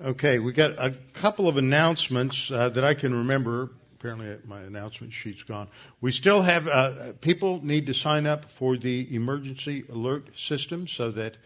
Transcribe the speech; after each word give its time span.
Okay, 0.00 0.40
we 0.40 0.52
got 0.52 0.72
a 0.72 0.90
couple 1.12 1.46
of 1.46 1.56
announcements 1.56 2.50
uh, 2.50 2.68
that 2.70 2.82
I 2.82 2.94
can 2.94 3.14
remember. 3.14 3.70
Apparently, 3.94 4.36
my 4.44 4.60
announcement 4.60 5.12
sheet's 5.12 5.44
gone. 5.44 5.68
We 6.00 6.10
still 6.10 6.42
have 6.42 6.66
uh, 6.66 7.12
people 7.20 7.64
need 7.64 7.86
to 7.86 7.94
sign 7.94 8.26
up 8.26 8.46
for 8.46 8.76
the 8.76 9.14
emergency 9.14 9.84
alert 9.88 10.36
system 10.36 10.88
so 10.88 11.12
that 11.12 11.36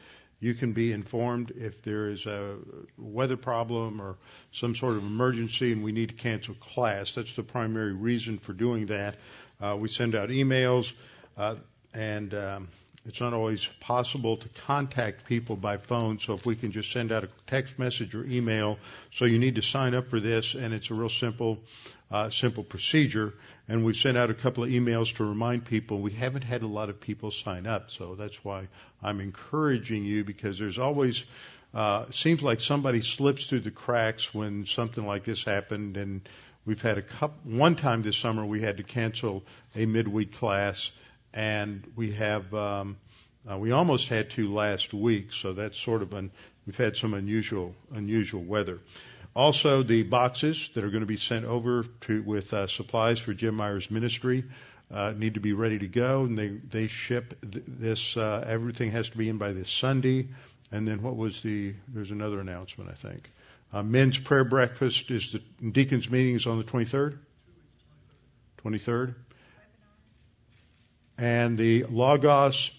you 0.41 0.55
can 0.55 0.73
be 0.73 0.93
informed 0.93 1.53
if 1.57 1.83
there 1.83 2.09
is 2.09 2.25
a 2.25 2.57
weather 2.97 3.37
problem 3.37 4.01
or 4.01 4.17
some 4.53 4.75
sort 4.75 4.97
of 4.97 5.03
emergency 5.03 5.73
and 5.73 5.85
we 5.85 5.93
need 5.93 6.09
to 6.09 6.15
cancel 6.15 6.55
class. 6.55 7.13
That's 7.13 7.37
the 7.37 7.43
primary 7.43 7.93
reason 7.93 8.39
for 8.39 8.55
doing 8.55 8.87
that. 8.87 9.17
Uh, 9.61 9.77
we 9.79 9.89
send 9.89 10.15
out 10.15 10.31
emails, 10.31 10.95
uh, 11.37 11.57
and 11.93 12.33
um, 12.33 12.69
it's 13.09 13.23
not 13.23 13.33
always 13.33 13.67
possible 13.81 14.37
to 14.37 14.49
contact 14.67 15.25
people 15.25 15.57
by 15.57 15.79
phone, 15.79 16.19
so 16.19 16.35
if 16.35 16.45
we 16.45 16.55
can 16.55 16.73
just 16.73 16.93
send 16.93 17.11
out 17.11 17.25
a 17.25 17.29
text 17.47 17.79
message 17.79 18.15
or 18.15 18.23
email, 18.27 18.79
so 19.13 19.25
you 19.25 19.39
need 19.39 19.55
to 19.55 19.63
sign 19.63 19.95
up 19.95 20.09
for 20.09 20.21
this, 20.21 20.55
and 20.55 20.75
it's 20.75 20.91
a 20.91 20.95
real 20.95 21.09
simple, 21.09 21.59
uh, 22.11 22.29
simple 22.29 22.63
procedure. 22.63 23.33
And 23.67 23.83
we've 23.83 23.97
sent 23.97 24.19
out 24.19 24.29
a 24.29 24.35
couple 24.35 24.65
of 24.65 24.71
emails 24.71 25.15
to 25.17 25.25
remind 25.25 25.65
people. 25.65 26.01
We 26.01 26.11
haven't 26.11 26.45
had 26.45 26.63
a 26.63 26.67
lot 26.67 26.91
of 26.91 27.01
people 27.01 27.31
sign 27.31 27.67
up, 27.67 27.91
so 27.91 28.15
that's 28.15 28.45
why 28.45 28.69
I'm 29.03 29.21
encouraging 29.21 30.05
you 30.05 30.23
because 30.23 30.59
there's 30.59 30.79
always 30.79 31.25
uh, 31.73 32.11
seems 32.11 32.43
like 32.43 32.61
somebody 32.61 33.01
slips 33.01 33.47
through 33.47 33.61
the 33.61 33.71
cracks 33.71 34.35
when 34.35 34.67
something 34.67 35.07
like 35.07 35.25
this 35.25 35.45
happened, 35.45 35.97
and 35.97 36.29
we've 36.67 36.83
had 36.83 36.99
a 36.99 37.03
couple. 37.03 37.39
One 37.59 37.75
time 37.75 38.03
this 38.03 38.19
summer 38.19 38.45
we 38.45 38.61
had 38.61 38.77
to 38.77 38.83
cancel 38.83 39.45
a 39.75 39.87
midweek 39.87 40.35
class 40.35 40.91
and 41.33 41.85
we 41.97 42.13
have 42.13 42.53
um, 42.55 42.97
uh, 43.51 43.57
we 43.57 43.71
almost 43.71 44.09
had 44.09 44.31
to 44.31 44.53
last 44.53 44.93
week, 44.93 45.33
so 45.33 45.53
that's 45.53 45.79
sort 45.79 46.03
of 46.03 46.13
an 46.15 46.31
we've 46.67 46.77
had 46.77 46.97
some 46.97 47.15
unusual 47.15 47.75
unusual 47.95 48.43
weather. 48.43 48.79
Also, 49.35 49.83
the 49.83 50.03
boxes 50.03 50.71
that 50.75 50.85
are 50.85 50.91
going 50.91 51.03
to 51.03 51.07
be 51.07 51.17
sent 51.17 51.45
over 51.45 51.85
to 52.03 52.23
with 52.23 52.53
uh, 52.53 52.67
supplies 52.67 53.19
for 53.19 53.33
Jim 53.33 53.55
Meyer's 53.55 53.91
ministry 53.91 54.45
uh, 54.91 55.13
need 55.17 55.35
to 55.35 55.41
be 55.41 55.53
ready 55.53 55.79
to 55.79 55.87
go, 55.87 56.25
and 56.25 56.39
they 56.39 56.49
they 56.49 56.87
ship 56.89 57.39
th- 57.41 57.65
this. 57.67 58.17
Uh, 58.17 58.45
everything 58.47 58.91
has 58.91 59.09
to 59.11 59.19
be 59.19 59.29
in 59.29 59.39
by 59.39 59.53
this 59.53 59.71
Sunday, 59.71 60.29
and 60.73 60.89
then 60.89 61.03
what 61.03 61.17
was 61.17 61.41
the? 61.43 61.75
There's 61.89 62.11
another 62.11 62.41
announcement, 62.41 62.91
I 62.91 62.95
think. 62.95 63.31
Uh, 63.73 63.83
men's 63.83 64.19
prayer 64.19 64.45
breakfast 64.45 65.11
is 65.11 65.33
the 65.33 65.71
deacons 65.71 66.11
meeting 66.11 66.35
is 66.35 66.47
on 66.47 66.57
the 66.57 66.65
23rd. 66.65 67.19
23rd 68.65 69.15
and 71.19 71.59
the 71.59 71.85
Logos 71.85 72.71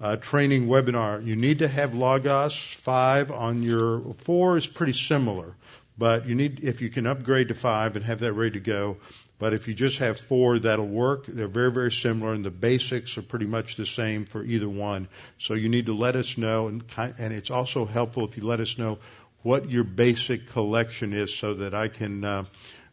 uh, 0.00 0.16
training 0.16 0.68
webinar. 0.68 1.24
You 1.24 1.36
need 1.36 1.58
to 1.58 1.68
have 1.68 1.94
Logos 1.94 2.56
5 2.56 3.30
on 3.30 3.62
your 3.62 4.14
4 4.18 4.56
is 4.56 4.66
pretty 4.66 4.94
similar, 4.94 5.54
but 5.98 6.26
you 6.26 6.34
need 6.34 6.60
if 6.62 6.80
you 6.80 6.88
can 6.88 7.06
upgrade 7.06 7.48
to 7.48 7.54
5 7.54 7.96
and 7.96 8.04
have 8.04 8.20
that 8.20 8.32
ready 8.32 8.52
to 8.52 8.60
go. 8.60 8.96
But 9.38 9.54
if 9.54 9.68
you 9.68 9.74
just 9.74 9.98
have 9.98 10.20
4, 10.20 10.60
that'll 10.60 10.86
work. 10.86 11.24
They're 11.26 11.48
very 11.48 11.72
very 11.72 11.92
similar, 11.92 12.32
and 12.32 12.44
the 12.44 12.50
basics 12.50 13.16
are 13.18 13.22
pretty 13.22 13.46
much 13.46 13.76
the 13.76 13.86
same 13.86 14.24
for 14.26 14.44
either 14.44 14.68
one. 14.68 15.08
So 15.38 15.54
you 15.54 15.68
need 15.68 15.86
to 15.86 15.96
let 15.96 16.14
us 16.14 16.38
know, 16.38 16.68
and 16.68 16.84
and 16.96 17.34
it's 17.34 17.50
also 17.50 17.86
helpful 17.86 18.24
if 18.24 18.36
you 18.36 18.46
let 18.46 18.60
us 18.60 18.78
know 18.78 18.98
what 19.42 19.70
your 19.70 19.84
basic 19.84 20.48
collection 20.48 21.14
is, 21.14 21.34
so 21.34 21.54
that 21.54 21.74
I 21.74 21.88
can. 21.88 22.24
Uh, 22.24 22.44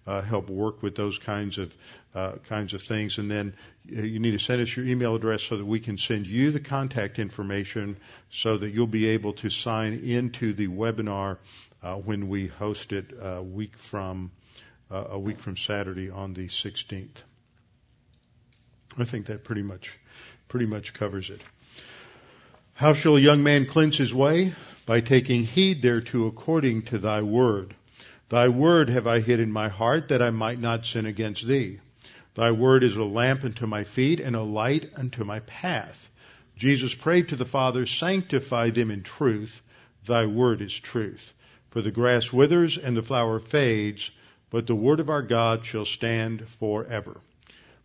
uh, 0.07 0.21
help 0.21 0.49
work 0.49 0.81
with 0.81 0.95
those 0.95 1.19
kinds 1.19 1.57
of 1.57 1.75
uh, 2.15 2.31
kinds 2.47 2.73
of 2.73 2.81
things. 2.81 3.17
And 3.17 3.29
then 3.29 3.53
uh, 3.95 4.01
you 4.01 4.19
need 4.19 4.31
to 4.31 4.39
send 4.39 4.61
us 4.61 4.75
your 4.75 4.87
email 4.87 5.13
address 5.15 5.43
so 5.43 5.57
that 5.57 5.65
we 5.65 5.79
can 5.79 5.97
send 5.97 6.25
you 6.25 6.51
the 6.51 6.59
contact 6.59 7.19
information 7.19 7.97
so 8.31 8.57
that 8.57 8.69
you'll 8.69 8.87
be 8.87 9.07
able 9.07 9.33
to 9.33 9.49
sign 9.49 9.93
into 9.93 10.53
the 10.53 10.67
webinar 10.67 11.37
uh, 11.83 11.95
when 11.95 12.29
we 12.29 12.47
host 12.47 12.93
it 12.93 13.13
a 13.21 13.43
week 13.43 13.77
from 13.77 14.31
uh, 14.89 15.03
a 15.11 15.19
week 15.19 15.39
from 15.39 15.57
Saturday 15.57 16.09
on 16.09 16.33
the 16.33 16.47
16th. 16.47 17.17
I 18.97 19.03
think 19.03 19.27
that 19.27 19.43
pretty 19.43 19.61
much 19.61 19.93
pretty 20.47 20.65
much 20.65 20.93
covers 20.93 21.29
it. 21.29 21.41
How 22.73 22.93
shall 22.93 23.17
a 23.17 23.19
young 23.19 23.43
man 23.43 23.65
cleanse 23.65 23.97
his 23.97 24.13
way? 24.13 24.53
By 24.85 25.01
taking 25.01 25.43
heed 25.43 25.81
thereto 25.81 26.27
according 26.27 26.83
to 26.83 26.97
thy 26.97 27.21
word. 27.21 27.75
Thy 28.29 28.49
word 28.49 28.89
have 28.89 29.07
I 29.07 29.21
hid 29.21 29.39
in 29.39 29.53
my 29.53 29.69
heart 29.69 30.09
that 30.09 30.21
I 30.21 30.31
might 30.31 30.59
not 30.59 30.85
sin 30.85 31.05
against 31.05 31.47
thee. 31.47 31.79
Thy 32.35 32.51
word 32.51 32.83
is 32.83 32.97
a 32.97 33.03
lamp 33.05 33.45
unto 33.45 33.65
my 33.65 33.85
feet 33.85 34.19
and 34.19 34.35
a 34.35 34.41
light 34.41 34.91
unto 34.97 35.23
my 35.23 35.39
path. 35.39 36.09
Jesus 36.57 36.93
prayed 36.93 37.29
to 37.29 37.37
the 37.37 37.45
Father, 37.45 37.85
sanctify 37.85 38.71
them 38.71 38.91
in 38.91 39.03
truth. 39.03 39.61
Thy 40.05 40.25
word 40.25 40.61
is 40.61 40.77
truth. 40.77 41.33
For 41.69 41.81
the 41.81 41.91
grass 41.91 42.33
withers 42.33 42.77
and 42.77 42.97
the 42.97 43.01
flower 43.01 43.39
fades, 43.39 44.11
but 44.49 44.67
the 44.67 44.75
word 44.75 44.99
of 44.99 45.09
our 45.09 45.21
God 45.21 45.65
shall 45.65 45.85
stand 45.85 46.49
forever. 46.59 47.21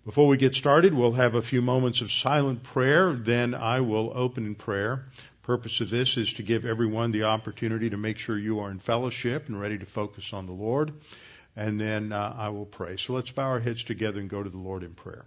Before 0.04 0.26
we 0.26 0.36
get 0.38 0.56
started, 0.56 0.92
we'll 0.92 1.12
have 1.12 1.36
a 1.36 1.42
few 1.42 1.62
moments 1.62 2.00
of 2.00 2.10
silent 2.10 2.64
prayer. 2.64 3.12
Then 3.12 3.54
I 3.54 3.80
will 3.80 4.10
open 4.12 4.47
in 4.47 4.56
prayer 4.56 5.04
purpose 5.42 5.80
of 5.80 5.91
this 5.91 6.16
is 6.16 6.32
to 6.34 6.42
give 6.42 6.64
everyone 6.64 7.10
the 7.10 7.25
opportunity 7.25 7.91
to 7.91 7.97
make 7.97 8.19
sure 8.19 8.38
you 8.38 8.60
are 8.60 8.70
in 8.70 8.78
fellowship 8.78 9.48
and 9.48 9.60
ready 9.60 9.78
to 9.78 9.86
focus 9.86 10.32
on 10.32 10.47
the 10.47 10.53
Lord. 10.53 10.92
And 11.56 11.80
then 11.80 12.12
uh, 12.12 12.34
I 12.36 12.48
will 12.50 12.64
pray. 12.64 12.97
So 12.97 13.12
let's 13.12 13.30
bow 13.30 13.42
our 13.42 13.60
heads 13.60 13.84
together 13.84 14.20
and 14.20 14.30
go 14.30 14.42
to 14.42 14.48
the 14.48 14.58
Lord 14.58 14.82
in 14.82 14.94
prayer. 14.94 15.25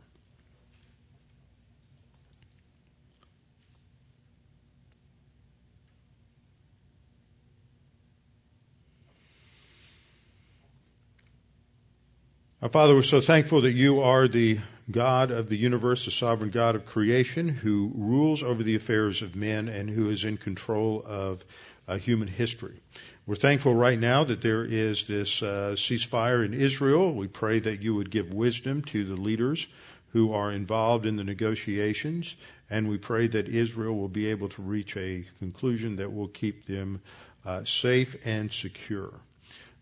Our 12.61 12.69
Father, 12.69 12.95
we're 12.95 13.03
so 13.03 13.21
thankful 13.21 13.61
that 13.61 13.73
you 13.73 14.01
are 14.01 14.27
the 14.27 14.57
God 14.89 15.31
of 15.31 15.49
the 15.49 15.57
universe, 15.57 16.05
the 16.05 16.11
sovereign 16.11 16.51
God 16.51 16.75
of 16.75 16.85
creation, 16.85 17.47
who 17.49 17.91
rules 17.95 18.43
over 18.43 18.61
the 18.61 18.75
affairs 18.75 19.21
of 19.21 19.35
men 19.35 19.67
and 19.67 19.89
who 19.89 20.09
is 20.09 20.23
in 20.23 20.37
control 20.37 21.03
of 21.05 21.43
uh, 21.87 21.97
human 21.97 22.27
history. 22.27 22.79
We're 23.25 23.35
thankful 23.35 23.73
right 23.73 23.97
now 23.97 24.23
that 24.25 24.41
there 24.41 24.63
is 24.63 25.05
this 25.05 25.41
uh, 25.41 25.73
ceasefire 25.75 26.45
in 26.45 26.53
Israel. 26.53 27.11
We 27.13 27.27
pray 27.27 27.59
that 27.59 27.81
you 27.81 27.95
would 27.95 28.11
give 28.11 28.33
wisdom 28.33 28.83
to 28.83 29.03
the 29.03 29.19
leaders 29.19 29.65
who 30.13 30.33
are 30.33 30.51
involved 30.51 31.05
in 31.05 31.15
the 31.15 31.23
negotiations, 31.23 32.35
and 32.69 32.87
we 32.87 32.97
pray 32.97 33.27
that 33.27 33.49
Israel 33.49 33.95
will 33.95 34.07
be 34.09 34.27
able 34.27 34.49
to 34.49 34.61
reach 34.61 34.95
a 34.95 35.25
conclusion 35.39 35.95
that 35.95 36.13
will 36.13 36.27
keep 36.27 36.67
them 36.67 37.01
uh, 37.45 37.63
safe 37.63 38.15
and 38.25 38.51
secure. 38.51 39.11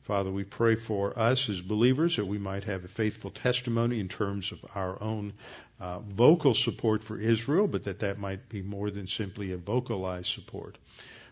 Father, 0.04 0.30
we 0.30 0.44
pray 0.44 0.76
for 0.76 1.18
us 1.18 1.50
as 1.50 1.62
believers 1.62 2.18
that 2.18 2.28
we 2.28 2.38
might 2.38 2.66
have 2.66 2.84
a 2.84 2.90
faithful 2.90 3.32
testimony 3.32 4.02
in 4.02 4.10
terms 4.10 4.52
of 4.52 4.60
our 4.76 5.02
own 5.02 5.32
uh, 5.80 6.00
vocal 6.00 6.54
support 6.54 7.04
for 7.04 7.18
Israel, 7.18 7.68
but 7.68 7.86
that 7.86 8.00
that 8.00 8.20
might 8.20 8.50
be 8.50 8.62
more 8.62 8.92
than 8.92 9.08
simply 9.08 9.54
a 9.54 9.58
vocalized 9.58 10.28
support. 10.28 10.78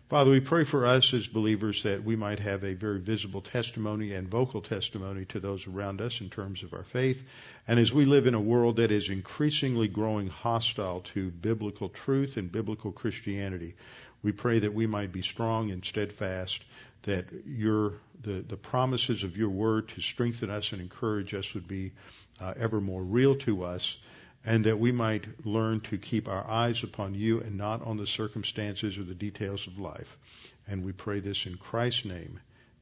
Father, 0.07 0.31
we 0.31 0.39
pray 0.41 0.63
for 0.63 0.85
us 0.85 1.13
as 1.13 1.27
believers 1.27 1.83
that 1.83 2.03
we 2.03 2.17
might 2.17 2.39
have 2.39 2.63
a 2.63 2.73
very 2.73 2.99
visible 2.99 3.41
testimony 3.41 4.13
and 4.13 4.27
vocal 4.27 4.61
testimony 4.61 5.23
to 5.25 5.39
those 5.39 5.67
around 5.67 6.01
us 6.01 6.19
in 6.19 6.29
terms 6.29 6.63
of 6.63 6.73
our 6.73 6.83
faith. 6.83 7.23
And 7.67 7.79
as 7.79 7.93
we 7.93 8.03
live 8.03 8.27
in 8.27 8.33
a 8.33 8.41
world 8.41 8.75
that 8.77 8.91
is 8.91 9.09
increasingly 9.09 9.87
growing 9.87 10.27
hostile 10.27 11.01
to 11.13 11.29
biblical 11.29 11.87
truth 11.87 12.35
and 12.35 12.51
biblical 12.51 12.91
Christianity, 12.91 13.75
we 14.23 14.31
pray 14.31 14.59
that 14.59 14.73
we 14.73 14.87
might 14.87 15.11
be 15.11 15.21
strong 15.21 15.71
and 15.71 15.83
steadfast 15.83 16.63
that 17.03 17.25
your 17.45 17.93
the, 18.23 18.43
the 18.47 18.57
promises 18.57 19.23
of 19.23 19.35
your 19.35 19.49
word 19.49 19.89
to 19.89 20.01
strengthen 20.01 20.49
us 20.49 20.71
and 20.73 20.81
encourage 20.81 21.33
us 21.33 21.53
would 21.53 21.67
be 21.67 21.91
uh, 22.39 22.53
ever 22.59 22.79
more 22.79 23.01
real 23.01 23.35
to 23.35 23.63
us, 23.63 23.97
and 24.45 24.65
that 24.65 24.79
we 24.79 24.91
might 24.91 25.25
learn 25.45 25.81
to 25.81 25.97
keep 25.97 26.27
our 26.27 26.47
eyes 26.47 26.83
upon 26.83 27.15
you 27.15 27.39
and 27.39 27.57
not 27.57 27.81
on 27.81 27.97
the 27.97 28.07
circumstances 28.07 28.97
or 28.97 29.03
the 29.03 29.15
details 29.15 29.65
of 29.67 29.79
life. 29.79 30.17
And 30.67 30.85
we 30.85 30.91
pray 30.91 31.19
this 31.19 31.45
in 31.45 31.57
Christ's 31.57 32.05
name. 32.05 32.39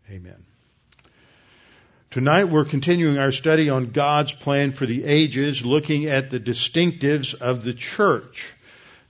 Amen. 0.10 0.44
Tonight 2.12 2.46
we're 2.46 2.66
continuing 2.66 3.18
our 3.18 3.32
study 3.32 3.70
on 3.70 3.92
God's 3.92 4.32
plan 4.32 4.72
for 4.72 4.86
the 4.86 5.06
ages, 5.06 5.64
looking 5.64 6.08
at 6.08 6.32
the 6.32 6.40
distinctives 6.40 7.34
of 7.34 7.64
the 7.64 7.74
church. 7.74 8.52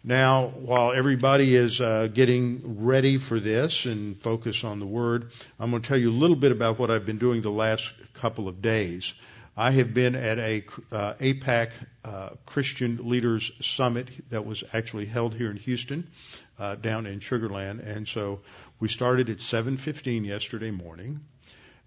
Now, 0.04 0.48
while 0.48 0.94
everybody 0.94 1.54
is 1.54 1.82
uh, 1.82 2.08
getting 2.08 2.86
ready 2.86 3.18
for 3.18 3.38
this 3.38 3.86
and 3.86 4.18
focus 4.18 4.64
on 4.64 4.80
the 4.80 4.86
Word, 4.86 5.32
I'm 5.60 5.72
going 5.72 5.82
to 5.82 5.88
tell 5.88 5.98
you 5.98 6.10
a 6.10 6.14
little 6.14 6.38
bit 6.38 6.54
about 6.54 6.80
what 6.80 6.90
I've 6.90 7.06
been 7.06 7.18
doing 7.18 7.42
the 7.42 7.52
last 7.52 7.92
couple 8.14 8.48
of 8.48 8.62
days. 8.62 9.14
I 9.58 9.72
have 9.72 9.94
been 9.94 10.16
at 10.16 10.40
a 10.40 10.64
uh, 10.90 11.16
AIPAC 11.16 11.72
uh, 12.06 12.30
Christian 12.46 13.10
Leaders 13.10 13.52
Summit 13.60 14.08
that 14.30 14.46
was 14.46 14.64
actually 14.72 15.06
held 15.06 15.34
here 15.36 15.52
in 15.52 15.58
Houston, 15.58 16.10
uh, 16.58 16.76
down 16.76 17.06
in 17.06 17.20
Sugar 17.20 17.50
Land, 17.50 17.82
and 17.82 18.08
so 18.08 18.40
we 18.80 18.88
started 18.88 19.30
at 19.30 19.42
7:15 19.42 20.24
yesterday 20.24 20.72
morning, 20.72 21.20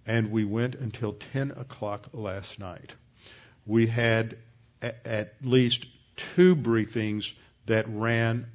and 0.06 0.30
we 0.30 0.44
went 0.44 0.74
until 0.74 1.14
10 1.32 1.52
o'clock 1.52 2.10
last 2.12 2.58
night. 2.58 2.92
We 3.64 3.86
had 3.86 4.36
a- 4.82 5.08
at 5.08 5.34
least 5.42 5.86
two 6.36 6.54
briefings 6.54 7.32
that 7.66 7.86
ran 7.88 8.46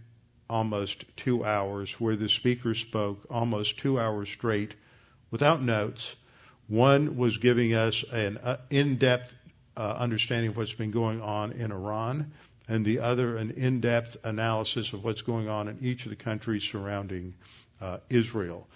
almost 0.50 1.04
two 1.18 1.44
hours, 1.44 1.92
where 2.00 2.16
the 2.16 2.30
speaker 2.30 2.74
spoke 2.74 3.26
almost 3.30 3.80
two 3.80 4.00
hours 4.00 4.30
straight 4.30 4.74
without 5.32 5.62
notes. 5.62 6.16
One 6.68 7.18
was 7.18 7.38
giving 7.38 7.74
us 7.74 8.04
an 8.12 8.38
uh, 8.38 8.58
in-depth 8.70 9.34
uh, 9.76 9.96
understanding 9.98 10.50
of 10.50 10.58
what's 10.58 10.74
been 10.74 10.92
going 10.92 11.22
on 11.22 11.52
in 11.54 11.72
Iran, 11.72 12.32
and 12.68 12.86
the 12.86 13.00
other 13.00 13.38
an 13.38 13.52
in-depth 13.52 14.18
analysis 14.24 14.94
of 14.94 15.04
what's 15.04 15.22
going 15.22 15.48
on 15.48 15.68
in 15.68 15.80
each 15.82 16.06
of 16.06 16.10
the 16.10 16.16
countries 16.16 16.64
surrounding 16.64 17.36
uh, 17.80 18.00
Israel. 18.10 18.68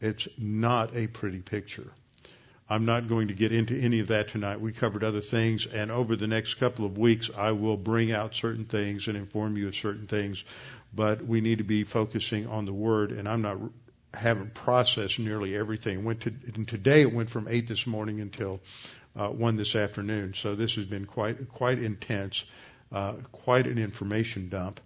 It's 0.00 0.26
not 0.38 0.96
a 0.96 1.06
pretty 1.06 1.40
picture. 1.40 1.90
I'm 2.70 2.84
not 2.84 3.08
going 3.08 3.28
to 3.28 3.34
get 3.34 3.52
into 3.52 3.78
any 3.78 4.00
of 4.00 4.08
that 4.08 4.28
tonight. 4.28 4.60
We 4.60 4.72
covered 4.72 5.02
other 5.02 5.22
things, 5.22 5.66
and 5.66 5.90
over 5.90 6.16
the 6.16 6.26
next 6.26 6.54
couple 6.54 6.84
of 6.84 6.98
weeks, 6.98 7.30
I 7.34 7.52
will 7.52 7.78
bring 7.78 8.12
out 8.12 8.34
certain 8.34 8.66
things 8.66 9.08
and 9.08 9.16
inform 9.16 9.56
you 9.56 9.68
of 9.68 9.74
certain 9.74 10.06
things. 10.06 10.44
But 10.94 11.24
we 11.24 11.40
need 11.40 11.58
to 11.58 11.64
be 11.64 11.84
focusing 11.84 12.46
on 12.46 12.66
the 12.66 12.72
Word, 12.72 13.12
and 13.12 13.28
I'm 13.28 13.42
not 13.42 13.58
haven't 14.14 14.54
processed 14.54 15.18
nearly 15.18 15.56
everything. 15.56 16.04
Went 16.04 16.22
to 16.22 16.30
today. 16.30 17.02
It 17.02 17.12
went 17.12 17.30
from 17.30 17.46
eight 17.48 17.68
this 17.68 17.86
morning 17.86 18.20
until 18.20 18.60
uh, 19.16 19.28
one 19.28 19.56
this 19.56 19.74
afternoon. 19.74 20.34
So 20.34 20.54
this 20.54 20.74
has 20.76 20.86
been 20.86 21.06
quite 21.06 21.48
quite 21.50 21.78
intense, 21.78 22.44
uh, 22.92 23.14
quite 23.32 23.66
an 23.66 23.78
information 23.78 24.48
dump, 24.48 24.80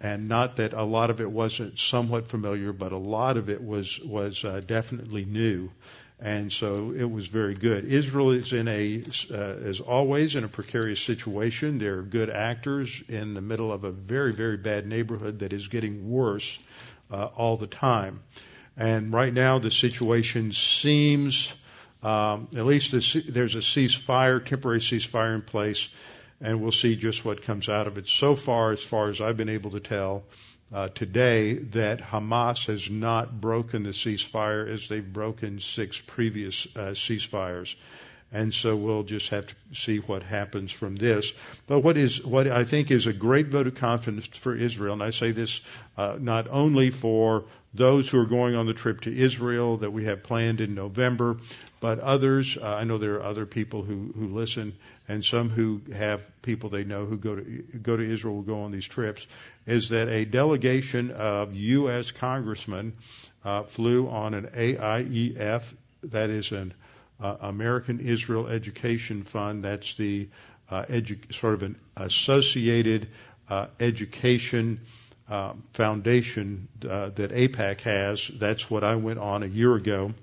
and 0.00 0.28
not 0.28 0.56
that 0.56 0.72
a 0.72 0.82
lot 0.82 1.10
of 1.10 1.20
it 1.20 1.30
wasn't 1.30 1.78
somewhat 1.78 2.28
familiar, 2.28 2.72
but 2.72 2.92
a 2.92 2.98
lot 2.98 3.36
of 3.36 3.48
it 3.48 3.62
was 3.62 3.98
was 4.00 4.44
uh, 4.44 4.60
definitely 4.66 5.24
new. 5.24 5.70
And 6.18 6.50
so 6.50 6.94
it 6.96 7.04
was 7.04 7.26
very 7.26 7.54
good. 7.54 7.84
Israel 7.84 8.30
is 8.30 8.54
in 8.54 8.68
a, 8.68 9.04
uh, 9.30 9.36
as 9.36 9.80
always, 9.80 10.34
in 10.34 10.44
a 10.44 10.48
precarious 10.48 11.00
situation. 11.00 11.78
They're 11.78 12.00
good 12.00 12.30
actors 12.30 13.02
in 13.08 13.34
the 13.34 13.42
middle 13.42 13.70
of 13.70 13.84
a 13.84 13.90
very, 13.90 14.32
very 14.32 14.56
bad 14.56 14.86
neighborhood 14.86 15.40
that 15.40 15.52
is 15.52 15.68
getting 15.68 16.08
worse 16.08 16.58
uh, 17.10 17.26
all 17.36 17.58
the 17.58 17.66
time. 17.66 18.22
And 18.78 19.12
right 19.12 19.32
now, 19.32 19.58
the 19.58 19.70
situation 19.70 20.52
seems, 20.52 21.52
um, 22.02 22.48
at 22.56 22.64
least 22.64 22.92
there's 22.92 23.54
a 23.54 23.60
ceasefire, 23.60 24.44
temporary 24.44 24.80
ceasefire 24.80 25.34
in 25.34 25.42
place, 25.42 25.86
and 26.40 26.62
we'll 26.62 26.72
see 26.72 26.96
just 26.96 27.24
what 27.26 27.42
comes 27.42 27.68
out 27.68 27.86
of 27.86 27.98
it. 27.98 28.08
So 28.08 28.36
far, 28.36 28.72
as 28.72 28.82
far 28.82 29.08
as 29.08 29.20
I've 29.20 29.36
been 29.36 29.50
able 29.50 29.72
to 29.72 29.80
tell 29.80 30.24
uh, 30.72 30.88
today, 30.88 31.54
that 31.54 32.00
Hamas 32.00 32.66
has 32.66 32.90
not 32.90 33.40
broken 33.40 33.82
the 33.84 33.90
ceasefire 33.90 34.68
as 34.68 34.88
they've 34.88 35.12
broken 35.12 35.60
six 35.60 36.00
previous 36.00 36.66
uh, 36.76 36.90
ceasefires 36.90 37.74
and 38.32 38.52
so 38.52 38.74
we'll 38.74 39.04
just 39.04 39.28
have 39.30 39.46
to 39.46 39.54
see 39.72 39.98
what 39.98 40.22
happens 40.22 40.72
from 40.72 40.96
this. 40.96 41.32
But 41.66 41.80
what 41.80 41.96
is 41.96 42.24
what 42.24 42.48
I 42.48 42.64
think 42.64 42.90
is 42.90 43.06
a 43.06 43.12
great 43.12 43.48
vote 43.48 43.66
of 43.66 43.76
confidence 43.76 44.26
for 44.26 44.54
Israel, 44.54 44.94
and 44.94 45.02
I 45.02 45.10
say 45.10 45.32
this 45.32 45.60
uh, 45.96 46.16
not 46.18 46.48
only 46.48 46.90
for 46.90 47.44
those 47.72 48.08
who 48.08 48.18
are 48.18 48.26
going 48.26 48.54
on 48.54 48.66
the 48.66 48.74
trip 48.74 49.02
to 49.02 49.16
Israel 49.16 49.78
that 49.78 49.92
we 49.92 50.04
have 50.04 50.22
planned 50.22 50.60
in 50.60 50.74
November, 50.74 51.38
but 51.86 52.00
others. 52.00 52.58
Uh, 52.60 52.64
I 52.66 52.82
know 52.82 52.98
there 52.98 53.14
are 53.14 53.22
other 53.22 53.46
people 53.46 53.84
who 53.84 54.12
who 54.18 54.26
listen, 54.34 54.76
and 55.06 55.24
some 55.24 55.50
who 55.50 55.82
have 55.94 56.20
people 56.42 56.68
they 56.68 56.82
know 56.82 57.06
who 57.06 57.16
go 57.16 57.36
to 57.36 57.42
go 57.80 57.96
to 57.96 58.02
Israel 58.02 58.34
will 58.34 58.42
go 58.42 58.62
on 58.62 58.72
these 58.72 58.88
trips. 58.88 59.24
Is 59.66 59.90
that 59.90 60.08
a 60.08 60.24
delegation 60.24 61.12
of 61.12 61.54
U.S. 61.54 62.10
congressmen 62.10 62.94
uh, 63.44 63.62
flew 63.62 64.08
on 64.08 64.34
an 64.34 64.46
AIEF, 64.46 65.62
that 66.02 66.30
is 66.30 66.50
an 66.50 66.74
uh, 67.20 67.36
American 67.40 68.00
Israel 68.00 68.48
Education 68.48 69.22
Fund. 69.22 69.62
That's 69.62 69.94
the 69.94 70.28
uh, 70.68 70.86
edu- 70.86 71.32
sort 71.32 71.54
of 71.54 71.62
an 71.62 71.76
associated 71.96 73.06
uh, 73.48 73.66
education 73.78 74.80
uh, 75.28 75.52
foundation 75.72 76.66
uh, 76.82 77.10
that 77.10 77.30
AIPAC 77.30 77.80
has. 77.82 78.28
That's 78.34 78.68
what 78.68 78.82
I 78.82 78.96
went 78.96 79.20
on 79.20 79.44
a 79.44 79.46
year 79.46 79.76
ago, 79.76 80.14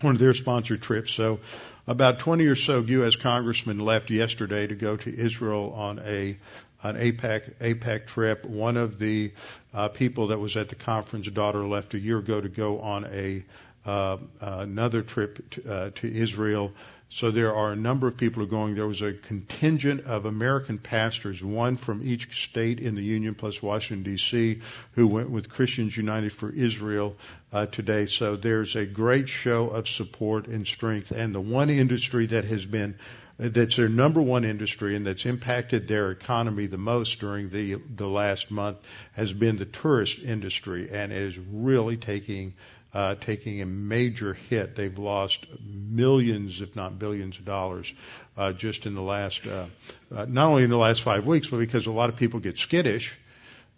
one 0.00 0.14
of 0.14 0.18
their 0.18 0.34
sponsored 0.34 0.82
trips. 0.82 1.12
So 1.12 1.40
about 1.86 2.18
20 2.20 2.46
or 2.46 2.56
so 2.56 2.80
U.S. 2.80 3.16
congressmen 3.16 3.78
left 3.78 4.10
yesterday 4.10 4.66
to 4.66 4.74
go 4.74 4.96
to 4.96 5.14
Israel 5.14 5.72
on 5.76 5.98
a 6.00 6.36
an 6.82 6.96
AIPAC 6.96 7.54
AIPAC 7.60 8.06
trip. 8.06 8.44
One 8.44 8.76
of 8.76 8.98
the 8.98 9.32
uh, 9.72 9.88
people 9.88 10.28
that 10.28 10.38
was 10.38 10.56
at 10.56 10.68
the 10.68 10.74
conference, 10.74 11.26
daughter, 11.28 11.66
left 11.66 11.94
a 11.94 11.98
year 11.98 12.18
ago 12.18 12.40
to 12.40 12.48
go 12.48 12.80
on 12.80 13.06
a 13.06 13.42
uh, 13.86 14.18
another 14.40 15.02
trip 15.02 15.50
to, 15.50 15.72
uh, 15.72 15.90
to 15.96 16.14
Israel. 16.14 16.72
So 17.14 17.30
there 17.30 17.54
are 17.54 17.70
a 17.70 17.76
number 17.76 18.08
of 18.08 18.16
people 18.16 18.40
who 18.40 18.48
are 18.48 18.50
going. 18.50 18.74
There 18.74 18.88
was 18.88 19.00
a 19.00 19.12
contingent 19.12 20.04
of 20.04 20.24
American 20.24 20.78
pastors, 20.78 21.40
one 21.40 21.76
from 21.76 22.02
each 22.02 22.44
state 22.44 22.80
in 22.80 22.96
the 22.96 23.04
Union 23.04 23.36
plus 23.36 23.62
Washington 23.62 24.02
D.C., 24.02 24.60
who 24.94 25.06
went 25.06 25.30
with 25.30 25.48
Christians 25.48 25.96
United 25.96 26.32
for 26.32 26.50
Israel 26.50 27.14
uh, 27.52 27.66
today. 27.66 28.06
So 28.06 28.34
there's 28.34 28.74
a 28.74 28.84
great 28.84 29.28
show 29.28 29.68
of 29.68 29.88
support 29.88 30.48
and 30.48 30.66
strength. 30.66 31.12
And 31.12 31.32
the 31.32 31.40
one 31.40 31.70
industry 31.70 32.26
that 32.26 32.46
has 32.46 32.66
been 32.66 32.96
that's 33.38 33.76
their 33.76 33.88
number 33.88 34.20
one 34.20 34.44
industry 34.44 34.96
and 34.96 35.06
that's 35.06 35.24
impacted 35.24 35.86
their 35.86 36.10
economy 36.10 36.66
the 36.66 36.78
most 36.78 37.20
during 37.20 37.48
the 37.48 37.76
the 37.94 38.08
last 38.08 38.50
month 38.50 38.78
has 39.12 39.32
been 39.32 39.56
the 39.56 39.64
tourist 39.64 40.18
industry, 40.18 40.90
and 40.90 41.12
it 41.12 41.22
is 41.22 41.38
really 41.38 41.96
taking 41.96 42.54
uh, 42.94 43.16
taking 43.16 43.60
a 43.60 43.66
major 43.66 44.34
hit. 44.34 44.76
They've 44.76 44.98
lost 44.98 45.46
millions, 45.60 46.60
if 46.60 46.76
not 46.76 46.98
billions, 46.98 47.38
of 47.38 47.44
dollars 47.44 47.92
uh, 48.36 48.52
just 48.52 48.86
in 48.86 48.94
the 48.94 49.02
last, 49.02 49.46
uh, 49.46 49.66
uh, 50.14 50.24
not 50.26 50.46
only 50.46 50.62
in 50.62 50.70
the 50.70 50.78
last 50.78 51.02
five 51.02 51.26
weeks, 51.26 51.48
but 51.48 51.58
because 51.58 51.86
a 51.86 51.92
lot 51.92 52.08
of 52.08 52.16
people 52.16 52.40
get 52.40 52.58
skittish 52.58 53.16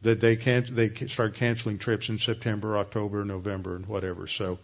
that 0.07 0.21
they 0.21 0.37
can't 0.37 0.75
they 0.75 0.89
start 1.09 1.35
canceling 1.35 1.79
trips 1.79 2.09
in 2.09 2.19
September, 2.19 2.79
October, 2.79 3.25
November, 3.25 3.75
and 3.75 3.87
whatever. 3.87 4.29
So 4.29 4.59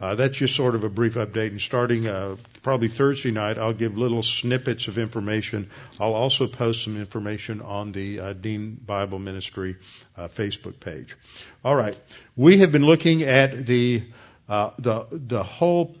uh, 0.00 0.14
that's 0.14 0.38
just 0.38 0.56
sort 0.56 0.74
of 0.74 0.84
a 0.84 0.88
brief 0.88 1.14
update. 1.14 1.48
And 1.48 1.60
starting 1.60 2.06
uh, 2.06 2.36
probably 2.62 2.88
Thursday 2.88 3.30
night, 3.30 3.58
I'll 3.58 3.74
give 3.74 3.98
little 3.98 4.22
snippets 4.22 4.88
of 4.88 4.96
information. 4.96 5.70
I'll 6.00 6.14
also 6.14 6.46
post 6.46 6.84
some 6.84 6.98
information 6.98 7.60
on 7.60 7.92
the 7.92 8.20
uh, 8.20 8.32
Dean 8.32 8.74
Bible 8.74 9.18
Ministry 9.18 9.76
uh, 10.16 10.28
Facebook 10.28 10.80
page. 10.80 11.14
All 11.62 11.76
right, 11.76 11.96
we 12.34 12.58
have 12.58 12.72
been 12.72 12.86
looking 12.86 13.22
at 13.22 13.66
the 13.66 14.02
uh, 14.48 14.70
the 14.78 15.06
the 15.10 15.42
whole 15.42 15.96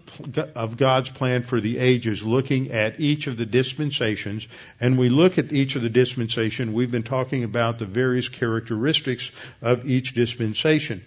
of 0.54 0.76
God's 0.76 1.10
plan 1.10 1.42
for 1.42 1.60
the 1.60 1.78
ages, 1.78 2.24
looking 2.24 2.70
at 2.70 3.00
each 3.00 3.26
of 3.26 3.36
the 3.36 3.46
dispensations, 3.46 4.46
and 4.80 4.96
we 4.96 5.08
look 5.08 5.38
at 5.38 5.52
each 5.52 5.74
of 5.74 5.82
the 5.82 5.90
dispensation. 5.90 6.72
We've 6.72 6.90
been 6.90 7.02
talking 7.02 7.42
about 7.42 7.80
the 7.80 7.86
various 7.86 8.28
characteristics 8.28 9.30
of 9.60 9.88
each 9.88 10.14
dispensation. 10.14 11.04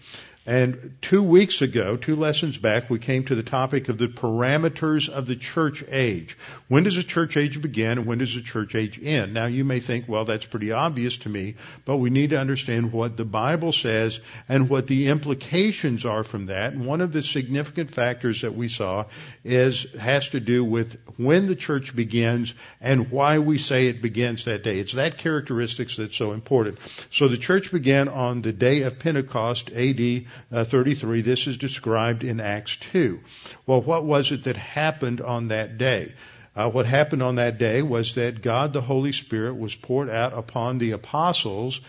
And 0.50 0.98
two 1.04 1.22
weeks 1.22 1.62
ago, 1.62 1.96
two 1.96 2.16
lessons 2.16 2.58
back, 2.58 2.90
we 2.90 2.98
came 2.98 3.24
to 3.26 3.36
the 3.36 3.44
topic 3.44 3.88
of 3.88 4.00
the 4.00 4.08
parameters 4.08 5.08
of 5.08 5.28
the 5.28 5.36
church 5.36 5.84
age. 5.88 6.36
When 6.68 6.86
does 6.86 6.98
a 6.98 7.04
church 7.04 7.38
age 7.38 7.62
begin 7.62 8.00
and 8.00 8.08
when 8.08 8.18
does 8.18 8.36
a 8.36 8.42
church 8.42 8.74
age 8.74 9.00
end? 9.00 9.36
Now 9.36 9.46
you 9.46 9.64
may 9.64 9.80
think, 9.80 10.10
well, 10.10 10.26
that's 10.26 10.48
pretty 10.48 10.72
obvious 10.72 11.18
to 11.18 11.30
me, 11.30 11.54
but 11.86 11.98
we 11.98 12.10
need 12.10 12.32
to 12.32 12.40
understand 12.40 12.92
what 12.92 13.16
the 13.16 13.26
Bible 13.26 13.72
says 13.72 14.22
and 14.48 14.72
what 14.72 14.88
the 14.88 15.10
implications 15.10 16.04
are 16.04 16.24
from 16.24 16.48
that. 16.48 16.74
And 16.74 16.88
one 16.88 17.02
of 17.02 17.14
the 17.14 17.22
significant 17.22 17.92
factors 17.92 18.42
that 18.42 18.56
we 18.56 18.70
saw 18.70 19.06
is, 19.44 19.86
has 20.00 20.30
to 20.30 20.40
do 20.40 20.66
with 20.66 20.98
when 21.18 21.46
the 21.46 21.56
church 21.56 21.96
begins 21.96 22.56
and 22.82 23.12
why 23.12 23.38
we 23.38 23.60
say 23.60 23.86
it 23.86 24.02
begins 24.02 24.46
that 24.46 24.64
day. 24.64 24.80
It's 24.80 24.94
that 24.94 25.20
characteristics 25.20 25.98
that's 25.98 26.18
so 26.18 26.32
important. 26.32 26.80
So 27.12 27.28
the 27.28 27.38
church 27.38 27.72
began 27.72 28.10
on 28.10 28.42
the 28.42 28.52
day 28.52 28.82
of 28.82 28.98
Pentecost, 28.98 29.70
AD 29.70 30.26
uh, 30.52 30.64
33. 30.64 31.22
This 31.22 31.48
is 31.48 31.58
described 31.58 32.24
in 32.24 32.40
Acts 32.40 32.78
2. 32.92 33.20
Well, 33.66 33.82
what 33.82 34.06
was 34.06 34.32
it 34.32 34.44
that 34.46 34.58
happened 34.58 35.22
on 35.22 35.50
that 35.50 35.78
day? 35.78 36.14
Uh, 36.56 36.70
what 36.70 36.86
happened 36.86 37.24
on 37.24 37.36
that 37.36 37.58
day 37.58 37.82
was 37.82 38.16
that 38.16 38.42
God 38.42 38.74
the 38.74 38.82
Holy 38.82 39.12
Spirit 39.12 39.58
was 39.58 39.76
poured 39.76 40.10
out 40.10 40.34
upon 40.34 40.78
the 40.78 40.92
apostles 40.92 41.80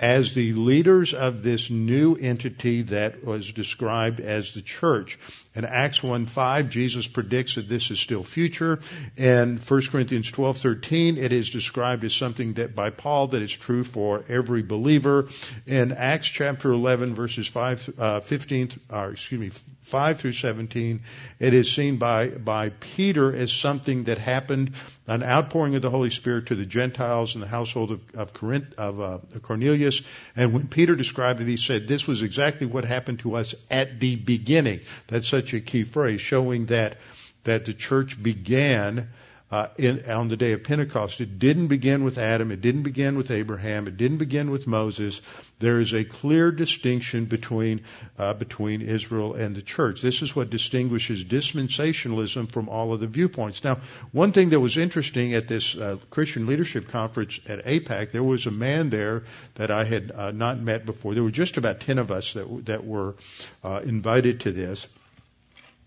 as 0.00 0.32
the 0.32 0.54
leaders 0.54 1.12
of 1.12 1.42
this 1.42 1.68
new 1.68 2.16
entity 2.16 2.82
that 2.82 3.22
was 3.22 3.52
described 3.52 4.18
as 4.18 4.52
the 4.52 4.62
church. 4.62 5.18
In 5.54 5.66
Acts 5.66 6.00
1:5, 6.00 6.70
Jesus 6.70 7.06
predicts 7.06 7.56
that 7.56 7.68
this 7.68 7.90
is 7.90 8.00
still 8.00 8.22
future. 8.22 8.80
In 9.18 9.58
1 9.58 9.90
Corinthians 9.90 10.30
12:13, 10.30 11.18
it 11.18 11.34
is 11.34 11.50
described 11.50 12.04
as 12.04 12.14
something 12.14 12.54
that 12.54 12.74
by 12.74 12.88
Paul 12.88 13.28
that 13.28 13.42
is 13.42 13.52
true 13.52 13.84
for 13.84 14.24
every 14.28 14.62
believer. 14.62 15.28
In 15.66 15.92
Acts 15.92 16.28
chapter 16.28 16.72
11, 16.72 17.14
verses 17.14 17.46
5, 17.46 17.90
uh, 17.98 18.20
15, 18.20 18.70
or 18.88 19.10
excuse 19.10 19.40
me, 19.40 19.50
5 19.82 20.18
through 20.18 20.32
17, 20.32 21.00
it 21.38 21.52
is 21.52 21.70
seen 21.70 21.96
by 21.96 22.28
by 22.28 22.70
Peter 22.70 23.34
as 23.34 23.52
something 23.52 24.04
that 24.04 24.16
happened, 24.16 24.72
an 25.10 25.24
outpouring 25.24 25.74
of 25.74 25.82
the 25.82 25.90
Holy 25.90 26.10
Spirit 26.10 26.46
to 26.46 26.54
the 26.54 26.64
Gentiles 26.64 27.34
in 27.34 27.40
the 27.40 27.46
household 27.48 27.90
of, 27.90 28.00
of, 28.14 28.32
Corinth, 28.32 28.74
of 28.78 29.00
uh, 29.00 29.18
Cornelius. 29.42 30.02
And 30.36 30.54
when 30.54 30.68
Peter 30.68 30.94
described 30.94 31.40
it, 31.40 31.48
he 31.48 31.56
said, 31.56 31.88
"This 31.88 32.06
was 32.06 32.22
exactly 32.22 32.66
what 32.68 32.84
happened 32.84 33.18
to 33.20 33.34
us 33.34 33.56
at 33.70 33.98
the 33.98 34.14
beginning." 34.14 34.80
That's 35.08 35.26
such 35.26 35.52
a 35.52 35.60
key 35.60 35.82
phrase, 35.82 36.20
showing 36.20 36.66
that 36.66 36.98
that 37.42 37.64
the 37.64 37.74
church 37.74 38.22
began 38.22 39.08
uh, 39.50 39.66
in, 39.78 40.08
on 40.08 40.28
the 40.28 40.36
day 40.36 40.52
of 40.52 40.62
Pentecost. 40.62 41.20
It 41.20 41.38
didn't 41.38 41.66
begin 41.66 42.04
with 42.04 42.18
Adam. 42.18 42.52
It 42.52 42.60
didn't 42.60 42.84
begin 42.84 43.16
with 43.16 43.30
Abraham. 43.30 43.88
It 43.88 43.96
didn't 43.96 44.18
begin 44.18 44.50
with 44.50 44.66
Moses. 44.66 45.20
There 45.58 45.80
is 45.80 45.92
a 45.92 46.04
clear 46.04 46.50
distinction 46.52 47.26
between 47.26 47.82
uh, 48.18 48.34
between 48.34 48.80
Israel 48.80 49.34
and 49.34 49.54
the 49.54 49.60
church. 49.60 50.00
This 50.00 50.22
is 50.22 50.34
what 50.34 50.50
distinguishes 50.50 51.24
dispensationalism 51.24 52.50
from 52.50 52.68
all 52.68 52.94
of 52.94 53.00
the 53.00 53.06
viewpoints. 53.06 53.62
Now, 53.64 53.80
one 54.12 54.32
thing 54.32 54.50
that 54.50 54.60
was 54.60 54.76
interesting 54.76 55.34
at 55.34 55.48
this 55.48 55.76
uh, 55.76 55.96
Christian 56.10 56.46
leadership 56.46 56.88
conference 56.88 57.40
at 57.46 57.66
AIPAC, 57.66 58.12
there 58.12 58.22
was 58.22 58.46
a 58.46 58.50
man 58.50 58.88
there 58.88 59.24
that 59.56 59.70
I 59.70 59.84
had 59.84 60.12
uh, 60.12 60.30
not 60.30 60.60
met 60.60 60.86
before. 60.86 61.14
There 61.14 61.22
were 61.22 61.30
just 61.30 61.56
about 61.56 61.80
ten 61.80 61.98
of 61.98 62.10
us 62.10 62.32
that 62.34 62.66
that 62.66 62.86
were 62.86 63.16
uh, 63.62 63.80
invited 63.84 64.40
to 64.40 64.52
this. 64.52 64.86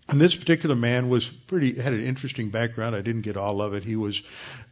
And 0.08 0.20
this 0.20 0.34
particular 0.34 0.76
man 0.76 1.08
was 1.08 1.26
pretty 1.26 1.80
had 1.80 1.94
an 1.94 2.04
interesting 2.04 2.50
background. 2.50 2.94
I 2.94 3.00
didn't 3.00 3.22
get 3.22 3.36
all 3.36 3.62
of 3.62 3.74
it. 3.74 3.84
He 3.84 3.96
was 3.96 4.22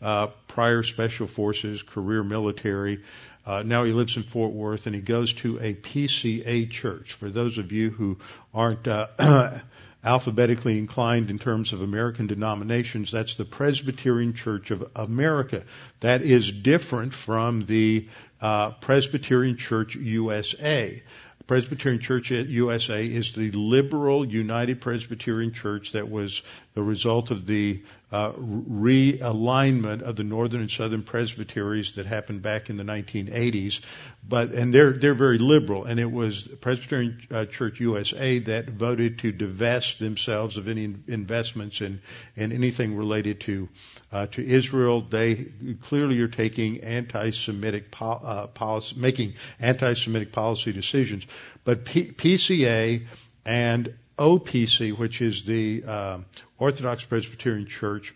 uh, 0.02 0.28
prior 0.46 0.82
special 0.82 1.26
forces, 1.26 1.82
career 1.82 2.22
military. 2.22 3.00
Uh, 3.44 3.62
now 3.62 3.84
he 3.84 3.92
lives 3.92 4.16
in 4.16 4.22
Fort 4.22 4.52
Worth, 4.52 4.86
and 4.86 4.94
he 4.94 5.00
goes 5.00 5.34
to 5.34 5.58
a 5.58 5.74
PCA 5.74 6.70
church. 6.70 7.14
For 7.14 7.30
those 7.30 7.58
of 7.58 7.72
you 7.72 7.90
who 7.90 8.18
aren't 8.54 8.86
uh, 8.86 9.58
alphabetically 10.04 10.78
inclined 10.78 11.30
in 11.30 11.38
terms 11.38 11.72
of 11.72 11.80
American 11.82 12.26
denominations, 12.26 13.10
that's 13.10 13.34
the 13.34 13.44
Presbyterian 13.44 14.34
Church 14.34 14.70
of 14.70 14.88
America. 14.94 15.64
That 16.00 16.22
is 16.22 16.52
different 16.52 17.14
from 17.14 17.64
the 17.64 18.08
uh, 18.40 18.72
Presbyterian 18.72 19.56
Church 19.56 19.96
USA. 19.96 21.02
Presbyterian 21.52 22.00
Church 22.00 22.32
at 22.32 22.48
USA 22.48 23.06
is 23.06 23.34
the 23.34 23.50
liberal 23.50 24.24
United 24.24 24.80
Presbyterian 24.80 25.52
Church 25.52 25.92
that 25.92 26.08
was 26.08 26.40
the 26.74 26.82
result 26.82 27.30
of 27.30 27.46
the 27.46 27.82
uh, 28.10 28.32
realignment 28.32 30.02
of 30.02 30.16
the 30.16 30.24
northern 30.24 30.60
and 30.60 30.70
southern 30.70 31.02
presbyteries 31.02 31.92
that 31.92 32.06
happened 32.06 32.42
back 32.42 32.68
in 32.68 32.76
the 32.76 32.82
1980s. 32.84 33.80
But 34.26 34.52
and 34.52 34.72
they're 34.72 34.92
they're 34.92 35.14
very 35.14 35.38
liberal, 35.38 35.84
and 35.84 35.98
it 35.98 36.10
was 36.10 36.46
Presbyterian 36.60 37.26
uh, 37.30 37.44
Church 37.46 37.80
USA 37.80 38.38
that 38.40 38.68
voted 38.68 39.18
to 39.20 39.32
divest 39.32 39.98
themselves 39.98 40.58
of 40.58 40.68
any 40.68 40.94
investments 41.08 41.80
in 41.80 42.00
in 42.36 42.52
anything 42.52 42.96
related 42.96 43.40
to 43.40 43.68
uh, 44.12 44.26
to 44.28 44.46
Israel. 44.46 45.00
They 45.00 45.46
clearly 45.82 46.20
are 46.20 46.28
taking 46.28 46.80
anti-Semitic 46.80 47.90
po- 47.90 48.20
uh, 48.22 48.46
policy, 48.48 48.94
making 48.98 49.34
anti-Semitic 49.58 50.32
policy 50.32 50.72
decisions. 50.72 51.26
But 51.64 51.86
P- 51.86 52.12
PCA 52.12 53.06
and 53.44 53.94
OPC, 54.22 54.96
which 54.96 55.20
is 55.20 55.42
the 55.42 55.82
uh, 55.84 56.18
Orthodox 56.56 57.04
Presbyterian 57.04 57.66
Church, 57.66 58.14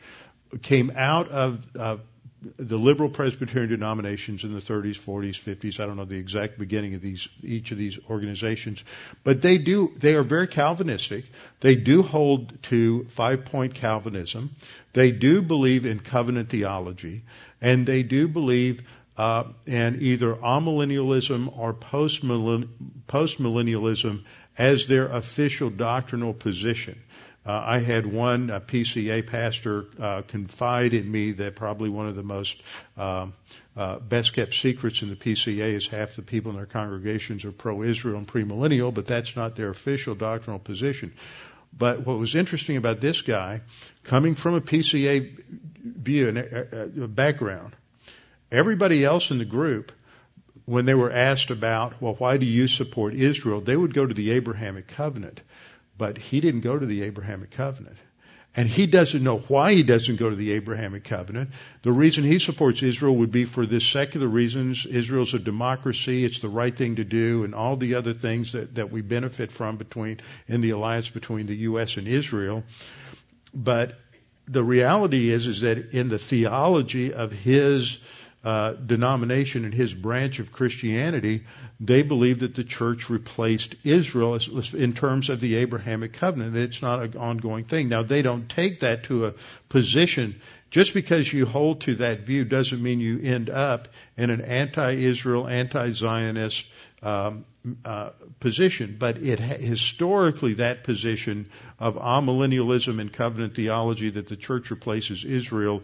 came 0.63 0.93
out 0.95 1.29
of 1.29 1.67
uh, 1.77 1.97
the 2.59 2.79
liberal 2.79 3.09
Presbyterian 3.09 3.71
denominations 3.71 4.45
in 4.45 4.55
the 4.55 4.61
30s, 4.61 4.99
40s, 4.99 5.43
50s. 5.43 5.81
I 5.81 5.87
don't 5.87 5.97
know 5.97 6.05
the 6.05 6.19
exact 6.19 6.61
beginning 6.61 6.95
of 6.95 7.01
these 7.01 7.27
each 7.43 7.73
of 7.73 7.79
these 7.79 7.99
organizations, 8.09 8.85
but 9.25 9.43
they 9.43 9.59
do 9.59 9.93
they 9.97 10.15
are 10.15 10.23
very 10.23 10.47
Calvinistic. 10.47 11.25
They 11.59 11.75
do 11.75 12.03
hold 12.03 12.63
to 12.65 13.07
five 13.07 13.47
point 13.47 13.75
Calvinism. 13.75 14.55
They 14.93 15.11
do 15.11 15.43
believe 15.43 15.87
in 15.87 15.99
covenant 15.99 16.51
theology, 16.51 17.25
and 17.61 17.85
they 17.85 18.05
do 18.05 18.29
believe 18.29 18.83
uh, 19.17 19.45
in 19.67 20.03
either 20.03 20.35
amillennialism 20.35 21.59
or 21.59 21.75
postmillennialism 21.75 24.23
as 24.59 24.87
their 24.87 25.07
official 25.07 25.71
doctrinal 25.71 26.33
position. 26.33 27.01
Uh, 27.45 27.63
I 27.65 27.79
had 27.79 28.07
one 28.07 28.49
PCA 28.49 29.25
pastor 29.25 29.87
uh, 30.01 30.23
confide 30.23 30.95
in 30.95 31.11
me 31.11 31.33
that 31.33 31.55
probably 31.55 31.89
one 31.89 32.09
of 32.09 32.17
the 32.17 32.25
most 32.25 32.61
um, 32.97 33.35
uh, 33.77 34.01
best 34.01 34.33
kept 34.33 34.55
secrets 34.55 35.03
in 35.03 35.11
the 35.11 35.17
PCA 35.17 35.75
is 35.75 35.87
half 35.87 36.17
the 36.17 36.23
people 36.23 36.51
in 36.51 36.57
their 36.57 36.67
congregations 36.67 37.45
are 37.45 37.53
pro-Israel 37.53 38.19
and 38.19 38.27
premillennial, 38.27 38.93
but 38.93 39.07
that's 39.07 39.37
not 39.37 39.55
their 39.55 39.69
official 39.69 40.17
doctrinal 40.17 40.59
position. 40.59 41.13
But 41.77 42.05
what 42.07 42.19
was 42.19 42.35
interesting 42.35 42.79
about 42.79 43.01
this 43.01 43.23
guy, 43.23 43.61
coming 44.03 44.35
from 44.35 44.55
a 44.55 44.61
PCA 44.61 45.39
view 45.85 46.29
and 46.29 46.39
uh, 46.39 47.03
uh, 47.05 47.07
background, 47.07 47.75
everybody 48.51 49.05
else 49.05 49.31
in 49.31 49.39
the 49.39 49.45
group 49.45 49.93
when 50.67 50.85
they 50.85 50.95
were 50.95 51.11
asked 51.11 51.51
about, 51.51 52.03
well, 52.03 52.15
why 52.15 52.37
do 52.37 52.47
you 52.47 52.69
support 52.69 53.15
Israel? 53.15 53.61
They 53.61 53.77
would 53.77 53.95
go 53.95 54.05
to 54.05 54.15
the 54.15 54.33
Abrahamic 54.33 54.89
covenant. 54.89 55.41
But 55.97 56.19
he 56.19 56.41
didn't 56.41 56.61
go 56.61 56.79
to 56.79 56.85
the 56.85 57.05
Abrahamic 57.05 57.53
covenant. 57.53 57.97
And 58.55 58.69
he 58.69 58.87
doesn't 58.87 59.23
know 59.23 59.39
why 59.39 59.75
he 59.75 59.83
doesn't 59.83 60.17
go 60.17 60.31
to 60.31 60.37
the 60.37 60.53
Abrahamic 60.53 61.05
covenant. 61.05 61.51
The 61.83 61.93
reason 61.93 62.25
he 62.25 62.39
supports 62.39 62.83
Israel 62.83 63.17
would 63.17 63.31
be 63.31 63.45
for 63.45 63.67
this 63.67 63.87
secular 63.87 64.27
reasons. 64.27 64.87
Israel's 64.87 65.35
a 65.35 65.39
democracy. 65.39 66.25
It's 66.25 66.41
the 66.41 66.49
right 66.49 66.75
thing 66.75 66.97
to 66.97 67.05
do 67.05 67.45
and 67.45 67.55
all 67.55 67.77
the 67.77 67.95
other 67.95 68.15
things 68.15 68.53
that, 68.53 68.77
that 68.77 68.91
we 68.91 69.03
benefit 69.03 69.53
from 69.53 69.77
between, 69.77 70.21
in 70.49 70.63
the 70.63 70.71
alliance 70.71 71.11
between 71.11 71.47
the 71.47 71.57
U.S. 71.57 71.99
and 71.99 72.09
Israel. 72.09 72.65
But 73.55 73.99
the 74.49 74.65
reality 74.65 75.31
is, 75.31 75.47
is 75.47 75.61
that 75.61 75.91
in 75.91 76.09
the 76.09 76.19
theology 76.19 77.13
of 77.13 77.33
his 77.33 77.99
uh, 78.47 78.75
denomination 78.75 79.65
and 79.65 79.75
his 79.75 79.93
branch 79.93 80.39
of 80.39 80.53
Christianity, 80.53 81.47
they 81.81 82.05
believe 82.05 82.39
that 82.39 82.55
the 82.55 82.63
church 82.63 83.11
replaced 83.11 83.75
Israel 83.83 84.39
in 84.73 84.93
terms 84.93 85.31
of 85.31 85.41
the 85.41 85.57
Abrahamic 85.57 86.13
covenant. 86.13 86.57
It's 86.57 86.81
not 86.81 87.03
an 87.03 87.17
ongoing 87.17 87.65
thing. 87.65 87.89
Now 87.89 88.05
they 88.05 88.23
don't 88.23 88.49
take 88.49 88.81
that 88.81 89.03
to 89.05 89.27
a 89.27 89.35
position. 89.69 90.41
Just 90.71 90.95
because 90.95 91.33
you 91.33 91.45
hold 91.45 91.81
to 91.83 91.97
that 91.97 92.21
view 92.21 92.45
doesn't 92.45 92.81
mean 92.81 93.01
you 93.01 93.19
end 93.21 93.51
up 93.51 93.89
in 94.17 94.31
an 94.31 94.43
anti-Israel, 94.43 95.49
anti-Zionist 95.49 96.67
um, 97.03 97.47
uh, 97.85 98.11
position, 98.39 98.97
but 98.97 99.17
it 99.17 99.41
historically 99.41 100.55
that 100.55 100.85
position 100.85 101.51
of 101.81 101.97
amillennialism 101.97 103.01
and 103.01 103.13
covenant 103.13 103.57
theology 103.57 104.11
that 104.11 104.29
the 104.29 104.37
church 104.37 104.71
replaces 104.71 105.25
Israel 105.25 105.83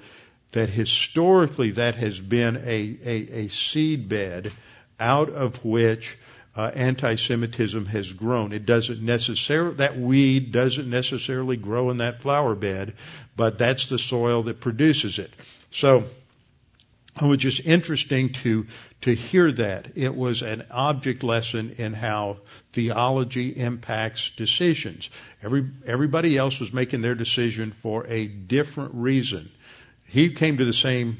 that 0.52 0.68
historically 0.68 1.72
that 1.72 1.94
has 1.96 2.20
been 2.20 2.56
a, 2.56 2.98
a, 3.04 3.16
a 3.44 3.48
seedbed 3.48 4.52
out 5.00 5.30
of 5.30 5.64
which 5.64 6.16
uh, 6.54 6.70
anti-Semitism 6.74 7.86
has 7.86 8.12
grown. 8.12 8.52
It 8.52 8.66
doesn't 8.66 9.02
necessarily, 9.02 9.76
that 9.76 9.98
weed 9.98 10.52
doesn't 10.52 10.88
necessarily 10.88 11.56
grow 11.56 11.90
in 11.90 11.98
that 11.98 12.20
flower 12.20 12.54
bed, 12.54 12.94
but 13.36 13.58
that's 13.58 13.88
the 13.88 13.98
soil 13.98 14.44
that 14.44 14.60
produces 14.60 15.18
it. 15.18 15.32
So, 15.70 16.04
it 17.20 17.26
was 17.26 17.38
just 17.38 17.60
interesting 17.60 18.32
to, 18.32 18.66
to 19.02 19.14
hear 19.14 19.52
that. 19.52 19.92
It 19.96 20.14
was 20.14 20.40
an 20.40 20.64
object 20.70 21.22
lesson 21.22 21.74
in 21.76 21.92
how 21.92 22.38
theology 22.72 23.48
impacts 23.48 24.30
decisions. 24.30 25.10
Every, 25.42 25.68
everybody 25.86 26.38
else 26.38 26.58
was 26.58 26.72
making 26.72 27.02
their 27.02 27.14
decision 27.14 27.72
for 27.82 28.06
a 28.06 28.26
different 28.26 28.94
reason. 28.94 29.50
He 30.12 30.28
came 30.28 30.58
to 30.58 30.66
the 30.66 30.74
same, 30.74 31.16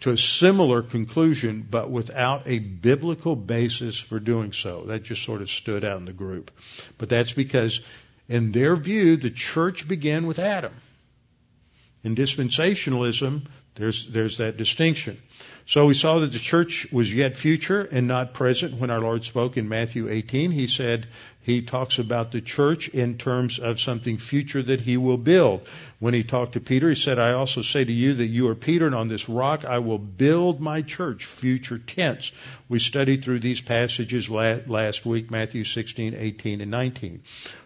to 0.00 0.12
a 0.12 0.16
similar 0.16 0.82
conclusion, 0.82 1.66
but 1.68 1.90
without 1.90 2.46
a 2.46 2.60
biblical 2.60 3.34
basis 3.34 3.98
for 3.98 4.20
doing 4.20 4.52
so. 4.52 4.84
That 4.86 5.02
just 5.02 5.24
sort 5.24 5.42
of 5.42 5.50
stood 5.50 5.84
out 5.84 5.98
in 5.98 6.04
the 6.04 6.12
group. 6.12 6.52
But 6.96 7.08
that's 7.08 7.32
because, 7.32 7.80
in 8.28 8.52
their 8.52 8.76
view, 8.76 9.16
the 9.16 9.32
church 9.32 9.88
began 9.88 10.28
with 10.28 10.38
Adam. 10.38 10.72
In 12.04 12.14
dispensationalism, 12.14 13.46
there's, 13.74 14.06
there's 14.06 14.38
that 14.38 14.56
distinction. 14.56 15.20
So 15.66 15.86
we 15.86 15.94
saw 15.94 16.18
that 16.18 16.32
the 16.32 16.38
church 16.38 16.86
was 16.92 17.12
yet 17.12 17.38
future 17.38 17.80
and 17.80 18.06
not 18.06 18.34
present 18.34 18.74
when 18.74 18.90
our 18.90 19.00
Lord 19.00 19.24
spoke 19.24 19.56
in 19.56 19.68
Matthew 19.68 20.10
18. 20.10 20.50
He 20.50 20.66
said, 20.66 21.06
he 21.44 21.60
talks 21.60 21.98
about 21.98 22.32
the 22.32 22.40
church 22.40 22.88
in 22.88 23.18
terms 23.18 23.58
of 23.58 23.78
something 23.78 24.16
future 24.16 24.62
that 24.62 24.80
he 24.80 24.96
will 24.96 25.18
build. 25.18 25.68
When 25.98 26.14
he 26.14 26.24
talked 26.24 26.54
to 26.54 26.60
Peter, 26.60 26.88
he 26.88 26.94
said, 26.94 27.18
I 27.18 27.32
also 27.32 27.60
say 27.60 27.84
to 27.84 27.92
you 27.92 28.14
that 28.14 28.26
you 28.26 28.48
are 28.48 28.54
Peter, 28.54 28.86
and 28.86 28.94
on 28.94 29.08
this 29.08 29.28
rock 29.28 29.66
I 29.66 29.80
will 29.80 29.98
build 29.98 30.58
my 30.58 30.80
church, 30.80 31.26
future 31.26 31.78
tense. 31.78 32.32
We 32.70 32.78
studied 32.78 33.24
through 33.24 33.40
these 33.40 33.60
passages 33.60 34.30
last 34.30 35.04
week, 35.04 35.30
Matthew 35.30 35.64
16, 35.64 36.14
18, 36.14 36.62
and 36.62 36.70
19. 36.70 37.22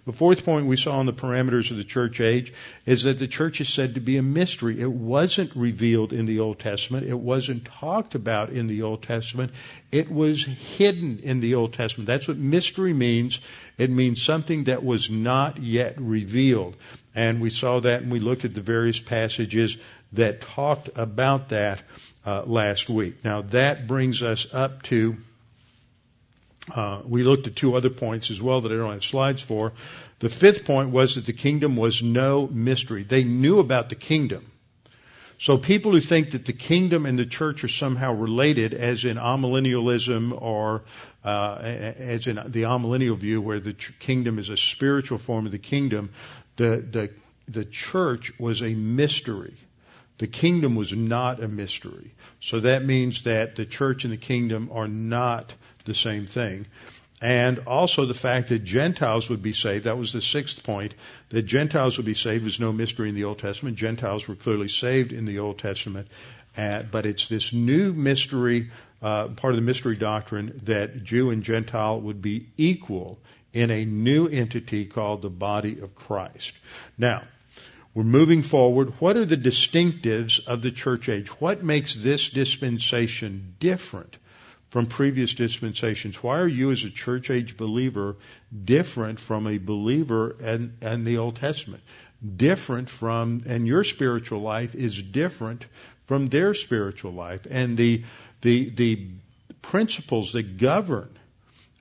The 0.06 0.12
fourth 0.12 0.44
point 0.44 0.66
we 0.66 0.76
saw 0.76 0.98
on 0.98 1.06
the 1.06 1.12
parameters 1.12 1.70
of 1.70 1.76
the 1.76 1.84
church 1.84 2.20
age 2.20 2.52
is 2.84 3.04
that 3.04 3.18
the 3.18 3.28
church 3.28 3.60
is 3.60 3.68
said 3.68 3.94
to 3.94 4.00
be 4.00 4.16
a 4.16 4.22
mystery. 4.22 4.80
It 4.80 4.90
wasn't 4.90 5.54
revealed 5.54 6.12
in 6.12 6.26
the 6.26 6.40
Old 6.40 6.58
Testament. 6.58 7.06
It 7.06 7.18
wasn't 7.18 7.57
talked 7.60 8.14
about 8.14 8.50
in 8.50 8.66
the 8.66 8.82
Old 8.82 9.02
Testament. 9.02 9.52
It 9.92 10.10
was 10.10 10.44
hidden 10.44 11.20
in 11.20 11.40
the 11.40 11.54
Old 11.54 11.74
Testament. 11.74 12.06
That's 12.06 12.28
what 12.28 12.36
mystery 12.36 12.92
means. 12.92 13.40
It 13.76 13.90
means 13.90 14.22
something 14.22 14.64
that 14.64 14.84
was 14.84 15.10
not 15.10 15.62
yet 15.62 16.00
revealed. 16.00 16.76
And 17.14 17.40
we 17.40 17.50
saw 17.50 17.80
that 17.80 18.02
and 18.02 18.12
we 18.12 18.20
looked 18.20 18.44
at 18.44 18.54
the 18.54 18.60
various 18.60 19.00
passages 19.00 19.76
that 20.12 20.40
talked 20.40 20.90
about 20.96 21.50
that 21.50 21.82
uh, 22.24 22.42
last 22.44 22.88
week. 22.88 23.24
Now 23.24 23.42
that 23.42 23.86
brings 23.86 24.22
us 24.22 24.46
up 24.52 24.82
to, 24.84 25.16
uh, 26.74 27.02
we 27.04 27.22
looked 27.22 27.46
at 27.46 27.56
two 27.56 27.74
other 27.74 27.90
points 27.90 28.30
as 28.30 28.40
well 28.40 28.60
that 28.62 28.72
I 28.72 28.76
don't 28.76 28.92
have 28.92 29.04
slides 29.04 29.42
for. 29.42 29.72
The 30.20 30.28
fifth 30.28 30.64
point 30.64 30.90
was 30.90 31.14
that 31.14 31.26
the 31.26 31.32
kingdom 31.32 31.76
was 31.76 32.02
no 32.02 32.46
mystery. 32.46 33.04
They 33.04 33.24
knew 33.24 33.60
about 33.60 33.88
the 33.88 33.94
kingdom. 33.94 34.50
So 35.38 35.56
people 35.56 35.92
who 35.92 36.00
think 36.00 36.32
that 36.32 36.44
the 36.44 36.52
kingdom 36.52 37.06
and 37.06 37.18
the 37.18 37.26
church 37.26 37.62
are 37.62 37.68
somehow 37.68 38.12
related, 38.12 38.74
as 38.74 39.04
in 39.04 39.16
amillennialism 39.16 40.40
or 40.40 40.82
uh, 41.24 41.58
as 41.60 42.26
in 42.26 42.36
the 42.36 42.62
amillennial 42.62 43.16
view, 43.16 43.40
where 43.40 43.60
the 43.60 43.74
kingdom 43.74 44.38
is 44.38 44.50
a 44.50 44.56
spiritual 44.56 45.18
form 45.18 45.46
of 45.46 45.52
the 45.52 45.58
kingdom, 45.58 46.10
the 46.56 46.84
the 46.90 47.10
the 47.46 47.64
church 47.64 48.32
was 48.38 48.62
a 48.62 48.74
mystery. 48.74 49.54
The 50.18 50.26
kingdom 50.26 50.74
was 50.74 50.92
not 50.92 51.42
a 51.42 51.46
mystery. 51.46 52.12
So 52.40 52.60
that 52.60 52.84
means 52.84 53.22
that 53.22 53.54
the 53.54 53.64
church 53.64 54.02
and 54.02 54.12
the 54.12 54.16
kingdom 54.18 54.70
are 54.72 54.88
not 54.88 55.52
the 55.84 55.94
same 55.94 56.26
thing. 56.26 56.66
And 57.20 57.60
also 57.66 58.06
the 58.06 58.14
fact 58.14 58.50
that 58.50 58.64
Gentiles 58.64 59.28
would 59.28 59.42
be 59.42 59.52
saved. 59.52 59.84
That 59.84 59.98
was 59.98 60.12
the 60.12 60.22
sixth 60.22 60.62
point. 60.62 60.94
That 61.30 61.42
Gentiles 61.42 61.96
would 61.96 62.06
be 62.06 62.14
saved 62.14 62.44
was 62.44 62.60
no 62.60 62.72
mystery 62.72 63.08
in 63.08 63.16
the 63.16 63.24
Old 63.24 63.40
Testament. 63.40 63.76
Gentiles 63.76 64.28
were 64.28 64.36
clearly 64.36 64.68
saved 64.68 65.12
in 65.12 65.24
the 65.24 65.40
Old 65.40 65.58
Testament. 65.58 66.08
Uh, 66.56 66.82
but 66.82 67.06
it's 67.06 67.28
this 67.28 67.52
new 67.52 67.92
mystery, 67.92 68.70
uh, 69.02 69.28
part 69.28 69.52
of 69.52 69.56
the 69.56 69.66
mystery 69.66 69.96
doctrine, 69.96 70.60
that 70.64 71.02
Jew 71.02 71.30
and 71.30 71.42
Gentile 71.42 72.00
would 72.00 72.22
be 72.22 72.46
equal 72.56 73.18
in 73.52 73.70
a 73.70 73.84
new 73.84 74.28
entity 74.28 74.84
called 74.84 75.22
the 75.22 75.30
body 75.30 75.80
of 75.80 75.94
Christ. 75.94 76.52
Now, 76.96 77.24
we're 77.94 78.04
moving 78.04 78.42
forward. 78.42 78.92
What 79.00 79.16
are 79.16 79.24
the 79.24 79.36
distinctives 79.36 80.46
of 80.46 80.62
the 80.62 80.70
church 80.70 81.08
age? 81.08 81.28
What 81.40 81.64
makes 81.64 81.96
this 81.96 82.30
dispensation 82.30 83.54
different 83.58 84.16
from 84.70 84.86
previous 84.86 85.34
dispensations? 85.34 86.22
Why 86.22 86.38
are 86.38 86.48
you 86.48 86.70
as 86.70 86.84
a 86.84 86.90
church 86.90 87.30
age 87.30 87.56
believer 87.56 88.16
different 88.64 89.18
from 89.18 89.46
a 89.46 89.58
believer 89.58 90.36
in, 90.40 90.76
in 90.80 91.04
the 91.04 91.18
Old 91.18 91.36
Testament? 91.36 91.82
Different 92.36 92.90
from, 92.90 93.44
and 93.46 93.66
your 93.66 93.84
spiritual 93.84 94.40
life 94.40 94.74
is 94.74 95.00
different 95.00 95.66
from 96.06 96.28
their 96.28 96.54
spiritual 96.54 97.12
life. 97.12 97.46
And 97.48 97.76
the, 97.76 98.04
the, 98.40 98.70
the 98.70 99.06
principles 99.62 100.32
that 100.32 100.58
govern 100.58 101.10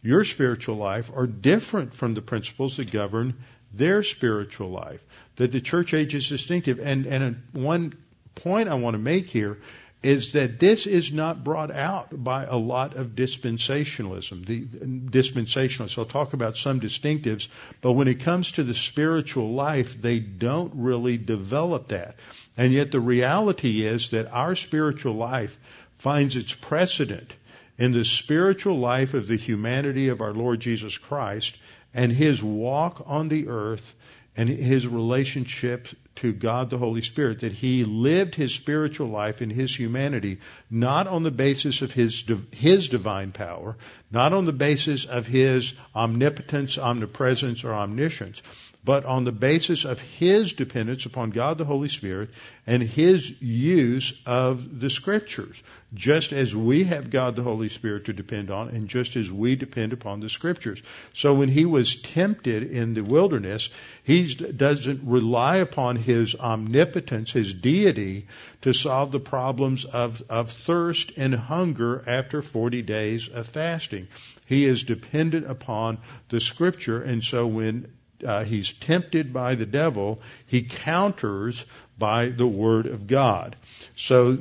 your 0.01 0.23
spiritual 0.23 0.77
life 0.77 1.11
are 1.13 1.27
different 1.27 1.93
from 1.93 2.13
the 2.13 2.21
principles 2.21 2.77
that 2.77 2.91
govern 2.91 3.33
their 3.73 4.03
spiritual 4.03 4.69
life. 4.69 5.03
That 5.35 5.51
the 5.51 5.61
church 5.61 5.93
age 5.93 6.15
is 6.15 6.29
distinctive. 6.29 6.79
And, 6.79 7.05
and 7.05 7.43
one 7.51 7.93
point 8.35 8.69
I 8.69 8.75
want 8.75 8.93
to 8.93 8.99
make 8.99 9.27
here 9.27 9.57
is 10.03 10.33
that 10.33 10.59
this 10.59 10.85
is 10.85 11.11
not 11.11 11.43
brought 11.43 11.71
out 11.71 12.23
by 12.23 12.45
a 12.45 12.55
lot 12.55 12.95
of 12.95 13.15
dispensationalism. 13.15 14.45
The 14.45 14.61
dispensationalists, 14.61 15.97
I'll 15.97 16.05
talk 16.05 16.33
about 16.33 16.55
some 16.55 16.79
distinctives, 16.79 17.47
but 17.81 17.93
when 17.93 18.07
it 18.07 18.19
comes 18.19 18.51
to 18.53 18.63
the 18.63 18.75
spiritual 18.75 19.53
life, 19.53 19.99
they 19.99 20.19
don't 20.19 20.73
really 20.75 21.17
develop 21.17 21.87
that. 21.87 22.15
And 22.55 22.73
yet 22.73 22.91
the 22.91 22.99
reality 22.99 23.85
is 23.85 24.11
that 24.11 24.31
our 24.31 24.55
spiritual 24.55 25.15
life 25.15 25.57
finds 25.97 26.35
its 26.35 26.53
precedent 26.53 27.33
in 27.79 27.91
the 27.91 28.05
spiritual 28.05 28.79
life 28.79 29.15
of 29.15 29.27
the 29.27 29.35
humanity 29.35 30.09
of 30.09 30.21
our 30.21 30.33
Lord 30.33 30.59
Jesus 30.59 30.97
Christ 30.97 31.57
and 31.93 32.11
his 32.11 32.41
walk 32.43 33.03
on 33.07 33.29
the 33.29 33.47
earth 33.47 33.93
and 34.37 34.47
his 34.47 34.87
relationship 34.87 35.87
to 36.17 36.31
God 36.31 36.69
the 36.69 36.77
Holy 36.77 37.01
Spirit, 37.01 37.41
that 37.41 37.53
he 37.53 37.83
lived 37.83 38.35
his 38.35 38.53
spiritual 38.53 39.07
life 39.07 39.41
in 39.41 39.49
his 39.49 39.75
humanity 39.75 40.39
not 40.69 41.07
on 41.07 41.23
the 41.23 41.31
basis 41.31 41.81
of 41.81 41.91
his, 41.91 42.23
his 42.51 42.89
divine 42.89 43.31
power, 43.31 43.77
not 44.11 44.33
on 44.33 44.45
the 44.45 44.53
basis 44.53 45.05
of 45.05 45.25
his 45.25 45.73
omnipotence, 45.95 46.77
omnipresence, 46.77 47.63
or 47.63 47.73
omniscience, 47.73 48.41
but 48.87 49.03
on 49.03 49.25
the 49.25 49.33
basis 49.33 49.83
of 49.83 49.99
his 49.99 50.53
dependence 50.53 51.05
upon 51.05 51.31
God 51.31 51.57
the 51.57 51.65
Holy 51.65 51.89
Spirit 51.89 52.29
and 52.65 52.81
his 52.81 53.29
use 53.41 54.13
of 54.25 54.79
the 54.79 54.89
scriptures, 54.89 55.61
just 55.93 56.31
as 56.31 56.55
we 56.55 56.85
have 56.85 57.09
God 57.09 57.35
the 57.35 57.43
Holy 57.43 57.67
Spirit 57.67 58.05
to 58.05 58.13
depend 58.13 58.49
on 58.49 58.69
and 58.69 58.87
just 58.87 59.17
as 59.17 59.29
we 59.29 59.57
depend 59.57 59.91
upon 59.91 60.21
the 60.21 60.29
scriptures. 60.29 60.81
So 61.13 61.33
when 61.33 61.49
he 61.49 61.65
was 61.65 61.97
tempted 61.97 62.71
in 62.71 62.93
the 62.93 63.03
wilderness, 63.03 63.69
he 64.03 64.33
doesn't 64.33 65.01
rely 65.03 65.57
upon 65.57 65.97
his 65.97 66.33
omnipotence, 66.35 67.33
his 67.33 67.53
deity, 67.53 68.27
to 68.61 68.71
solve 68.71 69.11
the 69.11 69.19
problems 69.19 69.83
of, 69.83 70.23
of 70.29 70.51
thirst 70.51 71.11
and 71.17 71.35
hunger 71.35 72.05
after 72.07 72.41
40 72.41 72.83
days 72.83 73.27
of 73.27 73.47
fasting. 73.47 74.07
He 74.45 74.63
is 74.63 74.83
dependent 74.83 75.51
upon 75.51 75.97
the 76.29 76.39
scripture, 76.39 77.01
and 77.03 77.21
so 77.21 77.45
when 77.45 77.91
uh, 78.25 78.43
he's 78.43 78.73
tempted 78.73 79.33
by 79.33 79.55
the 79.55 79.65
devil, 79.65 80.21
he 80.47 80.63
counters 80.63 81.65
by 81.97 82.29
the 82.29 82.47
word 82.47 82.85
of 82.85 83.07
God. 83.07 83.55
So 83.95 84.37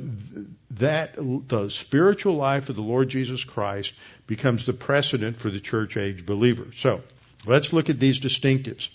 that 0.71 1.15
the 1.15 1.69
spiritual 1.69 2.35
life 2.35 2.69
of 2.69 2.75
the 2.75 2.81
Lord 2.81 3.09
Jesus 3.09 3.43
Christ 3.43 3.93
becomes 4.27 4.65
the 4.65 4.73
precedent 4.73 5.37
for 5.37 5.49
the 5.49 5.59
church 5.59 5.97
age 5.97 6.25
believer. 6.25 6.67
So 6.75 7.01
let's 7.45 7.73
look 7.73 7.89
at 7.89 7.99
these 7.99 8.19
distinctives. 8.19 8.89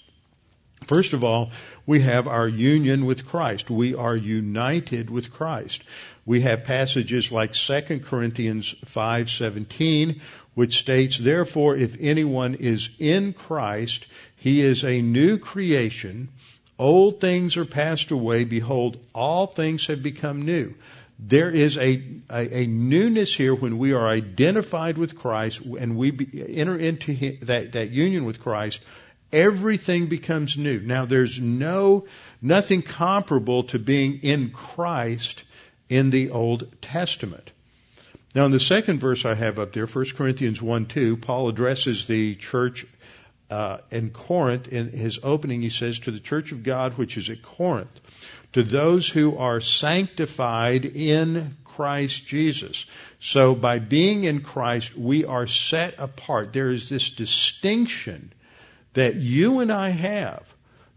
First 0.87 1.13
of 1.13 1.23
all, 1.25 1.53
we 1.87 2.01
have 2.01 2.27
our 2.27 2.49
union 2.49 3.07
with 3.07 3.27
Christ. 3.27 3.71
We 3.71 3.95
are 3.95 4.17
united 4.17 5.11
with 5.11 5.33
Christ. 5.33 5.83
We 6.25 6.43
have 6.43 6.65
passages 6.65 7.33
like 7.33 7.55
2 7.55 8.01
Corinthians 8.05 8.75
5:17 8.87 10.21
which 10.55 10.79
states, 10.79 11.17
"Therefore 11.17 11.77
if 11.77 11.97
anyone 11.99 12.55
is 12.55 12.91
in 12.99 13.33
Christ, 13.33 14.07
he 14.43 14.61
is 14.61 14.85
a 14.85 15.01
new 15.01 15.39
creation. 15.39 16.29
Old 16.77 17.21
things 17.21 17.57
are 17.57 17.65
passed 17.65 18.11
away. 18.11 18.43
Behold, 18.43 18.97
all 19.15 19.47
things 19.47 19.87
have 19.87 20.03
become 20.03 20.43
new. 20.43 20.75
There 21.21 21.49
is 21.49 21.79
a, 21.79 22.03
a, 22.29 22.63
a 22.63 22.67
newness 22.67 23.33
here 23.33 23.55
when 23.55 23.79
we 23.79 23.93
are 23.93 24.09
identified 24.09 24.99
with 24.99 25.17
Christ 25.17 25.61
and 25.61 25.97
we 25.97 26.11
be, 26.11 26.57
enter 26.57 26.77
into 26.77 27.37
that, 27.43 27.71
that 27.75 27.91
union 27.91 28.25
with 28.25 28.41
Christ. 28.41 28.81
Everything 29.33 30.09
becomes 30.09 30.57
new. 30.57 30.81
Now 30.81 31.05
there's 31.05 31.41
no, 31.41 32.09
nothing 32.41 32.83
comparable 32.83 33.63
to 33.69 33.79
being 33.79 34.25
in 34.25 34.51
Christ 34.51 35.45
in 35.89 36.11
the 36.11 36.31
Old 36.31 36.83
Testament. 36.83 37.53
Now 38.35 38.47
in 38.47 38.51
the 38.51 38.59
second 38.59 38.99
verse 38.99 39.25
I 39.25 39.35
have 39.35 39.61
up 39.61 39.73
there, 39.73 39.87
1 39.87 40.07
Corinthians 40.17 40.61
1 40.61 40.87
2, 40.87 41.19
Paul 41.19 41.49
addresses 41.49 42.07
the 42.07 42.35
church 42.35 42.87
uh, 43.53 43.79
in 43.91 44.09
Corinth, 44.09 44.69
in 44.69 44.89
his 44.93 45.21
opening, 45.23 45.61
he 45.61 45.69
says, 45.69 46.01
To 46.01 46.11
the 46.11 46.21
church 46.21 46.53
of 46.53 46.63
God 46.63 46.97
which 46.97 47.19
is 47.19 47.29
at 47.29 47.43
Corinth, 47.43 48.01
to 48.55 48.63
those 48.63 49.07
who 49.07 49.37
are 49.37 49.61
sanctified 49.61 50.87
in 50.87 51.59
Christ 51.63 52.27
Jesus. 52.27 52.87
So 53.21 53.55
by 53.55 53.79
being 53.79 54.25
in 54.25 54.41
Christ, 54.41 54.97
we 54.97 55.27
are 55.27 55.47
set 55.47 55.97
apart. 55.99 56.55
There 56.55 56.71
is 56.71 56.89
this 56.89 57.11
distinction 57.11 58.33
that 58.95 59.17
you 59.17 59.61
and 59.61 59.71
I 59.71 59.91
have 59.91 60.45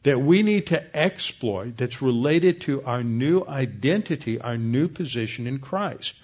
that 0.04 0.22
we 0.22 0.42
need 0.42 0.68
to 0.68 0.96
exploit 0.96 1.76
that's 1.76 2.02
related 2.02 2.62
to 2.62 2.84
our 2.84 3.04
new 3.04 3.44
identity, 3.46 4.40
our 4.40 4.58
new 4.58 4.88
position 4.88 5.46
in 5.46 5.60
Christ. 5.60 6.16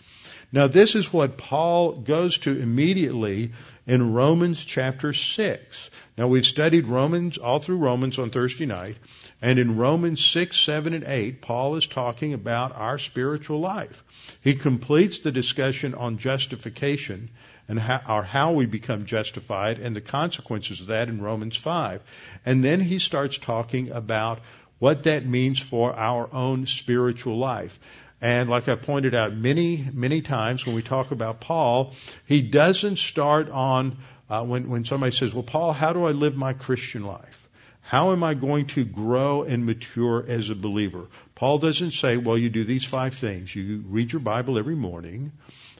Now 0.53 0.67
this 0.67 0.95
is 0.95 1.11
what 1.11 1.37
Paul 1.37 1.91
goes 1.93 2.37
to 2.39 2.57
immediately 2.57 3.51
in 3.87 4.13
Romans 4.13 4.63
chapter 4.63 5.13
6. 5.13 5.89
Now 6.21 6.27
we've 6.27 6.45
studied 6.45 6.85
Romans 6.85 7.39
all 7.39 7.57
through 7.57 7.77
Romans 7.77 8.19
on 8.19 8.29
Thursday 8.29 8.67
night, 8.67 8.97
and 9.41 9.57
in 9.57 9.75
Romans 9.75 10.23
6, 10.23 10.55
7, 10.55 10.93
and 10.93 11.03
8, 11.03 11.41
Paul 11.41 11.77
is 11.77 11.87
talking 11.87 12.35
about 12.35 12.75
our 12.75 12.99
spiritual 12.99 13.59
life. 13.59 14.03
He 14.43 14.53
completes 14.53 15.21
the 15.21 15.31
discussion 15.31 15.95
on 15.95 16.19
justification 16.19 17.31
and 17.67 17.79
how, 17.79 18.01
or 18.07 18.21
how 18.21 18.51
we 18.51 18.67
become 18.67 19.05
justified 19.05 19.79
and 19.79 19.95
the 19.95 20.01
consequences 20.01 20.81
of 20.81 20.87
that 20.87 21.09
in 21.09 21.23
Romans 21.23 21.57
5. 21.57 22.03
And 22.45 22.63
then 22.63 22.81
he 22.81 22.99
starts 22.99 23.39
talking 23.39 23.89
about 23.89 24.41
what 24.77 25.05
that 25.05 25.25
means 25.25 25.57
for 25.57 25.91
our 25.91 26.31
own 26.31 26.67
spiritual 26.67 27.39
life. 27.39 27.79
And 28.21 28.47
like 28.47 28.69
I 28.69 28.75
pointed 28.75 29.15
out 29.15 29.33
many, 29.33 29.89
many 29.91 30.21
times 30.21 30.67
when 30.67 30.75
we 30.75 30.83
talk 30.83 31.09
about 31.09 31.41
Paul, 31.41 31.95
he 32.27 32.43
doesn't 32.43 32.99
start 32.99 33.49
on 33.49 33.97
uh, 34.31 34.45
when, 34.45 34.69
when 34.69 34.85
somebody 34.85 35.13
says, 35.13 35.33
well, 35.33 35.43
Paul, 35.43 35.73
how 35.73 35.91
do 35.91 36.05
I 36.05 36.11
live 36.11 36.37
my 36.37 36.53
Christian 36.53 37.03
life? 37.03 37.49
How 37.81 38.13
am 38.13 38.23
I 38.23 38.33
going 38.33 38.67
to 38.67 38.85
grow 38.85 39.43
and 39.43 39.65
mature 39.65 40.23
as 40.25 40.49
a 40.49 40.55
believer? 40.55 41.07
Paul 41.35 41.57
doesn't 41.57 41.91
say, 41.91 42.15
well, 42.15 42.37
you 42.37 42.49
do 42.49 42.63
these 42.63 42.85
five 42.85 43.13
things. 43.13 43.53
You 43.53 43.83
read 43.85 44.13
your 44.13 44.21
Bible 44.21 44.57
every 44.57 44.77
morning. 44.77 45.33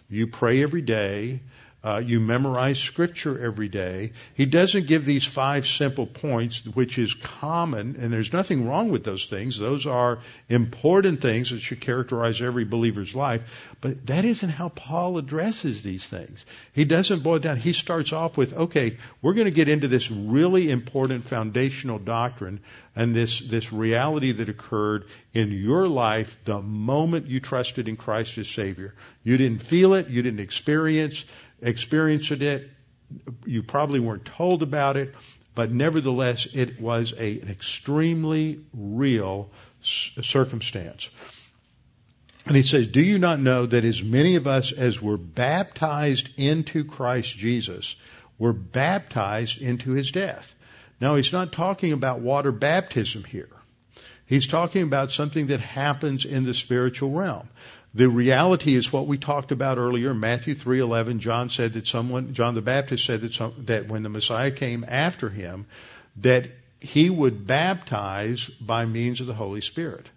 You 0.10 0.28
pray 0.28 0.62
every 0.62 0.82
day. 0.82 1.40
Uh, 1.84 1.98
you 1.98 2.20
memorize 2.20 2.80
scripture 2.80 3.44
every 3.44 3.68
day. 3.68 4.12
He 4.36 4.46
doesn't 4.46 4.86
give 4.86 5.04
these 5.04 5.26
five 5.26 5.66
simple 5.66 6.06
points, 6.06 6.66
which 6.66 7.00
is 7.00 7.16
common, 7.16 7.98
and 8.00 8.14
there's 8.14 8.32
nothing 8.32 8.68
wrong 8.68 8.92
with 8.92 9.04
those 9.04 9.26
things. 9.26 9.58
Those 9.58 9.88
are 9.88 10.20
important 10.48 11.22
things 11.22 11.50
that 11.50 11.62
should 11.62 11.82
characterize 11.82 12.40
every 12.40 12.66
believer's 12.66 13.16
life. 13.16 13.44
But 13.82 14.06
that 14.06 14.26
isn't 14.26 14.50
how 14.50 14.70
Paul 14.70 15.18
addresses 15.18 15.82
these 15.82 16.06
things. 16.06 16.46
He 16.74 16.86
doesn't 16.86 17.24
boil 17.24 17.38
it 17.38 17.42
down. 17.42 17.58
He 17.58 17.74
starts 17.74 18.14
off 18.14 18.38
with, 18.38 18.54
okay, 18.54 18.98
we're 19.24 19.34
going 19.34 19.46
to 19.46 19.52
get 19.52 19.68
into 19.68 19.88
this 19.88 20.12
really 20.12 20.70
important 20.70 21.26
foundational 21.26 21.98
doctrine 21.98 22.60
and 22.96 23.16
this, 23.16 23.40
this 23.40 23.74
reality 23.74 24.34
that 24.34 24.50
occurred 24.50 25.06
in 25.34 25.52
your 25.52 25.88
life 25.88 26.38
the 26.46 26.62
moment 26.62 27.26
you 27.26 27.40
trusted 27.40 27.88
in 27.88 27.96
Christ 27.96 28.38
as 28.38 28.48
Savior. 28.48 28.94
You 29.24 29.38
didn't 29.38 29.64
feel 29.64 29.96
it, 29.96 30.10
you 30.10 30.22
didn't 30.22 30.42
experience, 30.42 31.26
experienced 31.62 32.32
it, 32.32 32.70
you 33.46 33.64
probably 33.64 34.00
weren't 34.00 34.26
told 34.26 34.64
about 34.64 34.98
it, 34.98 35.14
but 35.54 35.72
nevertheless 35.72 36.48
it 36.54 36.80
was 36.80 37.14
a, 37.18 37.40
an 37.40 37.50
extremely 37.50 38.62
real 38.74 39.50
circumstance. 39.82 41.10
And 42.46 42.56
he 42.56 42.64
says, 42.64 42.88
Do 42.88 43.02
you 43.02 43.20
not 43.20 43.40
know 43.40 43.66
that 43.66 43.86
as 43.86 44.04
many 44.04 44.36
of 44.36 44.48
us 44.48 44.72
as 44.72 45.02
were 45.02 45.18
baptized 45.18 46.30
into 46.38 46.84
Christ 46.84 47.38
Jesus 47.38 47.96
were 48.40 48.54
baptized 48.54 49.62
into 49.62 49.92
his 49.92 50.12
death? 50.12 50.56
Now, 51.00 51.16
he's 51.16 51.34
not 51.34 51.52
talking 51.52 51.94
about 51.94 52.20
water 52.20 52.52
baptism 52.52 53.24
here. 53.24 53.50
He's 54.26 54.48
talking 54.48 54.84
about 54.84 55.12
something 55.12 55.48
that 55.48 55.60
happens 55.60 56.26
in 56.26 56.46
the 56.46 56.54
spiritual 56.54 57.12
realm. 57.12 57.50
The 57.94 58.08
reality 58.08 58.76
is 58.76 58.92
what 58.92 59.08
we 59.08 59.18
talked 59.18 59.52
about 59.52 59.78
earlier. 59.78 60.14
Matthew 60.14 60.56
3:11. 60.56 61.20
John 61.20 61.50
said 61.50 61.74
that 61.74 61.88
someone, 61.88 62.34
John 62.34 62.56
the 62.56 62.62
Baptist 62.62 63.06
said 63.06 63.22
that 63.22 63.34
some, 63.34 63.54
that 63.66 63.88
when 63.88 64.04
the 64.04 64.10
Messiah 64.10 64.52
came 64.52 64.86
after 64.88 65.30
him, 65.30 65.66
that 66.18 66.48
he 66.80 67.10
would 67.10 67.46
baptize 67.46 68.46
by 68.60 68.86
means 68.86 69.20
of 69.20 69.28
the 69.28 69.34
Holy 69.34 69.62
Spirit. 69.62 70.08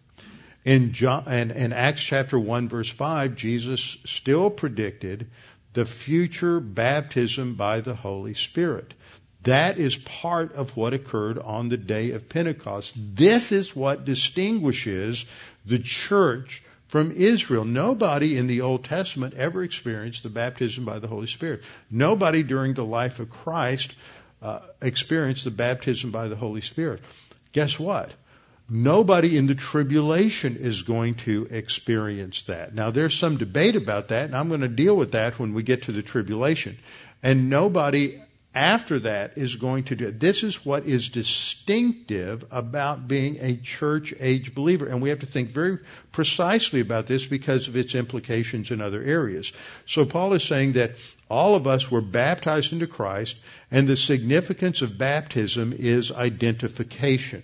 In, 0.65 0.93
John, 0.93 1.31
in, 1.31 1.51
in 1.51 1.73
Acts 1.73 2.03
chapter 2.03 2.39
1 2.39 2.69
verse 2.69 2.89
5, 2.89 3.35
Jesus 3.35 3.99
still 4.05 4.51
predicted 4.51 5.27
the 5.75 5.85
future 5.85 6.61
baptism 6.61 7.55
by 7.55 7.81
the 7.81 7.95
Holy 7.95 8.35
Spirit. 8.35 8.95
That 9.43 9.79
is 9.79 9.97
part 9.97 10.55
of 10.55 10.75
what 10.75 10.95
occurred 10.95 11.39
on 11.39 11.69
the 11.69 11.77
day 11.77 12.13
of 12.13 12.31
Pentecost. 12.31 12.95
This 12.97 13.53
is 13.53 13.77
what 13.77 14.07
distinguishes 14.07 15.27
the 15.67 15.81
church 15.81 16.63
from 16.89 17.13
Israel. 17.13 17.65
Nobody 17.65 18.37
in 18.37 18.47
the 18.47 18.61
Old 18.61 18.85
Testament 18.85 19.35
ever 19.35 19.63
experienced 19.63 20.23
the 20.23 20.29
baptism 20.29 20.85
by 20.85 20.99
the 20.99 21.09
Holy 21.09 21.27
Spirit. 21.27 21.63
Nobody 21.91 22.43
during 22.43 22.75
the 22.75 22.85
life 22.85 23.21
of 23.21 23.31
Christ 23.31 23.93
uh, 24.43 24.61
experienced 24.83 25.45
the 25.45 25.51
baptism 25.51 26.11
by 26.11 26.29
the 26.29 26.37
Holy 26.37 26.61
Spirit. 26.61 27.01
Guess 27.53 27.79
what? 27.79 28.11
Nobody 28.69 29.37
in 29.37 29.47
the 29.47 29.55
tribulation 29.55 30.57
is 30.57 30.83
going 30.83 31.17
to 31.17 31.47
experience 31.51 32.43
that. 32.43 32.75
Now 32.75 32.91
there's 32.91 33.15
some 33.15 33.37
debate 33.37 33.77
about 33.77 34.09
that, 34.09 34.25
and 34.25 34.37
I'm 34.37 34.49
going 34.49 34.63
to 34.63 34.69
deal 34.69 34.97
with 34.97 35.13
that 35.13 35.39
when 35.39 35.53
we 35.53 35.63
get 35.63 35.85
to 35.85 35.93
the 35.93 36.03
tribulation. 36.03 36.79
And 37.23 37.51
nobody 37.51 38.23
after 38.55 39.01
that 39.01 39.37
is 39.37 39.57
going 39.57 39.85
to 39.85 39.97
do 39.97 40.07
it. 40.07 40.21
This 40.21 40.45
is 40.45 40.65
what 40.65 40.87
is 40.87 41.09
distinctive 41.09 42.45
about 42.53 43.09
being 43.09 43.39
a 43.41 43.57
church 43.57 44.15
age 44.21 44.55
believer. 44.55 44.87
And 44.87 45.03
we 45.03 45.09
have 45.09 45.21
to 45.21 45.27
think 45.27 45.51
very 45.51 45.79
precisely 46.13 46.81
about 46.81 47.07
this 47.07 47.27
because 47.27 47.67
of 47.67 47.77
its 47.77 47.95
implications 47.95 48.71
in 48.71 48.81
other 48.81 49.03
areas. 49.03 49.53
So 49.87 50.05
Paul 50.05 50.35
is 50.35 50.45
saying 50.45 50.75
that 50.75 50.93
all 51.29 51.57
of 51.57 51.67
us 51.67 51.91
were 51.91 52.01
baptized 52.01 52.73
into 52.73 52.87
Christ 52.87 53.37
and 53.71 53.89
the 53.89 53.97
significance 53.97 54.83
of 54.83 54.97
baptism 54.97 55.73
is 55.77 56.13
identification. 56.13 57.43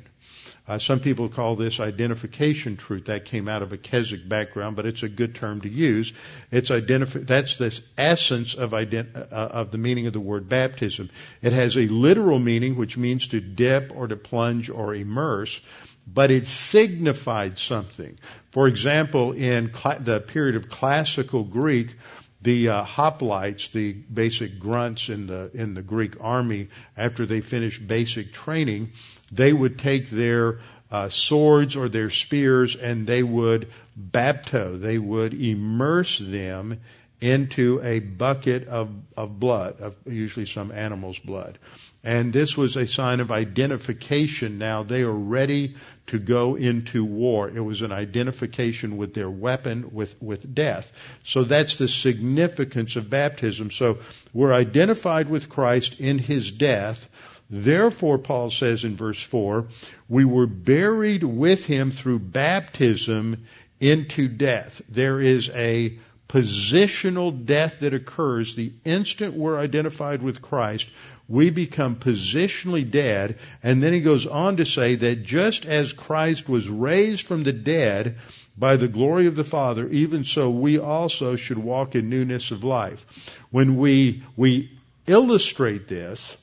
Uh, 0.70 0.78
some 0.78 1.00
people 1.00 1.28
call 1.28 1.56
this 1.56 1.80
identification 1.80 2.76
truth. 2.76 3.06
That 3.06 3.24
came 3.24 3.48
out 3.48 3.62
of 3.62 3.72
a 3.72 3.76
Keswick 3.76 4.28
background, 4.28 4.76
but 4.76 4.86
it's 4.86 5.02
a 5.02 5.08
good 5.08 5.34
term 5.34 5.62
to 5.62 5.68
use. 5.68 6.12
It's 6.52 6.70
identif- 6.70 7.26
that's 7.26 7.56
the 7.56 7.76
essence 7.98 8.54
of, 8.54 8.70
ident- 8.70 9.16
uh, 9.16 9.34
of 9.34 9.72
the 9.72 9.78
meaning 9.78 10.06
of 10.06 10.12
the 10.12 10.20
word 10.20 10.48
baptism. 10.48 11.10
It 11.42 11.52
has 11.52 11.76
a 11.76 11.88
literal 11.88 12.38
meaning, 12.38 12.76
which 12.76 12.96
means 12.96 13.26
to 13.28 13.40
dip 13.40 13.90
or 13.92 14.06
to 14.06 14.14
plunge 14.14 14.70
or 14.70 14.94
immerse, 14.94 15.60
but 16.06 16.30
it 16.30 16.46
signified 16.46 17.58
something. 17.58 18.16
For 18.52 18.68
example, 18.68 19.32
in 19.32 19.72
cl- 19.74 19.98
the 19.98 20.20
period 20.20 20.54
of 20.54 20.70
classical 20.70 21.42
Greek, 21.42 21.96
the 22.42 22.68
uh, 22.68 22.84
hoplites, 22.84 23.72
the 23.72 23.92
basic 23.92 24.60
grunts 24.60 25.08
in 25.08 25.26
the 25.26 25.50
in 25.52 25.74
the 25.74 25.82
Greek 25.82 26.14
army, 26.20 26.68
after 26.96 27.26
they 27.26 27.40
finished 27.40 27.86
basic 27.86 28.32
training, 28.32 28.92
they 29.30 29.52
would 29.52 29.78
take 29.78 30.10
their 30.10 30.60
uh, 30.90 31.08
swords 31.08 31.76
or 31.76 31.88
their 31.88 32.10
spears 32.10 32.76
and 32.76 33.06
they 33.06 33.22
would 33.22 33.68
bapto, 33.98 34.80
they 34.80 34.98
would 34.98 35.34
immerse 35.34 36.18
them 36.18 36.80
into 37.20 37.80
a 37.82 37.98
bucket 37.98 38.66
of, 38.66 38.90
of 39.16 39.38
blood, 39.38 39.80
of 39.80 39.94
usually 40.06 40.46
some 40.46 40.72
animal's 40.72 41.18
blood. 41.18 41.58
And 42.02 42.32
this 42.32 42.56
was 42.56 42.76
a 42.76 42.86
sign 42.86 43.20
of 43.20 43.30
identification. 43.30 44.56
Now 44.56 44.84
they 44.84 45.02
are 45.02 45.12
ready 45.12 45.76
to 46.06 46.18
go 46.18 46.54
into 46.54 47.04
war. 47.04 47.50
It 47.50 47.60
was 47.60 47.82
an 47.82 47.92
identification 47.92 48.96
with 48.96 49.12
their 49.12 49.28
weapon, 49.28 49.90
with, 49.92 50.16
with 50.22 50.54
death. 50.54 50.90
So 51.24 51.44
that's 51.44 51.76
the 51.76 51.88
significance 51.88 52.96
of 52.96 53.10
baptism. 53.10 53.70
So 53.70 53.98
we're 54.32 54.54
identified 54.54 55.28
with 55.28 55.50
Christ 55.50 56.00
in 56.00 56.18
His 56.18 56.50
death 56.50 57.06
Therefore, 57.50 58.18
Paul 58.18 58.50
says 58.50 58.84
in 58.84 58.96
verse 58.96 59.20
4, 59.20 59.66
we 60.08 60.24
were 60.24 60.46
buried 60.46 61.24
with 61.24 61.66
him 61.66 61.90
through 61.90 62.20
baptism 62.20 63.44
into 63.80 64.28
death. 64.28 64.80
There 64.88 65.20
is 65.20 65.50
a 65.50 65.98
positional 66.28 67.44
death 67.44 67.80
that 67.80 67.92
occurs 67.92 68.54
the 68.54 68.72
instant 68.84 69.34
we're 69.34 69.58
identified 69.58 70.22
with 70.22 70.40
Christ. 70.40 70.88
We 71.28 71.50
become 71.50 71.96
positionally 71.96 72.88
dead. 72.88 73.38
And 73.64 73.82
then 73.82 73.92
he 73.92 74.00
goes 74.00 74.26
on 74.26 74.58
to 74.58 74.64
say 74.64 74.94
that 74.94 75.24
just 75.24 75.66
as 75.66 75.92
Christ 75.92 76.48
was 76.48 76.68
raised 76.68 77.26
from 77.26 77.42
the 77.42 77.52
dead 77.52 78.18
by 78.56 78.76
the 78.76 78.88
glory 78.88 79.26
of 79.26 79.34
the 79.34 79.44
Father, 79.44 79.88
even 79.88 80.24
so 80.24 80.50
we 80.50 80.78
also 80.78 81.34
should 81.34 81.58
walk 81.58 81.96
in 81.96 82.10
newness 82.10 82.52
of 82.52 82.62
life. 82.62 83.04
When 83.50 83.76
we, 83.76 84.22
we 84.36 84.70
illustrate 85.08 85.88
this, 85.88 86.36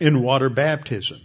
in 0.00 0.22
water 0.22 0.48
baptism. 0.48 1.20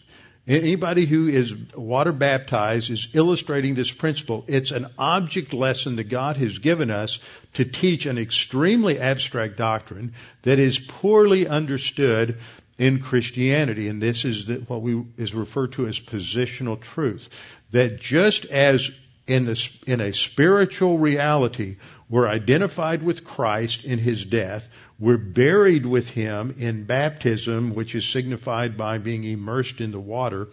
Anybody 0.48 1.06
who 1.06 1.28
is 1.28 1.54
water 1.76 2.14
baptized 2.14 2.90
is 2.90 3.10
illustrating 3.12 3.76
this 3.76 3.92
principle. 3.92 4.46
It's 4.48 4.72
an 4.72 4.88
object 4.98 5.54
lesson 5.54 5.98
that 5.98 6.06
God 6.06 6.38
has 6.38 6.60
given 6.60 6.90
us 6.90 7.20
to 7.56 7.66
teach 7.66 8.06
an 8.06 8.18
extremely 8.18 8.98
abstract 8.98 9.58
doctrine 9.58 10.14
that 10.44 10.58
is 10.58 10.80
poorly 10.80 11.50
understood 11.50 12.38
in 12.78 13.00
Christianity. 13.02 13.90
And 13.90 14.02
this 14.02 14.24
is 14.24 14.46
the, 14.46 14.56
what 14.68 14.82
we 14.82 15.04
is 15.18 15.34
referred 15.34 15.74
to 15.74 15.88
as 15.88 16.00
positional 16.00 16.80
truth. 16.80 17.28
That 17.72 18.00
just 18.00 18.46
as 18.46 18.90
in, 19.28 19.44
the, 19.44 19.70
in 19.86 20.00
a 20.00 20.14
spiritual 20.14 20.98
reality, 20.98 21.76
we're 22.10 22.30
identified 22.30 23.04
with 23.04 23.26
Christ 23.26 23.84
in 23.84 24.00
His 24.00 24.24
death, 24.24 24.66
we're 25.00 25.18
buried 25.18 25.86
with 25.86 26.10
him 26.10 26.56
in 26.58 26.86
baptism, 26.86 27.76
which 27.76 27.94
is 27.94 28.08
signified 28.08 28.78
by 28.78 28.98
being 28.98 29.24
immersed 29.24 29.80
in 29.80 29.92
the 29.92 30.00
water, 30.00 30.48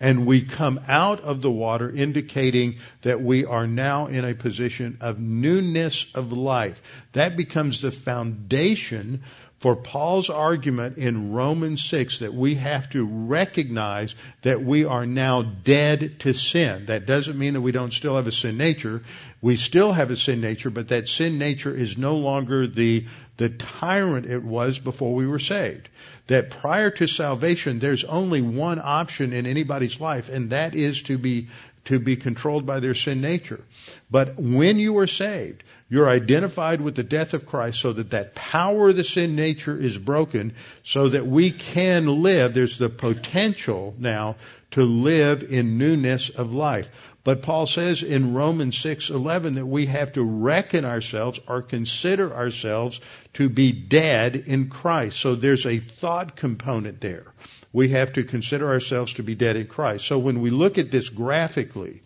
and 0.00 0.24
we 0.24 0.42
come 0.42 0.80
out 0.88 1.20
of 1.20 1.42
the 1.42 1.50
water 1.50 1.90
indicating 1.90 2.78
that 3.02 3.20
we 3.20 3.44
are 3.44 3.66
now 3.66 4.06
in 4.06 4.24
a 4.24 4.34
position 4.34 4.96
of 5.02 5.20
newness 5.20 6.06
of 6.14 6.32
life. 6.32 6.80
That 7.12 7.36
becomes 7.36 7.82
the 7.82 7.92
foundation 7.92 9.22
for 9.60 9.76
Paul's 9.76 10.30
argument 10.30 10.96
in 10.96 11.32
Romans 11.32 11.84
6 11.84 12.20
that 12.20 12.32
we 12.32 12.54
have 12.54 12.88
to 12.90 13.04
recognize 13.04 14.14
that 14.40 14.62
we 14.62 14.86
are 14.86 15.04
now 15.04 15.42
dead 15.42 16.18
to 16.20 16.32
sin. 16.32 16.86
That 16.86 17.04
doesn't 17.04 17.38
mean 17.38 17.52
that 17.52 17.60
we 17.60 17.70
don't 17.70 17.92
still 17.92 18.16
have 18.16 18.26
a 18.26 18.32
sin 18.32 18.56
nature. 18.56 19.02
We 19.42 19.58
still 19.58 19.92
have 19.92 20.10
a 20.10 20.16
sin 20.16 20.40
nature, 20.40 20.70
but 20.70 20.88
that 20.88 21.08
sin 21.08 21.38
nature 21.38 21.74
is 21.76 21.98
no 21.98 22.16
longer 22.16 22.66
the, 22.66 23.04
the 23.36 23.50
tyrant 23.50 24.24
it 24.24 24.42
was 24.42 24.78
before 24.78 25.14
we 25.14 25.26
were 25.26 25.38
saved. 25.38 25.90
That 26.28 26.50
prior 26.50 26.90
to 26.92 27.06
salvation, 27.06 27.80
there's 27.80 28.04
only 28.04 28.40
one 28.40 28.80
option 28.82 29.34
in 29.34 29.44
anybody's 29.44 30.00
life, 30.00 30.30
and 30.30 30.50
that 30.50 30.74
is 30.74 31.02
to 31.02 31.18
be, 31.18 31.48
to 31.84 31.98
be 31.98 32.16
controlled 32.16 32.64
by 32.64 32.80
their 32.80 32.94
sin 32.94 33.20
nature. 33.20 33.62
But 34.10 34.38
when 34.38 34.78
you 34.78 34.96
are 34.98 35.06
saved, 35.06 35.64
You're 35.92 36.08
identified 36.08 36.80
with 36.80 36.94
the 36.94 37.02
death 37.02 37.34
of 37.34 37.46
Christ 37.46 37.80
so 37.80 37.92
that 37.92 38.10
that 38.10 38.36
power 38.36 38.90
of 38.90 38.96
the 38.96 39.02
sin 39.02 39.34
nature 39.34 39.76
is 39.76 39.98
broken 39.98 40.54
so 40.84 41.08
that 41.08 41.26
we 41.26 41.50
can 41.50 42.22
live. 42.22 42.54
There's 42.54 42.78
the 42.78 42.88
potential 42.88 43.96
now 43.98 44.36
to 44.70 44.84
live 44.84 45.42
in 45.42 45.78
newness 45.78 46.30
of 46.30 46.52
life. 46.52 46.88
But 47.24 47.42
Paul 47.42 47.66
says 47.66 48.04
in 48.04 48.34
Romans 48.34 48.78
6:11 48.78 49.56
that 49.56 49.66
we 49.66 49.86
have 49.86 50.12
to 50.12 50.22
reckon 50.22 50.84
ourselves 50.84 51.40
or 51.48 51.60
consider 51.60 52.32
ourselves 52.32 53.00
to 53.34 53.48
be 53.48 53.72
dead 53.72 54.36
in 54.36 54.68
Christ. 54.68 55.18
So 55.18 55.34
there's 55.34 55.66
a 55.66 55.80
thought 55.80 56.36
component 56.36 57.00
there. 57.00 57.26
We 57.72 57.90
have 57.90 58.12
to 58.12 58.22
consider 58.22 58.68
ourselves 58.68 59.14
to 59.14 59.24
be 59.24 59.34
dead 59.34 59.56
in 59.56 59.66
Christ. 59.66 60.06
So 60.06 60.18
when 60.18 60.40
we 60.40 60.50
look 60.50 60.78
at 60.78 60.92
this 60.92 61.08
graphically, 61.08 62.02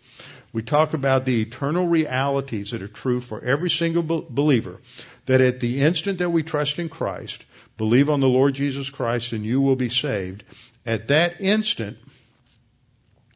we 0.55 0.61
talk 0.61 0.93
about 0.93 1.25
the 1.25 1.41
eternal 1.41 1.85
realities 1.85 2.71
that 2.71 2.81
are 2.81 2.87
true 2.87 3.19
for 3.19 3.43
every 3.43 3.69
single 3.69 4.03
believer. 4.03 4.79
That 5.25 5.41
at 5.41 5.59
the 5.59 5.81
instant 5.81 6.19
that 6.19 6.29
we 6.29 6.43
trust 6.43 6.79
in 6.79 6.87
Christ, 6.87 7.43
believe 7.75 8.09
on 8.09 8.21
the 8.21 8.29
Lord 8.29 8.53
Jesus 8.53 8.89
Christ 8.89 9.33
and 9.33 9.45
you 9.45 9.59
will 9.59 9.75
be 9.75 9.89
saved, 9.89 10.45
at 10.85 11.09
that 11.09 11.41
instant, 11.41 11.97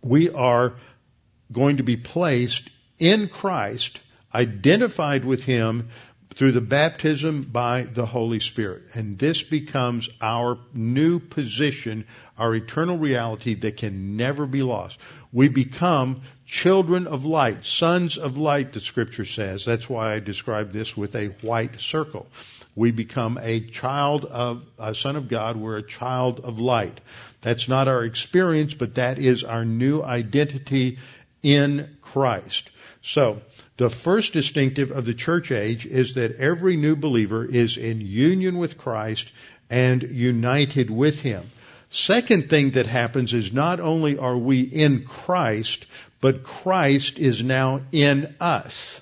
we 0.02 0.30
are 0.30 0.76
going 1.52 1.76
to 1.76 1.84
be 1.84 1.98
placed 1.98 2.70
in 3.00 3.28
Christ, 3.28 4.00
identified 4.34 5.26
with 5.26 5.44
Him 5.44 5.90
through 6.36 6.52
the 6.52 6.62
baptism 6.62 7.44
by 7.44 7.84
the 7.84 8.06
Holy 8.06 8.40
Spirit. 8.40 8.84
And 8.94 9.18
this 9.18 9.44
becomes 9.44 10.10
our 10.22 10.58
new 10.74 11.20
position, 11.20 12.06
our 12.38 12.56
eternal 12.56 12.98
reality 12.98 13.56
that 13.56 13.78
can 13.78 14.16
never 14.16 14.46
be 14.46 14.64
lost 14.64 15.00
we 15.32 15.48
become 15.48 16.22
children 16.46 17.06
of 17.06 17.26
light, 17.26 17.66
sons 17.66 18.18
of 18.18 18.38
light, 18.38 18.74
the 18.74 18.80
scripture 18.80 19.26
says. 19.26 19.64
That's 19.66 19.88
why 19.90 20.16
I 20.16 20.20
describe 20.20 20.72
this 20.72 20.98
with 20.98 21.16
a 21.16 21.28
white 21.42 21.80
circle. 21.80 22.28
We 22.76 22.92
become 22.92 23.40
a 23.42 23.60
child 23.60 24.26
of, 24.26 24.64
a 24.80 24.96
son 24.96 25.16
of 25.16 25.28
God. 25.28 25.58
We're 25.58 25.78
a 25.78 25.84
child 25.84 26.40
of 26.40 26.60
light. 26.60 27.00
That's 27.42 27.68
not 27.68 27.88
our 27.88 28.04
experience, 28.04 28.74
but 28.74 28.96
that 28.96 29.20
is 29.20 29.44
our 29.44 29.66
new 29.66 30.02
identity 30.02 30.98
in 31.44 31.98
Christ. 32.02 32.70
So, 33.02 33.42
the 33.80 33.90
first 33.90 34.34
distinctive 34.34 34.92
of 34.92 35.06
the 35.06 35.14
church 35.14 35.54
age 35.54 35.86
is 35.86 36.16
that 36.16 36.36
every 36.36 36.76
new 36.76 36.98
believer 36.98 37.46
is 37.46 37.78
in 37.78 38.02
union 38.02 38.58
with 38.58 38.78
Christ 38.78 39.32
and 39.70 40.04
united 40.04 40.90
with 40.90 41.22
Him. 41.22 41.50
Second 41.90 42.50
thing 42.50 42.72
that 42.72 42.88
happens 42.88 43.34
is 43.34 43.54
not 43.54 43.80
only 43.80 44.18
are 44.18 44.38
we 44.38 44.60
in 44.60 45.06
Christ, 45.06 45.86
but 46.20 46.44
Christ 46.44 47.20
is 47.20 47.42
now 47.42 47.80
in 47.94 48.36
us. 48.42 49.00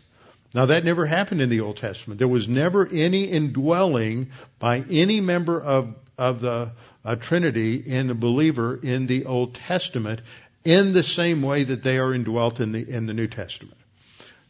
Now 0.53 0.67
that 0.67 0.85
never 0.85 1.07
happened 1.07 1.41
in 1.41 1.49
the 1.49 1.61
Old 1.61 1.77
Testament. 1.77 2.19
There 2.19 2.27
was 2.27 2.47
never 2.47 2.87
any 2.87 3.23
indwelling 3.23 4.29
by 4.59 4.85
any 4.91 5.21
member 5.21 5.59
of, 5.59 5.95
of 6.19 6.39
the 6.39 6.69
uh, 7.03 7.15
Trinity 7.15 7.77
in 7.77 8.05
the 8.05 8.15
believer 8.15 8.79
in 8.81 9.07
the 9.07 9.25
Old 9.25 9.55
Testament 9.55 10.21
in 10.63 10.93
the 10.93 11.01
same 11.01 11.41
way 11.41 11.63
that 11.63 11.81
they 11.81 11.97
are 11.97 12.13
indwelt 12.13 12.59
in 12.59 12.73
the, 12.73 12.87
in 12.87 13.07
the 13.07 13.15
New 13.15 13.27
Testament. 13.27 13.77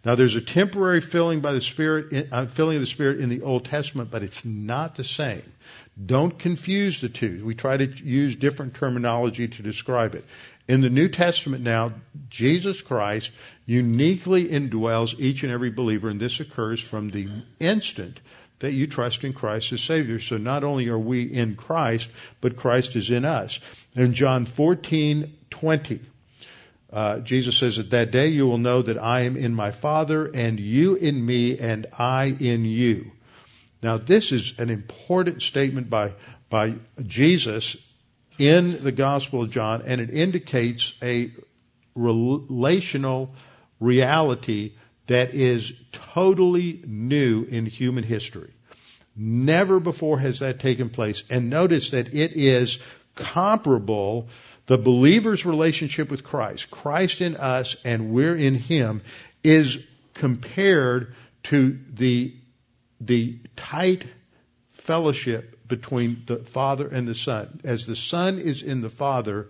Now 0.05 0.15
there's 0.15 0.35
a 0.35 0.41
temporary 0.41 1.01
filling 1.01 1.41
by 1.41 1.53
the 1.53 1.61
Spirit, 1.61 2.29
uh, 2.31 2.45
filling 2.45 2.77
of 2.77 2.81
the 2.81 2.87
Spirit 2.87 3.19
in 3.19 3.29
the 3.29 3.41
Old 3.41 3.65
Testament, 3.65 4.11
but 4.11 4.23
it's 4.23 4.45
not 4.45 4.95
the 4.95 5.03
same. 5.03 5.43
Don't 6.03 6.37
confuse 6.37 7.01
the 7.01 7.09
two. 7.09 7.43
We 7.43 7.55
try 7.55 7.77
to 7.77 7.85
use 7.85 8.35
different 8.35 8.75
terminology 8.75 9.47
to 9.47 9.63
describe 9.63 10.15
it. 10.15 10.25
In 10.67 10.81
the 10.81 10.89
New 10.89 11.07
Testament 11.07 11.63
now, 11.63 11.93
Jesus 12.29 12.81
Christ 12.81 13.31
uniquely 13.65 14.45
indwells 14.45 15.17
each 15.17 15.43
and 15.43 15.51
every 15.51 15.71
believer, 15.71 16.09
and 16.09 16.19
this 16.19 16.39
occurs 16.39 16.81
from 16.81 17.09
the 17.09 17.29
instant 17.59 18.19
that 18.59 18.73
you 18.73 18.87
trust 18.87 19.23
in 19.23 19.33
Christ 19.33 19.71
as 19.71 19.81
Savior. 19.81 20.19
So 20.19 20.37
not 20.37 20.63
only 20.63 20.89
are 20.89 20.99
we 20.99 21.23
in 21.23 21.55
Christ, 21.55 22.09
but 22.41 22.57
Christ 22.57 22.95
is 22.95 23.11
in 23.11 23.23
us. 23.23 23.59
In 23.95 24.13
John 24.13 24.45
14, 24.45 25.37
20, 25.49 25.99
uh, 26.91 27.19
Jesus 27.19 27.57
says, 27.57 27.77
that 27.77 27.89
that 27.91 28.11
day 28.11 28.27
you 28.27 28.47
will 28.47 28.57
know 28.57 28.81
that 28.81 28.97
I 28.97 29.21
am 29.21 29.35
in 29.35 29.53
my 29.53 29.71
Father, 29.71 30.25
and 30.25 30.59
you 30.59 30.95
in 30.95 31.25
me, 31.25 31.57
and 31.59 31.87
I 31.97 32.25
in 32.25 32.65
you. 32.65 33.11
Now, 33.83 33.97
this 33.97 34.31
is 34.31 34.53
an 34.57 34.69
important 34.69 35.43
statement 35.43 35.89
by, 35.89 36.13
by 36.49 36.75
Jesus 37.05 37.77
in 38.37 38.83
the 38.83 38.91
Gospel 38.91 39.43
of 39.43 39.49
John, 39.49 39.83
and 39.85 39.99
it 39.99 40.09
indicates 40.09 40.93
a 41.01 41.31
relational 41.95 43.35
reality 43.79 44.73
that 45.07 45.33
is 45.33 45.73
totally 45.91 46.83
new 46.85 47.43
in 47.43 47.65
human 47.65 48.03
history. 48.03 48.53
Never 49.15 49.79
before 49.79 50.19
has 50.19 50.39
that 50.39 50.59
taken 50.59 50.89
place. 50.89 51.23
And 51.29 51.49
notice 51.49 51.91
that 51.91 52.13
it 52.13 52.33
is 52.33 52.77
comparable, 53.15 54.29
the 54.67 54.77
believer's 54.77 55.45
relationship 55.45 56.11
with 56.11 56.23
Christ, 56.23 56.69
Christ 56.69 57.21
in 57.21 57.35
us 57.35 57.75
and 57.83 58.11
we're 58.11 58.35
in 58.35 58.55
Him, 58.55 59.01
is 59.43 59.79
compared 60.13 61.15
to 61.43 61.79
the 61.93 62.35
the 62.99 63.39
tight 63.55 64.05
fellowship 64.71 65.67
between 65.67 66.23
the 66.25 66.37
Father 66.37 66.87
and 66.87 67.07
the 67.07 67.15
Son. 67.15 67.61
As 67.63 67.85
the 67.85 67.95
Son 67.95 68.39
is 68.39 68.63
in 68.63 68.81
the 68.81 68.89
Father, 68.89 69.49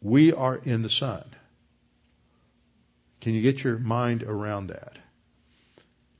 we 0.00 0.32
are 0.32 0.56
in 0.56 0.82
the 0.82 0.90
Son. 0.90 1.24
Can 3.20 3.34
you 3.34 3.40
get 3.40 3.62
your 3.62 3.78
mind 3.78 4.24
around 4.24 4.68
that? 4.68 4.98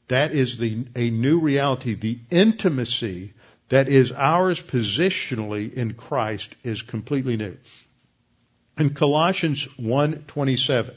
That 0.08 0.32
is 0.32 0.56
the, 0.58 0.86
a 0.94 1.10
new 1.10 1.40
reality. 1.40 1.94
The 1.94 2.20
intimacy 2.30 3.34
that 3.68 3.88
is 3.88 4.12
ours 4.12 4.62
positionally 4.62 5.72
in 5.72 5.94
Christ 5.94 6.54
is 6.62 6.82
completely 6.82 7.36
new. 7.36 7.56
In 8.78 8.94
Colossians 8.94 9.66
1:27, 9.78 10.94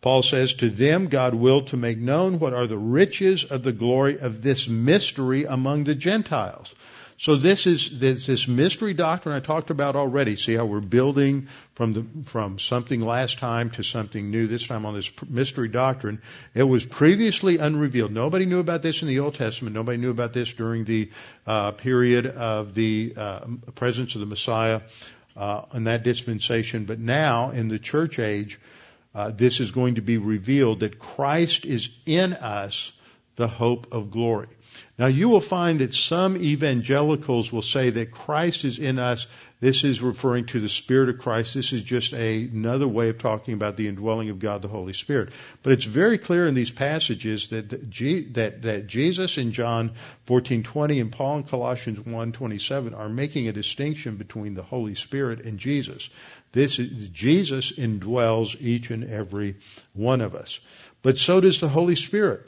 Paul 0.00 0.22
says, 0.22 0.54
to 0.54 0.70
them 0.70 1.06
God 1.06 1.34
willed 1.34 1.68
to 1.68 1.76
make 1.76 1.98
known 1.98 2.38
what 2.38 2.54
are 2.54 2.66
the 2.66 2.78
riches 2.78 3.44
of 3.44 3.62
the 3.62 3.72
glory 3.72 4.18
of 4.18 4.42
this 4.42 4.68
mystery 4.68 5.44
among 5.44 5.84
the 5.84 5.94
Gentiles. 5.94 6.74
So 7.16 7.36
this 7.36 7.66
is 7.66 8.00
this, 8.00 8.26
this 8.26 8.48
mystery 8.48 8.92
doctrine 8.92 9.34
I 9.34 9.40
talked 9.40 9.70
about 9.70 9.96
already. 9.96 10.36
See 10.36 10.54
how 10.54 10.64
we're 10.64 10.80
building 10.80 11.48
from 11.74 11.92
the 11.92 12.04
from 12.24 12.58
something 12.58 13.00
last 13.00 13.38
time 13.38 13.70
to 13.70 13.82
something 13.82 14.30
new 14.30 14.46
this 14.46 14.66
time 14.66 14.84
on 14.84 14.94
this 14.94 15.10
mystery 15.28 15.68
doctrine. 15.68 16.20
It 16.54 16.64
was 16.64 16.84
previously 16.84 17.58
unrevealed. 17.58 18.12
Nobody 18.12 18.46
knew 18.46 18.58
about 18.58 18.82
this 18.82 19.02
in 19.02 19.08
the 19.08 19.20
Old 19.20 19.36
Testament. 19.36 19.74
Nobody 19.74 19.98
knew 19.98 20.10
about 20.10 20.32
this 20.32 20.52
during 20.52 20.84
the 20.84 21.10
uh, 21.46 21.72
period 21.72 22.26
of 22.26 22.74
the 22.74 23.14
uh, 23.16 23.46
presence 23.74 24.14
of 24.16 24.20
the 24.20 24.26
Messiah 24.26 24.80
uh, 25.36 25.62
in 25.74 25.84
that 25.84 26.02
dispensation. 26.02 26.84
But 26.84 26.98
now 26.98 27.50
in 27.50 27.68
the 27.68 27.78
church 27.78 28.18
age, 28.18 28.58
uh, 29.14 29.30
this 29.30 29.60
is 29.60 29.70
going 29.70 29.96
to 29.96 30.02
be 30.02 30.18
revealed 30.18 30.80
that 30.80 30.98
Christ 30.98 31.64
is 31.64 31.88
in 32.06 32.32
us, 32.32 32.92
the 33.36 33.48
hope 33.48 33.88
of 33.92 34.10
glory. 34.10 34.48
Now 34.98 35.06
you 35.06 35.28
will 35.28 35.40
find 35.40 35.80
that 35.80 35.94
some 35.94 36.36
evangelicals 36.36 37.52
will 37.52 37.62
say 37.62 37.90
that 37.90 38.10
Christ 38.10 38.64
is 38.64 38.78
in 38.78 38.98
us. 38.98 39.26
This 39.64 39.82
is 39.82 40.02
referring 40.02 40.44
to 40.48 40.60
the 40.60 40.68
Spirit 40.68 41.08
of 41.08 41.16
Christ. 41.16 41.54
This 41.54 41.72
is 41.72 41.80
just 41.80 42.12
a, 42.12 42.42
another 42.42 42.86
way 42.86 43.08
of 43.08 43.16
talking 43.16 43.54
about 43.54 43.78
the 43.78 43.88
indwelling 43.88 44.28
of 44.28 44.38
God 44.38 44.60
the 44.60 44.68
Holy 44.68 44.92
Spirit. 44.92 45.30
But 45.62 45.72
it's 45.72 45.86
very 45.86 46.18
clear 46.18 46.46
in 46.46 46.52
these 46.52 46.70
passages 46.70 47.48
that 47.48 47.70
that, 47.70 48.60
that 48.60 48.86
Jesus 48.88 49.38
in 49.38 49.52
John 49.52 49.92
14:20 50.26 51.00
and 51.00 51.10
Paul 51.10 51.38
in 51.38 51.42
Colossians 51.44 51.98
1:27 51.98 52.92
are 52.92 53.08
making 53.08 53.48
a 53.48 53.54
distinction 53.54 54.16
between 54.16 54.52
the 54.52 54.62
Holy 54.62 54.94
Spirit 54.94 55.46
and 55.46 55.58
Jesus. 55.58 56.10
This 56.52 56.78
is, 56.78 57.08
Jesus 57.08 57.72
indwells 57.72 58.60
each 58.60 58.90
and 58.90 59.04
every 59.04 59.56
one 59.94 60.20
of 60.20 60.34
us. 60.34 60.60
But 61.00 61.18
so 61.18 61.40
does 61.40 61.60
the 61.60 61.70
Holy 61.70 61.96
Spirit. 61.96 62.46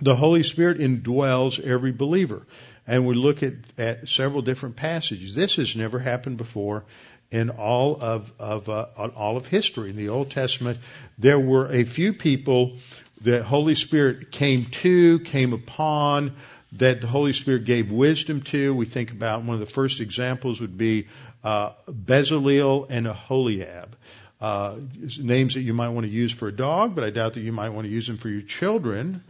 The 0.00 0.14
Holy 0.14 0.44
Spirit 0.44 0.78
indwells 0.78 1.58
every 1.58 1.90
believer. 1.90 2.46
And 2.88 3.06
we 3.06 3.14
look 3.14 3.42
at, 3.42 3.52
at 3.76 4.08
several 4.08 4.40
different 4.42 4.76
passages. 4.76 5.34
This 5.34 5.56
has 5.56 5.76
never 5.76 5.98
happened 5.98 6.38
before 6.38 6.84
in 7.30 7.50
all 7.50 7.98
of, 8.00 8.32
of 8.38 8.70
uh, 8.70 8.86
all 9.14 9.36
of 9.36 9.46
history. 9.46 9.90
In 9.90 9.96
the 9.96 10.08
Old 10.08 10.30
Testament, 10.30 10.78
there 11.18 11.38
were 11.38 11.70
a 11.70 11.84
few 11.84 12.14
people 12.14 12.78
that 13.20 13.42
Holy 13.42 13.74
Spirit 13.74 14.30
came 14.30 14.66
to, 14.66 15.20
came 15.20 15.52
upon, 15.52 16.36
that 16.72 17.02
the 17.02 17.06
Holy 17.06 17.34
Spirit 17.34 17.66
gave 17.66 17.92
wisdom 17.92 18.40
to. 18.42 18.74
We 18.74 18.86
think 18.86 19.10
about 19.10 19.42
one 19.42 19.54
of 19.54 19.60
the 19.60 19.66
first 19.66 20.00
examples 20.00 20.60
would 20.60 20.78
be 20.78 21.08
uh, 21.44 21.72
Bezaleel 21.86 22.86
and 22.88 23.06
Aholiab. 23.06 23.96
Uh, 24.40 24.76
names 25.18 25.54
that 25.54 25.62
you 25.62 25.74
might 25.74 25.88
want 25.90 26.06
to 26.06 26.12
use 26.12 26.32
for 26.32 26.48
a 26.48 26.52
dog, 26.52 26.94
but 26.94 27.04
I 27.04 27.10
doubt 27.10 27.34
that 27.34 27.40
you 27.40 27.52
might 27.52 27.70
want 27.70 27.86
to 27.86 27.92
use 27.92 28.06
them 28.06 28.16
for 28.16 28.28
your 28.28 28.42
children. 28.42 29.22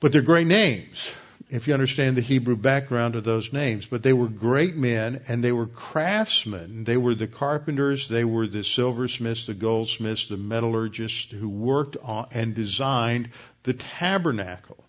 But 0.00 0.12
they're 0.12 0.22
great 0.22 0.46
names. 0.46 1.12
If 1.52 1.68
you 1.68 1.74
understand 1.74 2.16
the 2.16 2.22
Hebrew 2.22 2.56
background 2.56 3.14
of 3.14 3.24
those 3.24 3.52
names. 3.52 3.84
But 3.84 4.02
they 4.02 4.14
were 4.14 4.26
great 4.26 4.74
men 4.74 5.20
and 5.28 5.44
they 5.44 5.52
were 5.52 5.66
craftsmen. 5.66 6.84
They 6.84 6.96
were 6.96 7.14
the 7.14 7.26
carpenters, 7.26 8.08
they 8.08 8.24
were 8.24 8.46
the 8.46 8.64
silversmiths, 8.64 9.44
the 9.44 9.52
goldsmiths, 9.52 10.28
the 10.28 10.38
metallurgists 10.38 11.30
who 11.30 11.50
worked 11.50 11.98
on 12.02 12.28
and 12.30 12.54
designed 12.54 13.28
the 13.64 13.74
tabernacle. 13.74 14.82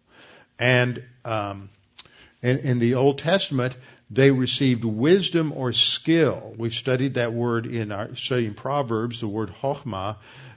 And 0.57 1.03
um, 1.25 1.69
in, 2.41 2.59
in 2.59 2.79
the 2.79 2.95
Old 2.95 3.19
Testament, 3.19 3.75
they 4.09 4.31
received 4.31 4.85
wisdom 4.85 5.51
or 5.51 5.73
skill. 5.73 6.53
We 6.57 6.69
studied 6.69 7.15
that 7.15 7.33
word 7.33 7.65
in 7.65 7.91
our 7.91 8.15
studying 8.15 8.53
Proverbs, 8.53 9.19
the 9.19 9.27
word 9.27 9.53
chokhmah, 9.61 10.15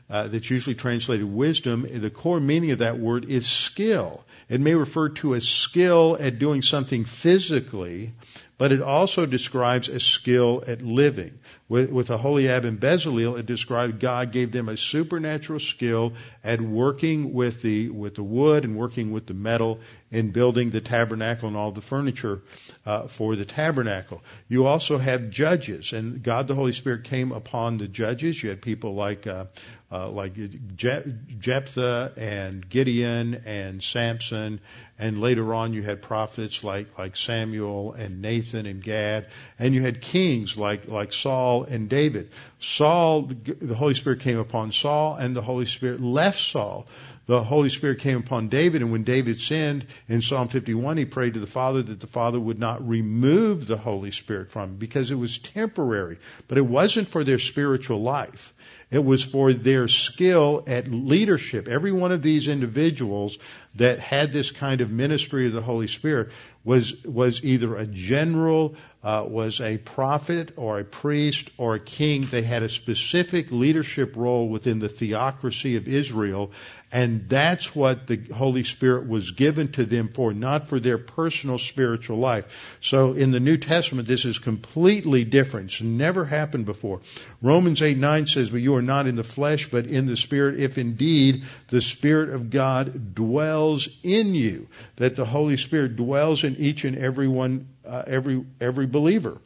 uh, 0.09 0.29
that's 0.29 0.51
usually 0.51 0.75
translated 0.75 1.27
wisdom. 1.27 1.87
The 1.91 2.11
core 2.11 2.41
meaning 2.41 2.71
of 2.71 2.79
that 2.79 2.99
word 2.99 3.25
is 3.25 3.47
skill. 3.47 4.25
It 4.49 4.61
may 4.61 4.75
refer 4.75 5.09
to 5.09 5.35
a 5.35 5.41
skill 5.41 6.17
at 6.19 6.39
doing 6.39 6.63
something 6.63 7.05
physically, 7.05 8.13
but 8.59 8.73
it 8.73 8.81
also 8.81 9.27
describes 9.27 9.89
a 9.89 10.01
skill 10.01 10.65
at 10.67 10.83
living. 10.83 11.39
With, 11.69 11.91
with 11.91 12.11
Aholiab 12.11 12.65
and 12.65 12.79
Bezalel, 12.79 13.39
it 13.39 13.47
described 13.47 13.99
God 13.99 14.31
gave 14.31 14.53
them 14.53 14.69
a 14.69 14.77
supernatural 14.77 15.59
skill 15.59 16.13
at 16.45 16.61
working 16.61 17.35
with 17.35 17.61
the 17.61 17.91
with 17.91 18.15
the 18.15 18.23
wood 18.23 18.65
and 18.65 18.77
working 18.77 19.11
with 19.11 19.27
the 19.27 19.35
metal 19.35 19.81
in 20.13 20.31
building 20.31 20.71
the 20.71 20.81
tabernacle 20.81 21.49
and 21.49 21.57
all 21.57 21.73
the 21.73 21.81
furniture 21.81 22.43
uh, 22.87 23.09
for 23.09 23.35
the 23.35 23.45
tabernacle. 23.45 24.23
You 24.49 24.67
also 24.67 24.97
have 24.97 25.31
judges, 25.31 25.93
and 25.93 26.23
God 26.23 26.47
the 26.47 26.55
Holy 26.55 26.73
Spirit 26.73 27.05
came 27.05 27.33
upon 27.33 27.79
the 27.79 27.89
judges. 27.89 28.41
You 28.41 28.51
had 28.51 28.63
people 28.63 28.95
like 28.95 29.27
uh, 29.27 29.47
uh, 29.91 30.09
like 30.09 30.35
Jephthah 30.77 32.13
and 32.17 32.69
Gideon 32.69 33.43
and 33.45 33.83
Samson, 33.83 34.61
and 34.99 35.21
later 35.21 35.55
on 35.55 35.73
you 35.73 35.83
had 35.83 36.03
prophets 36.03 36.65
like 36.65 36.99
like 36.99 37.17
Samuel 37.17 37.93
and 37.93 38.23
Nathan 38.23 38.67
and 38.67 38.83
Gad, 38.83 39.27
and 39.59 39.75
you 39.75 39.83
had 39.83 40.01
kings 40.01 40.57
like 40.57 40.89
like 40.89 41.13
Saul 41.13 41.65
and 41.65 41.89
David. 41.89 42.31
Saul, 42.59 43.23
the 43.23 43.75
Holy 43.75 43.95
Spirit 43.95 44.21
came 44.21 44.39
upon 44.39 44.73
Saul, 44.73 45.17
and 45.17 45.37
the 45.37 45.43
Holy 45.43 45.67
Spirit 45.67 46.01
left 46.01 46.39
Saul. 46.39 46.87
The 47.27 47.43
Holy 47.43 47.71
Spirit 47.71 47.99
came 47.99 48.19
upon 48.19 48.49
David, 48.49 48.83
and 48.83 48.93
when 48.93 49.03
David 49.03 49.41
sinned 49.41 49.87
in 50.09 50.23
Psalm 50.23 50.47
51, 50.47 50.97
he 50.97 51.05
prayed 51.05 51.35
to 51.35 51.41
the 51.41 51.47
Father 51.47 51.83
that 51.83 51.99
the 51.99 52.07
Father 52.07 52.39
would 52.39 52.61
not 52.61 52.87
remove 52.87 53.67
the 53.67 53.77
Holy 53.77 54.13
Spirit 54.13 54.51
from 54.51 54.71
him 54.71 54.77
because 54.77 55.11
it 55.11 55.17
was 55.17 55.39
temporary, 55.39 56.19
but 56.47 56.57
it 56.57 56.65
wasn't 56.67 57.09
for 57.09 57.25
their 57.25 57.41
spiritual 57.41 58.01
life. 58.01 58.55
It 58.91 59.05
was 59.05 59.25
for 59.25 59.53
their 59.53 59.89
skill 59.89 60.63
at 60.67 60.89
leadership. 60.89 61.67
Every 61.67 61.91
one 61.91 62.13
of 62.13 62.23
these 62.23 62.47
individuals 62.47 63.37
that 63.75 63.99
had 63.99 64.33
this 64.33 64.53
kind 64.53 64.81
of 64.81 64.91
ministry 64.91 65.47
of 65.47 65.53
the 65.53 65.63
Holy 65.63 65.89
Spirit 65.89 66.31
was 66.67 67.05
was 67.05 67.45
either 67.45 67.77
a 67.77 67.87
general, 67.87 68.75
uh, 69.05 69.25
was 69.27 69.61
a 69.61 69.79
prophet 69.79 70.53
or 70.57 70.81
a 70.81 70.85
priest 70.85 71.49
or 71.59 71.77
a 71.77 71.81
king. 71.81 72.27
They 72.27 72.43
had 72.43 72.65
a 72.65 72.69
specific 72.69 73.53
leadership 73.53 74.17
role 74.17 74.49
within 74.49 74.81
the 74.81 74.89
theocracy 74.89 75.77
of 75.77 75.87
Israel, 75.87 76.51
and 76.93 77.29
that's 77.29 77.75
what 77.75 78.07
the 78.07 78.17
Holy 78.33 78.63
Spirit 78.63 79.09
was 79.09 79.33
given 79.33 79.73
to 79.73 79.85
them 79.85 80.09
for, 80.09 80.33
not 80.33 80.69
for 80.69 80.81
their 80.81 80.99
personal 80.99 81.59
spiritual 81.59 82.19
life. 82.19 82.47
So 82.81 83.13
in 83.13 83.33
the 83.33 83.41
New 83.41 83.57
Testament, 83.57 84.07
this 84.07 84.25
is 84.25 84.39
completely 84.39 85.25
different. 85.25 85.73
It's 85.73 85.83
never 85.83 86.25
happened 86.25 86.65
before. 86.65 87.01
Romans 87.43 87.83
8 87.83 87.99
9 87.99 88.27
says, 88.27 88.51
But 88.51 88.61
you 88.61 88.77
are 88.77 88.83
not 88.83 89.07
in 89.07 89.17
the 89.17 89.25
flesh, 89.25 89.69
but 89.69 89.87
in 89.87 90.07
the 90.07 90.17
Spirit, 90.17 90.61
if 90.61 90.79
indeed 90.79 91.45
the 91.69 91.81
Spirit 91.81 92.31
of 92.31 92.51
God 92.51 93.15
dwells 93.15 93.89
in 94.03 94.35
you. 94.35 94.69
That 94.97 95.17
the 95.17 95.27
Holy 95.27 95.57
Spirit 95.57 95.97
dwells 95.97 96.45
in 96.45 96.56
each 96.59 96.85
and 96.85 96.97
every 96.97 97.29
one, 97.29 97.69
uh, 97.87 98.03
every, 98.07 98.45
every 98.61 98.87
believer. 98.87 99.39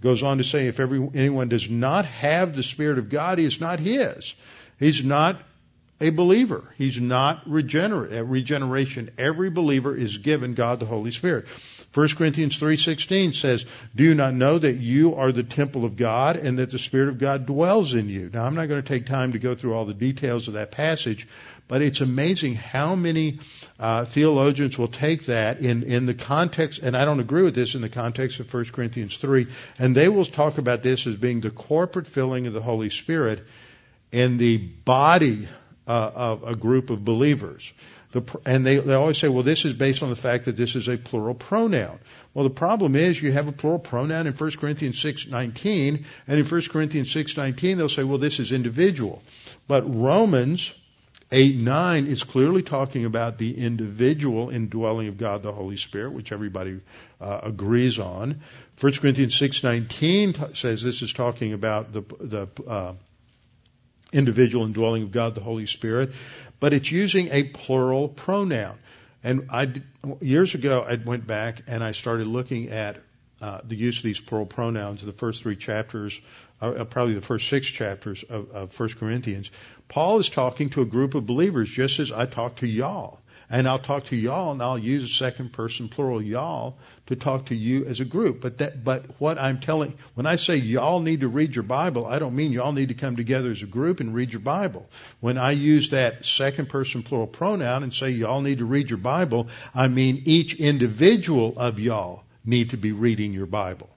Goes 0.00 0.22
on 0.22 0.38
to 0.38 0.44
say, 0.44 0.68
if 0.68 0.78
every, 0.78 1.08
anyone 1.14 1.48
does 1.48 1.68
not 1.68 2.06
have 2.06 2.54
the 2.54 2.62
Spirit 2.62 2.98
of 2.98 3.08
God, 3.08 3.38
he 3.38 3.44
is 3.44 3.60
not 3.60 3.80
his. 3.80 4.34
He's 4.78 5.02
not 5.02 5.36
a 6.00 6.10
believer. 6.10 6.64
He's 6.76 7.00
not 7.00 7.42
regenerate. 7.50 8.12
At 8.12 8.28
regeneration, 8.28 9.10
every 9.18 9.50
believer 9.50 9.96
is 9.96 10.18
given 10.18 10.54
God 10.54 10.78
the 10.78 10.86
Holy 10.86 11.10
Spirit. 11.10 11.46
1 11.94 12.08
Corinthians 12.16 12.56
3:16 12.58 13.32
says, 13.32 13.64
"Do 13.96 14.04
you 14.04 14.14
not 14.14 14.34
know 14.34 14.58
that 14.58 14.76
you 14.76 15.14
are 15.14 15.32
the 15.32 15.42
temple 15.42 15.84
of 15.84 15.96
God 15.96 16.36
and 16.36 16.58
that 16.58 16.70
the 16.70 16.78
Spirit 16.78 17.08
of 17.08 17.18
God 17.18 17.46
dwells 17.46 17.94
in 17.94 18.08
you?" 18.08 18.30
Now, 18.32 18.44
I'm 18.44 18.54
not 18.54 18.68
going 18.68 18.82
to 18.82 18.86
take 18.86 19.06
time 19.06 19.32
to 19.32 19.38
go 19.38 19.54
through 19.54 19.74
all 19.74 19.86
the 19.86 19.94
details 19.94 20.48
of 20.48 20.54
that 20.54 20.70
passage, 20.70 21.26
but 21.68 21.82
it's 21.82 22.00
amazing 22.00 22.54
how 22.54 22.94
many 22.94 23.38
uh, 23.78 24.04
theologians 24.06 24.76
will 24.76 24.88
take 24.88 25.26
that 25.26 25.60
in 25.60 25.82
in 25.84 26.06
the 26.06 26.14
context, 26.14 26.80
and 26.82 26.96
I 26.96 27.04
don't 27.04 27.20
agree 27.20 27.42
with 27.42 27.54
this 27.54 27.74
in 27.74 27.82
the 27.82 27.88
context 27.88 28.40
of 28.40 28.52
1 28.52 28.64
Corinthians 28.66 29.16
3, 29.18 29.46
and 29.78 29.94
they 29.94 30.08
will 30.08 30.24
talk 30.24 30.58
about 30.58 30.82
this 30.82 31.06
as 31.06 31.16
being 31.16 31.40
the 31.40 31.50
corporate 31.50 32.06
filling 32.06 32.46
of 32.46 32.54
the 32.54 32.62
Holy 32.62 32.90
Spirit 32.90 33.46
in 34.10 34.38
the 34.38 34.56
body 34.56 35.48
uh, 35.86 36.10
of 36.14 36.42
a 36.42 36.56
group 36.56 36.90
of 36.90 37.04
believers. 37.04 37.72
The, 38.12 38.22
and 38.46 38.64
they, 38.64 38.78
they 38.78 38.94
always 38.94 39.18
say, 39.18 39.28
well, 39.28 39.42
this 39.42 39.66
is 39.66 39.74
based 39.74 40.02
on 40.02 40.08
the 40.08 40.16
fact 40.16 40.46
that 40.46 40.56
this 40.56 40.76
is 40.76 40.88
a 40.88 40.96
plural 40.96 41.34
pronoun. 41.34 41.98
Well, 42.32 42.44
the 42.44 42.54
problem 42.54 42.96
is 42.96 43.20
you 43.20 43.32
have 43.32 43.48
a 43.48 43.52
plural 43.52 43.78
pronoun 43.78 44.26
in 44.26 44.32
1 44.32 44.50
Corinthians 44.52 45.02
6.19, 45.02 46.04
and 46.26 46.38
in 46.38 46.46
1 46.46 46.62
Corinthians 46.70 47.12
6.19 47.12 47.76
they'll 47.76 47.88
say, 47.90 48.04
well, 48.04 48.16
this 48.16 48.40
is 48.40 48.50
individual. 48.50 49.22
But 49.66 49.82
Romans 49.94 50.72
8, 51.30 51.56
9 51.56 52.06
is 52.06 52.22
clearly 52.22 52.62
talking 52.62 53.04
about 53.04 53.36
the 53.36 53.58
individual 53.58 54.48
indwelling 54.48 55.08
of 55.08 55.18
God 55.18 55.42
the 55.42 55.52
Holy 55.52 55.76
Spirit, 55.76 56.12
which 56.12 56.32
everybody 56.32 56.80
uh, 57.20 57.40
agrees 57.42 57.98
on. 57.98 58.40
1 58.80 58.92
Corinthians 58.94 59.38
6.19 59.38 59.88
t- 60.34 60.54
says 60.54 60.82
this 60.82 61.02
is 61.02 61.12
talking 61.12 61.52
about 61.52 61.92
the, 61.92 62.02
the 62.20 62.48
uh, 62.66 62.94
individual 64.12 64.64
indwelling 64.64 65.02
of 65.02 65.12
God 65.12 65.34
the 65.34 65.42
Holy 65.42 65.66
Spirit, 65.66 66.12
but 66.60 66.72
it's 66.72 66.90
using 66.90 67.28
a 67.30 67.44
plural 67.44 68.08
pronoun. 68.08 68.78
And 69.22 69.48
I 69.50 69.82
years 70.20 70.54
ago 70.54 70.86
I 70.88 70.94
went 70.94 71.26
back 71.26 71.62
and 71.66 71.82
I 71.82 71.92
started 71.92 72.26
looking 72.26 72.70
at 72.70 72.96
uh, 73.40 73.60
the 73.64 73.76
use 73.76 73.98
of 73.98 74.02
these 74.02 74.18
plural 74.18 74.46
pronouns 74.46 75.00
in 75.02 75.06
the 75.06 75.12
first 75.12 75.42
three 75.42 75.56
chapters, 75.56 76.18
uh, 76.60 76.84
probably 76.84 77.14
the 77.14 77.20
first 77.20 77.48
six 77.48 77.66
chapters 77.66 78.24
of, 78.28 78.50
of 78.50 78.72
First 78.72 78.98
Corinthians. 78.98 79.50
Paul 79.88 80.18
is 80.18 80.28
talking 80.28 80.70
to 80.70 80.82
a 80.82 80.86
group 80.86 81.14
of 81.14 81.26
believers, 81.26 81.68
just 81.70 81.98
as 81.98 82.12
I 82.12 82.26
talk 82.26 82.56
to 82.56 82.66
y'all. 82.66 83.20
And 83.50 83.66
I'll 83.66 83.78
talk 83.78 84.04
to 84.06 84.16
y'all 84.16 84.52
and 84.52 84.62
I'll 84.62 84.78
use 84.78 85.04
a 85.04 85.08
second 85.08 85.54
person 85.54 85.88
plural 85.88 86.20
y'all 86.20 86.76
to 87.06 87.16
talk 87.16 87.46
to 87.46 87.54
you 87.54 87.86
as 87.86 88.00
a 88.00 88.04
group. 88.04 88.42
But 88.42 88.58
that, 88.58 88.84
but 88.84 89.06
what 89.18 89.38
I'm 89.38 89.58
telling, 89.60 89.96
when 90.14 90.26
I 90.26 90.36
say 90.36 90.56
y'all 90.56 91.00
need 91.00 91.22
to 91.22 91.28
read 91.28 91.54
your 91.54 91.62
Bible, 91.62 92.04
I 92.04 92.18
don't 92.18 92.36
mean 92.36 92.52
y'all 92.52 92.72
need 92.72 92.88
to 92.88 92.94
come 92.94 93.16
together 93.16 93.50
as 93.50 93.62
a 93.62 93.66
group 93.66 94.00
and 94.00 94.14
read 94.14 94.32
your 94.32 94.40
Bible. 94.40 94.86
When 95.20 95.38
I 95.38 95.52
use 95.52 95.90
that 95.90 96.26
second 96.26 96.68
person 96.68 97.02
plural 97.02 97.26
pronoun 97.26 97.82
and 97.84 97.94
say 97.94 98.10
y'all 98.10 98.42
need 98.42 98.58
to 98.58 98.66
read 98.66 98.90
your 98.90 98.98
Bible, 98.98 99.48
I 99.74 99.88
mean 99.88 100.24
each 100.26 100.54
individual 100.56 101.54
of 101.56 101.78
y'all 101.78 102.24
need 102.44 102.70
to 102.70 102.76
be 102.76 102.92
reading 102.92 103.32
your 103.32 103.46
Bible. 103.46 103.88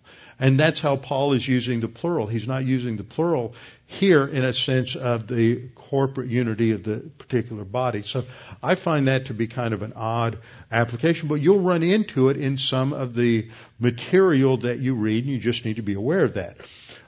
And 0.42 0.60
that's 0.60 0.80
how 0.80 0.96
Paul 0.96 1.34
is 1.34 1.48
using 1.48 1.82
the 1.82 1.88
plural. 1.88 2.26
He's 2.26 2.48
not 2.48 2.66
using 2.66 2.98
the 2.98 3.04
plural 3.04 3.54
here 3.86 4.26
in 4.26 4.44
a 4.44 4.54
sense 4.54 4.96
of 4.96 5.28
the 5.28 5.70
corporate 5.76 6.30
unity 6.30 6.72
of 6.72 6.84
the 6.84 7.12
particular 7.20 7.64
body. 7.64 8.02
So 8.02 8.24
I 8.64 8.74
find 8.74 9.08
that 9.08 9.28
to 9.28 9.36
be 9.36 9.46
kind 9.46 9.72
of 9.72 9.84
an 9.84 9.94
odd 9.96 10.40
application, 10.72 11.28
but 11.28 11.36
you'll 11.36 11.60
run 11.60 11.84
into 11.84 12.30
it 12.30 12.38
in 12.38 12.58
some 12.58 12.92
of 12.92 13.14
the 13.14 13.50
material 13.80 14.58
that 14.58 14.80
you 14.80 14.96
read, 14.96 15.26
and 15.26 15.32
you 15.32 15.40
just 15.40 15.64
need 15.64 15.76
to 15.76 15.84
be 15.84 15.94
aware 15.94 16.24
of 16.24 16.34
that. 16.34 16.58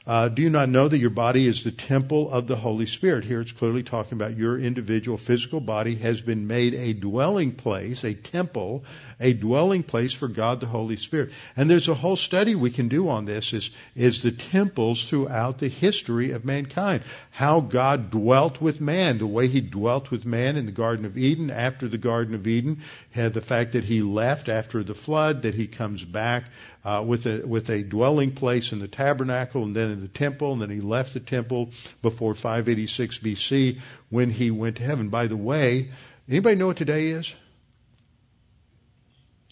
Uh, 0.06 0.28
do 0.28 0.42
you 0.42 0.50
not 0.50 0.68
know 0.68 0.88
that 0.88 0.98
your 0.98 1.10
body 1.10 1.48
is 1.48 1.64
the 1.64 1.72
temple 1.72 2.30
of 2.30 2.46
the 2.46 2.58
Holy 2.58 2.86
Spirit? 2.86 3.24
Here 3.24 3.40
it's 3.40 3.54
clearly 3.54 3.84
talking 3.84 4.18
about 4.18 4.38
your 4.38 4.60
individual 4.60 5.18
physical 5.18 5.62
body 5.62 5.96
has 5.96 6.22
been 6.22 6.46
made 6.46 6.74
a 6.74 6.92
dwelling 6.94 7.54
place, 7.54 8.04
a 8.04 8.14
temple, 8.14 8.84
a 9.24 9.32
dwelling 9.32 9.84
place 9.84 10.14
for 10.14 10.28
God 10.28 10.60
the 10.60 10.66
Holy 10.66 10.98
Spirit. 10.98 11.32
And 11.56 11.70
there's 11.70 11.88
a 11.88 11.94
whole 11.94 12.18
study 12.18 12.56
we 12.56 12.72
can 12.72 12.90
do 12.90 13.08
on 13.08 13.24
this 13.24 13.54
is, 13.54 13.72
is 13.96 14.22
the 14.22 14.34
temples 14.34 15.08
throughout 15.08 15.60
the 15.60 15.70
history 15.70 16.32
of 16.32 16.44
mankind. 16.44 17.04
How 17.32 17.62
God 17.62 18.12
dwelt 18.12 18.60
with 18.60 18.82
man, 18.82 19.20
the 19.20 19.26
way 19.26 19.48
he 19.48 19.62
dwelt 19.62 20.12
with 20.12 20.26
man 20.26 20.58
in 20.58 20.66
the 20.66 20.74
Garden 20.74 21.06
of 21.06 21.18
Eden, 21.18 21.50
after 21.50 21.88
the 21.88 21.98
Garden 21.98 22.36
of 22.36 22.46
Eden, 22.46 22.82
had 23.12 23.34
the 23.34 23.42
fact 23.42 23.72
that 23.72 23.86
he 23.86 24.02
left 24.02 24.50
after 24.50 24.84
the 24.84 24.94
flood, 24.94 25.44
that 25.44 25.56
he 25.56 25.68
comes 25.68 26.04
back 26.04 26.44
uh, 26.84 27.02
with 27.06 27.26
a 27.26 27.48
with 27.48 27.70
a 27.70 27.82
dwelling 27.82 28.34
place 28.34 28.74
in 28.74 28.80
the 28.80 28.90
tabernacle 28.90 29.64
and 29.64 29.74
then 29.74 29.90
in 29.90 30.02
the 30.02 30.10
temple, 30.10 30.52
and 30.52 30.62
then 30.62 30.70
he 30.70 30.82
left 30.82 31.14
the 31.14 31.22
temple 31.22 31.70
before 32.02 32.36
586 32.36 33.20
BC 33.20 33.80
when 34.10 34.30
he 34.30 34.52
went 34.52 34.76
to 34.78 34.84
heaven. 34.84 35.08
By 35.08 35.28
the 35.28 35.38
way, 35.38 35.92
anybody 36.28 36.58
know 36.58 36.68
what 36.68 36.78
today 36.78 37.08
is? 37.08 37.34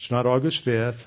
It's 0.02 0.10
not 0.10 0.26
August 0.26 0.66
5th. 0.66 0.98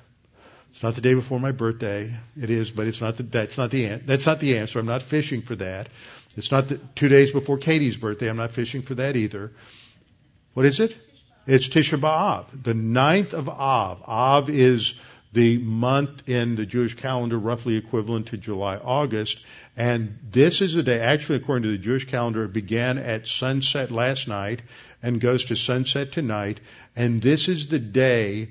It's 0.70 0.85
not 0.85 0.94
the 0.94 1.00
day 1.00 1.14
before 1.14 1.40
my 1.40 1.50
birthday. 1.50 2.14
It 2.40 2.48
is, 2.48 2.70
but 2.70 2.87
it's 2.87 3.00
not 3.00 3.16
the, 3.16 3.24
that's 3.24 3.59
not 3.59 3.72
the 3.72 3.96
that's 3.96 4.24
not 4.24 4.38
the 4.38 4.59
answer. 4.59 4.78
I'm 4.78 4.87
not 4.87 5.02
fishing 5.02 5.42
for 5.42 5.57
that. 5.57 5.88
It's 6.37 6.52
not 6.52 6.68
the, 6.68 6.76
two 6.94 7.09
days 7.09 7.33
before 7.33 7.59
Katie's 7.59 7.96
birthday. 7.96 8.30
I'm 8.30 8.37
not 8.37 8.52
fishing 8.52 8.83
for 8.83 8.94
that 8.94 9.16
either. 9.16 9.50
What 10.52 10.64
is 10.64 10.78
it? 10.78 10.96
It's 11.44 11.68
Tisha 11.68 11.98
B'Av, 11.98 12.62
the 12.62 12.72
ninth 12.72 13.35
of 13.35 13.48
Av. 13.48 14.00
Av 14.07 14.48
is 14.48 14.94
the 15.33 15.59
month 15.59 16.28
in 16.28 16.54
the 16.54 16.64
Jewish 16.64 16.94
calendar 16.94 17.37
roughly 17.37 17.76
equivalent 17.76 18.28
to 18.28 18.37
July, 18.37 18.76
August. 18.76 19.40
And 19.76 20.20
this 20.30 20.62
is 20.62 20.74
the 20.74 20.85
day, 20.85 21.00
actually 21.00 21.38
according 21.38 21.64
to 21.64 21.72
the 21.72 21.78
Jewish 21.78 22.07
calendar, 22.07 22.44
it 22.44 22.52
began 22.52 22.98
at 22.98 23.26
sunset 23.26 23.90
last 23.90 24.28
night 24.28 24.62
and 25.02 25.20
goes 25.20 25.46
to 25.46 25.57
sunset 25.57 26.12
tonight. 26.12 26.61
And 26.95 27.20
this 27.20 27.49
is 27.49 27.66
the 27.66 27.80
day, 27.80 28.51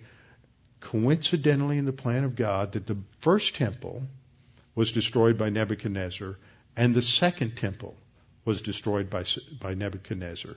coincidentally 0.83 1.77
in 1.77 1.85
the 1.85 1.93
plan 1.93 2.23
of 2.23 2.35
God, 2.35 2.73
that 2.73 2.85
the 2.85 2.97
first 3.19 3.55
temple 3.55 4.03
was 4.75 4.91
destroyed 4.91 5.37
by 5.37 5.49
Nebuchadnezzar 5.49 6.37
and 6.75 6.93
the 6.93 7.01
second 7.01 7.55
temple 7.55 7.95
was 8.45 8.61
destroyed 8.61 9.09
by, 9.09 9.25
by 9.59 9.73
Nebuchadnezzar. 9.73 10.55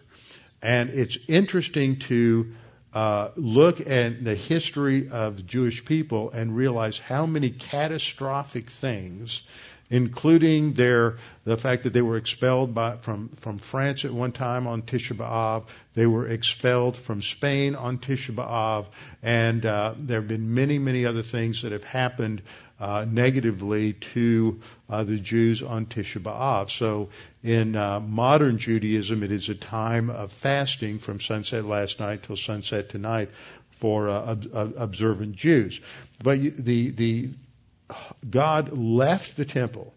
And 0.62 0.90
it's 0.90 1.18
interesting 1.28 1.98
to 2.00 2.54
uh, 2.92 3.30
look 3.36 3.80
at 3.80 4.24
the 4.24 4.34
history 4.34 5.10
of 5.10 5.36
the 5.36 5.42
Jewish 5.42 5.84
people 5.84 6.30
and 6.30 6.56
realize 6.56 6.98
how 6.98 7.26
many 7.26 7.50
catastrophic 7.50 8.70
things, 8.70 9.42
including 9.90 10.72
their 10.72 11.18
the 11.44 11.56
fact 11.56 11.84
that 11.84 11.92
they 11.92 12.02
were 12.02 12.16
expelled 12.16 12.74
by, 12.74 12.96
from 12.96 13.28
from 13.28 13.58
France 13.58 14.04
at 14.04 14.12
one 14.12 14.32
time 14.32 14.66
on 14.66 14.82
Tisha 14.82 15.16
B'av, 15.16 15.64
they 15.94 16.06
were 16.06 16.28
expelled 16.28 16.96
from 16.96 17.22
Spain 17.22 17.74
on 17.74 17.98
Tisha 17.98 18.34
B'av, 18.34 18.86
and 19.22 19.64
uh, 19.64 19.94
there 19.96 20.20
have 20.20 20.28
been 20.28 20.54
many 20.54 20.78
many 20.78 21.06
other 21.06 21.22
things 21.22 21.62
that 21.62 21.72
have 21.72 21.84
happened 21.84 22.42
uh, 22.78 23.06
negatively 23.08 23.94
to 23.94 24.60
uh, 24.90 25.04
the 25.04 25.16
Jews 25.16 25.62
on 25.62 25.86
Tisha 25.86 26.20
B'Av. 26.22 26.70
So 26.70 27.08
in 27.42 27.74
uh, 27.74 28.00
modern 28.00 28.58
Judaism, 28.58 29.22
it 29.22 29.32
is 29.32 29.48
a 29.48 29.54
time 29.54 30.10
of 30.10 30.32
fasting 30.32 30.98
from 30.98 31.20
sunset 31.20 31.64
last 31.64 32.00
night 32.00 32.24
till 32.24 32.36
sunset 32.36 32.90
tonight 32.90 33.30
for 33.70 34.08
uh, 34.10 34.36
ob- 34.52 34.74
observant 34.76 35.36
Jews. 35.36 35.80
But 36.22 36.38
the 36.40 36.90
the 36.90 37.30
God 38.28 38.76
left 38.76 39.36
the 39.36 39.44
temple. 39.44 39.92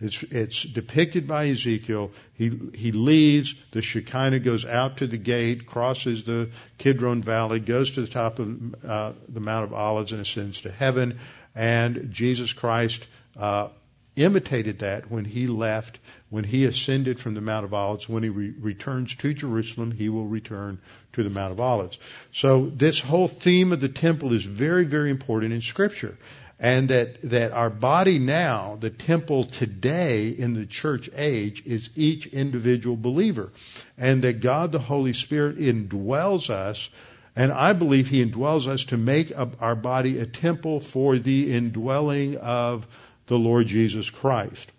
It's, 0.00 0.22
it's 0.22 0.62
depicted 0.62 1.26
by 1.26 1.48
Ezekiel. 1.48 2.12
He, 2.32 2.58
he 2.74 2.92
leaves, 2.92 3.54
the 3.72 3.82
Shekinah 3.82 4.40
goes 4.40 4.64
out 4.64 4.98
to 4.98 5.06
the 5.06 5.18
gate, 5.18 5.66
crosses 5.66 6.24
the 6.24 6.50
Kidron 6.78 7.22
Valley, 7.22 7.60
goes 7.60 7.92
to 7.92 8.00
the 8.00 8.06
top 8.06 8.38
of 8.38 8.74
uh, 8.82 9.12
the 9.28 9.40
Mount 9.40 9.64
of 9.64 9.74
Olives 9.74 10.12
and 10.12 10.22
ascends 10.22 10.62
to 10.62 10.72
heaven 10.72 11.18
and 11.54 12.08
Jesus 12.10 12.52
Christ 12.52 13.06
uh, 13.36 13.68
imitated 14.16 14.80
that 14.80 15.10
when 15.10 15.24
he 15.24 15.46
left, 15.46 15.98
when 16.28 16.44
he 16.44 16.64
ascended 16.64 17.18
from 17.18 17.34
the 17.34 17.40
Mount 17.40 17.64
of 17.64 17.74
Olives. 17.74 18.08
When 18.08 18.22
he 18.22 18.28
re- 18.28 18.54
returns 18.58 19.14
to 19.16 19.34
Jerusalem, 19.34 19.90
he 19.90 20.08
will 20.08 20.26
return 20.26 20.80
to 21.14 21.22
the 21.22 21.30
Mount 21.30 21.52
of 21.52 21.60
Olives. 21.60 21.98
So 22.32 22.70
this 22.72 23.00
whole 23.00 23.28
theme 23.28 23.72
of 23.72 23.80
the 23.80 23.88
temple 23.88 24.32
is 24.32 24.44
very, 24.44 24.84
very 24.84 25.10
important 25.10 25.52
in 25.52 25.60
Scripture. 25.60 26.16
And 26.62 26.90
that, 26.90 27.22
that 27.30 27.52
our 27.52 27.70
body 27.70 28.18
now, 28.18 28.76
the 28.78 28.90
temple 28.90 29.44
today 29.44 30.28
in 30.28 30.52
the 30.52 30.66
church 30.66 31.08
age, 31.16 31.62
is 31.64 31.88
each 31.96 32.26
individual 32.26 32.96
believer. 32.96 33.50
And 33.96 34.22
that 34.24 34.40
God 34.40 34.70
the 34.70 34.78
Holy 34.78 35.14
Spirit 35.14 35.58
indwells 35.58 36.50
us 36.50 36.90
and 37.36 37.52
I 37.52 37.72
believe 37.72 38.08
He 38.08 38.24
indwells 38.24 38.66
us 38.66 38.84
to 38.86 38.96
make 38.96 39.32
our 39.60 39.76
body 39.76 40.18
a 40.18 40.26
temple 40.26 40.80
for 40.80 41.18
the 41.18 41.52
indwelling 41.52 42.36
of 42.36 42.86
the 43.28 43.38
Lord 43.38 43.66
Jesus 43.66 44.10
Christ. 44.10 44.70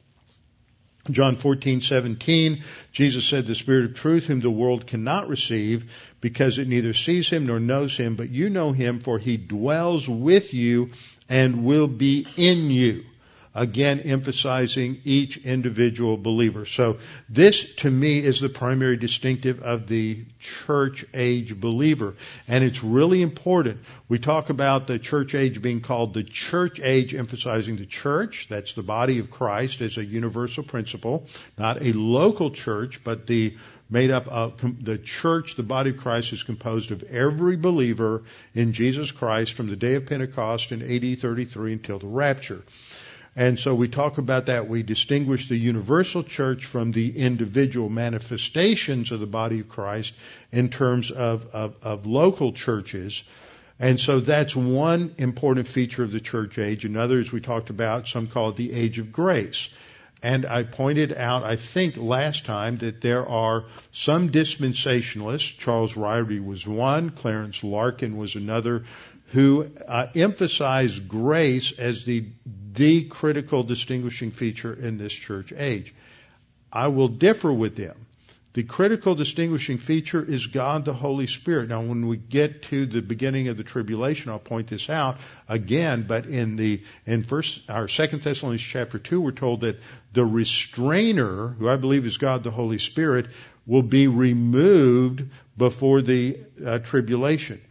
John 1.09 1.35
14:17, 1.35 2.61
Jesus 2.91 3.25
said, 3.25 3.47
"The 3.47 3.55
Spirit 3.55 3.85
of 3.85 3.93
truth, 3.95 4.27
whom 4.27 4.41
the 4.41 4.51
world 4.51 4.85
cannot 4.85 5.29
receive, 5.29 5.85
because 6.19 6.59
it 6.59 6.67
neither 6.67 6.93
sees 6.93 7.27
him 7.27 7.47
nor 7.47 7.59
knows 7.59 7.97
him, 7.97 8.15
but 8.15 8.29
you 8.29 8.51
know 8.51 8.71
him, 8.71 8.99
for 8.99 9.17
he 9.17 9.37
dwells 9.37 10.07
with 10.07 10.53
you 10.53 10.91
and 11.31 11.63
will 11.63 11.87
be 11.87 12.27
in 12.37 12.69
you." 12.69 13.05
Again, 13.53 13.99
emphasizing 13.99 15.01
each 15.03 15.35
individual 15.35 16.15
believer. 16.15 16.63
So 16.63 16.99
this 17.27 17.65
to 17.77 17.91
me 17.91 18.19
is 18.19 18.39
the 18.39 18.47
primary 18.47 18.95
distinctive 18.95 19.61
of 19.61 19.87
the 19.87 20.23
church 20.39 21.03
age 21.13 21.59
believer. 21.59 22.13
And 22.47 22.63
it's 22.63 22.81
really 22.81 23.21
important. 23.21 23.79
We 24.07 24.19
talk 24.19 24.49
about 24.49 24.87
the 24.87 24.99
church 24.99 25.35
age 25.35 25.61
being 25.61 25.81
called 25.81 26.13
the 26.13 26.23
church 26.23 26.79
age, 26.81 27.13
emphasizing 27.13 27.75
the 27.75 27.85
church. 27.85 28.47
That's 28.49 28.73
the 28.73 28.83
body 28.83 29.19
of 29.19 29.29
Christ 29.29 29.81
as 29.81 29.97
a 29.97 30.05
universal 30.05 30.63
principle. 30.63 31.27
Not 31.57 31.81
a 31.81 31.91
local 31.91 32.51
church, 32.51 33.03
but 33.03 33.27
the 33.27 33.57
made 33.91 34.09
up 34.09 34.27
of 34.27 34.83
the 34.83 34.97
church, 34.97 35.55
the 35.55 35.63
body 35.63 35.91
of 35.91 35.97
Christ 35.97 36.33
is 36.33 36.43
composed 36.43 36.91
of 36.91 37.03
every 37.03 37.57
believer 37.57 38.23
in 38.55 38.73
Jesus 38.73 39.11
Christ 39.11 39.53
from 39.53 39.67
the 39.67 39.75
day 39.75 39.95
of 39.95 40.05
Pentecost 40.05 40.71
in 40.71 40.81
AD 40.81 41.19
33 41.19 41.73
until 41.73 41.99
the 41.99 42.07
rapture. 42.07 42.63
And 43.35 43.59
so 43.59 43.75
we 43.75 43.87
talk 43.87 44.17
about 44.17 44.47
that. 44.47 44.67
We 44.67 44.83
distinguish 44.83 45.47
the 45.47 45.57
universal 45.57 46.23
church 46.23 46.65
from 46.65 46.91
the 46.91 47.17
individual 47.17 47.89
manifestations 47.89 49.11
of 49.11 49.19
the 49.19 49.25
body 49.25 49.59
of 49.61 49.69
Christ 49.69 50.13
in 50.51 50.69
terms 50.69 51.11
of, 51.11 51.47
of, 51.53 51.75
of 51.81 52.05
local 52.05 52.51
churches. 52.51 53.23
And 53.79 53.99
so 53.99 54.19
that's 54.19 54.55
one 54.55 55.15
important 55.17 55.67
feature 55.67 56.03
of 56.03 56.11
the 56.11 56.19
church 56.19 56.57
age. 56.57 56.85
Another 56.85 57.15
others, 57.15 57.31
we 57.31 57.41
talked 57.41 57.69
about, 57.69 58.07
some 58.07 58.27
call 58.27 58.49
it 58.49 58.57
the 58.57 58.73
age 58.73 58.99
of 58.99 59.11
grace. 59.11 59.69
And 60.23 60.45
I 60.45 60.63
pointed 60.63 61.13
out, 61.13 61.43
I 61.43 61.55
think 61.55 61.97
last 61.97 62.45
time, 62.45 62.77
that 62.77 63.01
there 63.01 63.27
are 63.27 63.65
some 63.91 64.29
dispensationalists. 64.29 65.57
Charles 65.57 65.93
Ryrie 65.93 66.43
was 66.43 66.67
one, 66.67 67.09
Clarence 67.09 67.63
Larkin 67.63 68.17
was 68.17 68.35
another, 68.35 68.85
who 69.31 69.71
uh, 69.87 70.07
emphasize 70.15 70.99
grace 70.99 71.71
as 71.71 72.03
the 72.03 72.25
the 72.73 73.03
critical 73.03 73.63
distinguishing 73.63 74.31
feature 74.31 74.73
in 74.73 74.97
this 74.97 75.11
church 75.11 75.51
age. 75.55 75.93
I 76.71 76.87
will 76.87 77.09
differ 77.09 77.51
with 77.51 77.75
them. 77.75 78.05
The 78.53 78.63
critical 78.63 79.15
distinguishing 79.15 79.77
feature 79.77 80.21
is 80.21 80.47
God 80.47 80.83
the 80.83 80.93
Holy 80.93 81.27
Spirit. 81.27 81.69
Now, 81.69 81.81
when 81.81 82.07
we 82.07 82.17
get 82.17 82.63
to 82.63 82.85
the 82.85 83.01
beginning 83.01 83.47
of 83.47 83.55
the 83.55 83.63
tribulation, 83.63 84.29
I'll 84.29 84.39
point 84.39 84.67
this 84.67 84.89
out 84.89 85.19
again. 85.47 86.03
But 86.05 86.25
in 86.25 86.57
the 86.57 86.83
in 87.05 87.23
first 87.23 87.69
our 87.69 87.87
Second 87.87 88.23
Thessalonians 88.23 88.61
chapter 88.61 88.99
two, 88.99 89.21
we're 89.21 89.31
told 89.31 89.61
that 89.61 89.79
the 90.11 90.25
restrainer, 90.25 91.47
who 91.47 91.69
I 91.69 91.77
believe 91.77 92.05
is 92.05 92.17
God 92.17 92.43
the 92.43 92.51
Holy 92.51 92.77
Spirit, 92.77 93.27
will 93.65 93.83
be 93.83 94.07
removed 94.07 95.23
before 95.57 96.01
the 96.01 96.39
uh, 96.65 96.79
tribulation. 96.79 97.61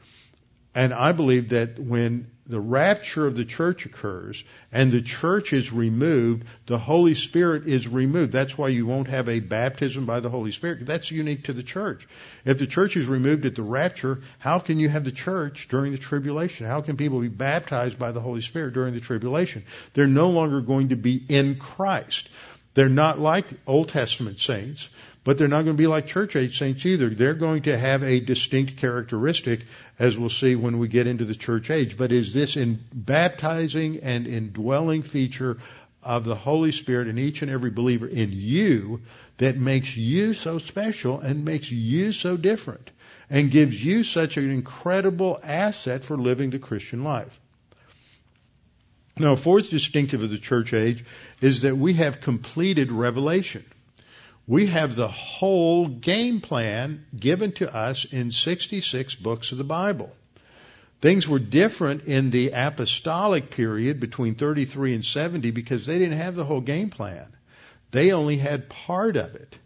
And 0.74 0.94
I 0.94 1.12
believe 1.12 1.50
that 1.50 1.78
when 1.78 2.30
the 2.50 2.60
rapture 2.60 3.26
of 3.26 3.36
the 3.36 3.44
church 3.44 3.86
occurs 3.86 4.42
and 4.72 4.90
the 4.90 5.02
church 5.02 5.52
is 5.52 5.72
removed, 5.72 6.44
the 6.66 6.78
Holy 6.78 7.14
Spirit 7.14 7.66
is 7.66 7.86
removed. 7.86 8.32
That's 8.32 8.58
why 8.58 8.68
you 8.68 8.86
won't 8.86 9.08
have 9.08 9.28
a 9.28 9.40
baptism 9.40 10.04
by 10.04 10.20
the 10.20 10.28
Holy 10.28 10.50
Spirit. 10.50 10.84
That's 10.84 11.10
unique 11.10 11.44
to 11.44 11.52
the 11.52 11.62
church. 11.62 12.08
If 12.44 12.58
the 12.58 12.66
church 12.66 12.96
is 12.96 13.06
removed 13.06 13.46
at 13.46 13.54
the 13.54 13.62
rapture, 13.62 14.20
how 14.38 14.58
can 14.58 14.78
you 14.78 14.88
have 14.88 15.04
the 15.04 15.12
church 15.12 15.68
during 15.68 15.92
the 15.92 15.98
tribulation? 15.98 16.66
How 16.66 16.80
can 16.80 16.96
people 16.96 17.20
be 17.20 17.28
baptized 17.28 17.98
by 17.98 18.10
the 18.10 18.20
Holy 18.20 18.40
Spirit 18.40 18.74
during 18.74 18.94
the 18.94 19.00
tribulation? 19.00 19.64
They're 19.94 20.06
no 20.06 20.30
longer 20.30 20.60
going 20.60 20.88
to 20.88 20.96
be 20.96 21.24
in 21.28 21.56
Christ. 21.56 22.28
They're 22.74 22.88
not 22.88 23.18
like 23.18 23.46
Old 23.66 23.88
Testament 23.88 24.40
saints 24.40 24.88
but 25.22 25.36
they're 25.36 25.48
not 25.48 25.62
going 25.62 25.76
to 25.76 25.82
be 25.82 25.86
like 25.86 26.06
church 26.06 26.34
age 26.34 26.58
saints 26.58 26.86
either. 26.86 27.10
They're 27.10 27.34
going 27.34 27.62
to 27.62 27.76
have 27.76 28.02
a 28.02 28.20
distinct 28.20 28.78
characteristic, 28.78 29.66
as 29.98 30.16
we'll 30.16 30.30
see 30.30 30.56
when 30.56 30.78
we 30.78 30.88
get 30.88 31.06
into 31.06 31.24
the 31.24 31.34
church 31.34 31.70
age. 31.70 31.96
But 31.96 32.12
is 32.12 32.32
this 32.32 32.56
in 32.56 32.82
baptizing 32.92 34.00
and 34.02 34.26
indwelling 34.26 35.02
feature 35.02 35.58
of 36.02 36.24
the 36.24 36.34
Holy 36.34 36.72
Spirit 36.72 37.08
in 37.08 37.18
each 37.18 37.42
and 37.42 37.50
every 37.50 37.70
believer 37.70 38.06
in 38.06 38.30
you 38.32 39.02
that 39.36 39.58
makes 39.58 39.94
you 39.94 40.32
so 40.32 40.58
special 40.58 41.20
and 41.20 41.44
makes 41.44 41.70
you 41.70 42.12
so 42.12 42.38
different 42.38 42.90
and 43.28 43.50
gives 43.50 43.82
you 43.82 44.02
such 44.04 44.38
an 44.38 44.50
incredible 44.50 45.38
asset 45.42 46.02
for 46.02 46.16
living 46.16 46.50
the 46.50 46.58
Christian 46.58 47.04
life? 47.04 47.38
Now, 49.18 49.32
a 49.32 49.36
fourth 49.36 49.68
distinctive 49.68 50.22
of 50.22 50.30
the 50.30 50.38
church 50.38 50.72
age 50.72 51.04
is 51.42 51.62
that 51.62 51.76
we 51.76 51.94
have 51.94 52.22
completed 52.22 52.90
revelation 52.90 53.64
we 54.50 54.66
have 54.66 54.96
the 54.96 55.06
whole 55.06 55.86
game 55.86 56.40
plan 56.40 57.06
given 57.16 57.52
to 57.52 57.72
us 57.72 58.04
in 58.04 58.32
66 58.32 59.14
books 59.14 59.52
of 59.52 59.58
the 59.58 59.64
Bible. 59.64 60.10
Things 61.00 61.28
were 61.28 61.38
different 61.38 62.06
in 62.06 62.30
the 62.30 62.50
apostolic 62.50 63.52
period 63.52 64.00
between 64.00 64.34
33 64.34 64.96
and 64.96 65.04
70 65.04 65.52
because 65.52 65.86
they 65.86 66.00
didn't 66.00 66.18
have 66.18 66.34
the 66.34 66.44
whole 66.44 66.60
game 66.60 66.90
plan. 66.90 67.26
They 67.92 68.10
only 68.10 68.38
had 68.38 68.68
part 68.68 69.16
of 69.16 69.36
it. 69.36 69.56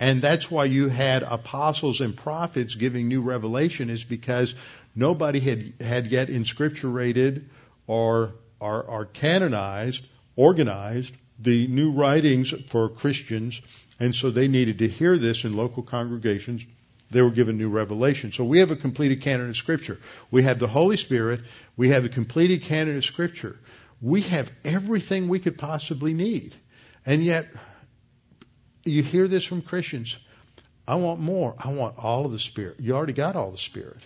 And 0.00 0.22
that's 0.22 0.50
why 0.50 0.64
you 0.64 0.88
had 0.88 1.22
apostles 1.24 2.00
and 2.00 2.16
prophets 2.16 2.74
giving 2.74 3.08
new 3.08 3.20
revelation 3.20 3.90
is 3.90 4.02
because 4.02 4.54
nobody 4.96 5.40
had, 5.40 5.74
had 5.78 6.06
yet 6.06 6.28
inscripturated 6.28 7.44
or, 7.86 8.32
or, 8.58 8.82
or 8.82 9.04
canonized, 9.04 10.06
organized 10.36 11.14
the 11.38 11.66
new 11.66 11.90
writings 11.90 12.54
for 12.68 12.88
Christians 12.88 13.60
and 14.02 14.14
so 14.14 14.30
they 14.30 14.48
needed 14.48 14.78
to 14.78 14.88
hear 14.88 15.16
this 15.16 15.44
in 15.44 15.56
local 15.56 15.82
congregations 15.82 16.62
they 17.10 17.20
were 17.20 17.30
given 17.30 17.58
new 17.58 17.68
revelation. 17.68 18.32
So 18.32 18.42
we 18.42 18.60
have 18.60 18.70
a 18.70 18.76
completed 18.76 19.20
canon 19.20 19.50
of 19.50 19.56
Scripture. 19.56 20.00
We 20.30 20.44
have 20.44 20.58
the 20.58 20.66
Holy 20.66 20.96
Spirit. 20.96 21.42
We 21.76 21.90
have 21.90 22.02
the 22.04 22.08
completed 22.08 22.62
canon 22.62 22.96
of 22.96 23.04
Scripture. 23.04 23.58
We 24.00 24.22
have 24.22 24.50
everything 24.64 25.28
we 25.28 25.38
could 25.38 25.58
possibly 25.58 26.14
need. 26.14 26.54
And 27.04 27.22
yet, 27.22 27.48
you 28.84 29.02
hear 29.02 29.28
this 29.28 29.44
from 29.44 29.60
Christians. 29.60 30.16
I 30.88 30.94
want 30.94 31.20
more. 31.20 31.54
I 31.58 31.72
want 31.72 31.98
all 31.98 32.24
of 32.24 32.32
the 32.32 32.38
Spirit. 32.38 32.80
You 32.80 32.96
already 32.96 33.12
got 33.12 33.36
all 33.36 33.50
the 33.50 33.58
Spirit. 33.58 34.00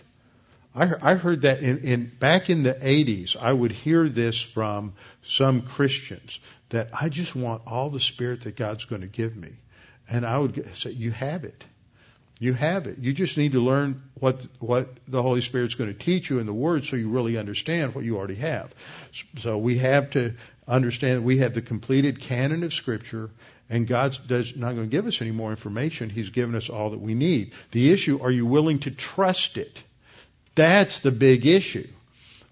I, 0.75 1.15
heard 1.15 1.41
that 1.41 1.61
in, 1.61 1.79
in 1.79 2.11
back 2.19 2.51
in 2.51 2.61
the 2.61 2.75
80s. 2.75 3.35
I 3.35 3.51
would 3.51 3.71
hear 3.71 4.07
this 4.07 4.39
from 4.39 4.93
some 5.23 5.63
Christians 5.63 6.39
that 6.69 6.89
I 6.93 7.09
just 7.09 7.35
want 7.35 7.63
all 7.65 7.89
the 7.89 7.99
Spirit 7.99 8.41
that 8.41 8.55
God's 8.55 8.85
going 8.85 9.01
to 9.01 9.07
give 9.07 9.35
me, 9.35 9.53
and 10.09 10.25
I 10.25 10.37
would 10.37 10.75
say, 10.75 10.91
"You 10.91 11.11
have 11.11 11.43
it. 11.43 11.63
You 12.39 12.53
have 12.53 12.85
it. 12.85 12.99
You 12.99 13.13
just 13.13 13.37
need 13.37 13.53
to 13.53 13.59
learn 13.59 14.03
what 14.15 14.45
what 14.59 14.89
the 15.07 15.21
Holy 15.21 15.41
Spirit's 15.41 15.75
going 15.75 15.91
to 15.91 15.97
teach 15.97 16.29
you 16.29 16.39
in 16.39 16.45
the 16.45 16.53
Word, 16.53 16.85
so 16.85 16.95
you 16.95 17.09
really 17.09 17.37
understand 17.37 17.95
what 17.95 18.05
you 18.05 18.17
already 18.17 18.35
have." 18.35 18.73
So 19.41 19.57
we 19.57 19.79
have 19.79 20.11
to 20.11 20.33
understand 20.67 21.17
that 21.17 21.23
we 21.23 21.39
have 21.39 21.53
the 21.53 21.61
completed 21.61 22.19
canon 22.19 22.63
of 22.63 22.73
Scripture, 22.73 23.29
and 23.69 23.87
God's 23.87 24.17
does 24.17 24.55
not 24.55 24.75
going 24.75 24.89
to 24.89 24.95
give 24.95 25.07
us 25.07 25.21
any 25.21 25.31
more 25.31 25.49
information. 25.49 26.09
He's 26.09 26.29
given 26.29 26.55
us 26.55 26.69
all 26.69 26.91
that 26.91 27.01
we 27.01 27.15
need. 27.15 27.53
The 27.71 27.91
issue: 27.91 28.19
Are 28.21 28.31
you 28.31 28.45
willing 28.45 28.79
to 28.79 28.91
trust 28.91 29.57
it? 29.57 29.81
That's 30.55 30.99
the 30.99 31.11
big 31.11 31.45
issue. 31.45 31.87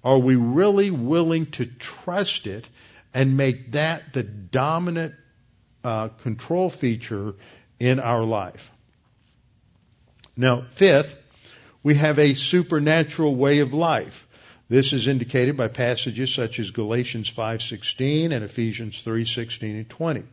Are 0.04 0.20
we 0.20 0.36
really 0.36 0.92
willing 0.92 1.48
to 1.54 1.66
trust 1.66 2.46
it 2.46 2.68
and 3.14 3.38
make 3.38 3.72
that 3.72 4.14
the 4.14 4.22
dominant 4.22 5.16
uh, 5.86 6.08
control 6.24 6.70
feature 6.70 7.36
in 7.80 8.00
our 8.00 8.24
life? 8.24 8.70
Now, 10.36 10.66
fifth, 10.72 11.16
we 11.84 11.96
have 11.96 12.20
a 12.20 12.34
supernatural 12.34 13.36
way 13.36 13.60
of 13.60 13.74
life. 13.74 14.28
This 14.68 14.94
is 14.94 15.08
indicated 15.08 15.56
by 15.56 15.68
passages 15.68 16.34
such 16.34 16.60
as 16.60 16.72
Galatians 16.72 17.30
5:16 17.30 18.32
and 18.32 18.44
Ephesians 18.44 19.02
3:16 19.04 19.76
and 19.76 19.90
20. 19.90 20.24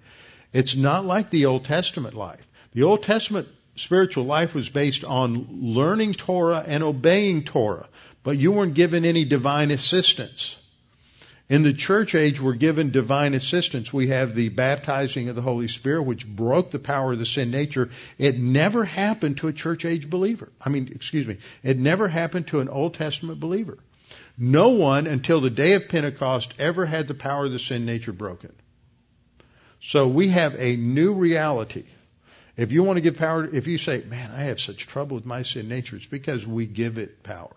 It's 0.53 0.75
not 0.75 1.05
like 1.05 1.29
the 1.29 1.47
Old 1.47 1.65
Testament 1.67 2.15
life. 2.15 2.47
The 2.73 2.85
Old 2.85 3.03
Testament 3.03 3.49
spiritual 3.77 4.25
life 4.25 4.55
was 4.55 4.71
based 4.71 5.05
on 5.05 5.47
learning 5.61 6.15
Torah 6.15 6.65
and 6.67 6.83
obeying 6.83 7.45
Torah, 7.45 7.89
but 8.23 8.39
you 8.39 8.53
weren't 8.53 8.75
given 8.75 9.05
any 9.05 9.25
divine 9.27 9.71
assistance. 9.71 10.57
In 11.53 11.63
the 11.63 11.75
church 11.75 12.15
age, 12.15 12.41
we're 12.41 12.55
given 12.55 12.93
divine 12.93 13.35
assistance. 13.35 13.93
We 13.93 14.09
have 14.09 14.35
the 14.35 14.49
baptizing 14.49 15.29
of 15.29 15.37
the 15.37 15.43
Holy 15.43 15.69
Spirit, 15.69 16.05
which 16.05 16.27
broke 16.27 16.71
the 16.71 16.79
power 16.79 17.13
of 17.13 17.19
the 17.19 17.27
sin 17.27 17.51
nature. 17.51 17.91
It 18.17 18.39
never 18.39 18.87
happened 18.87 19.37
to 19.39 19.49
a 19.49 19.53
church 19.53 19.85
age 19.85 20.09
believer. 20.09 20.51
I 20.59 20.71
mean, 20.71 20.91
excuse 20.95 21.27
me, 21.27 21.37
it 21.63 21.79
never 21.79 22.09
happened 22.09 22.47
to 22.49 22.61
an 22.61 22.71
Old 22.71 22.95
Testament 22.95 23.39
believer. 23.39 23.77
No 24.39 24.71
one 24.71 25.07
until 25.07 25.43
the 25.43 25.51
day 25.51 25.75
of 25.75 25.91
Pentecost 25.91 26.55
ever 26.59 26.87
had 26.87 27.07
the 27.07 27.15
power 27.15 27.45
of 27.45 27.53
the 27.53 27.59
sin 27.59 27.85
nature 27.85 28.15
broken. 28.15 28.55
So 29.83 30.09
we 30.09 30.31
have 30.31 30.55
a 30.59 30.77
new 30.77 31.13
reality 31.13 31.85
if 32.57 32.71
you 32.73 32.83
want 32.83 32.97
to 32.97 33.01
give 33.01 33.17
power, 33.17 33.45
if 33.45 33.67
you 33.67 33.79
say, 33.79 34.03
man, 34.03 34.31
I 34.31 34.43
have 34.45 34.61
such 34.61 34.87
trouble 34.87 35.17
with 35.17 35.27
my 35.27 35.43
sin 35.43 35.69
nature, 35.69 35.97
it's 35.97 36.07
because 36.07 36.47
we 36.47 36.67
give 36.67 36.99
it 36.99 37.23
power. 37.23 37.55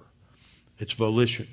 It's 0.79 0.93
volition. 0.93 1.47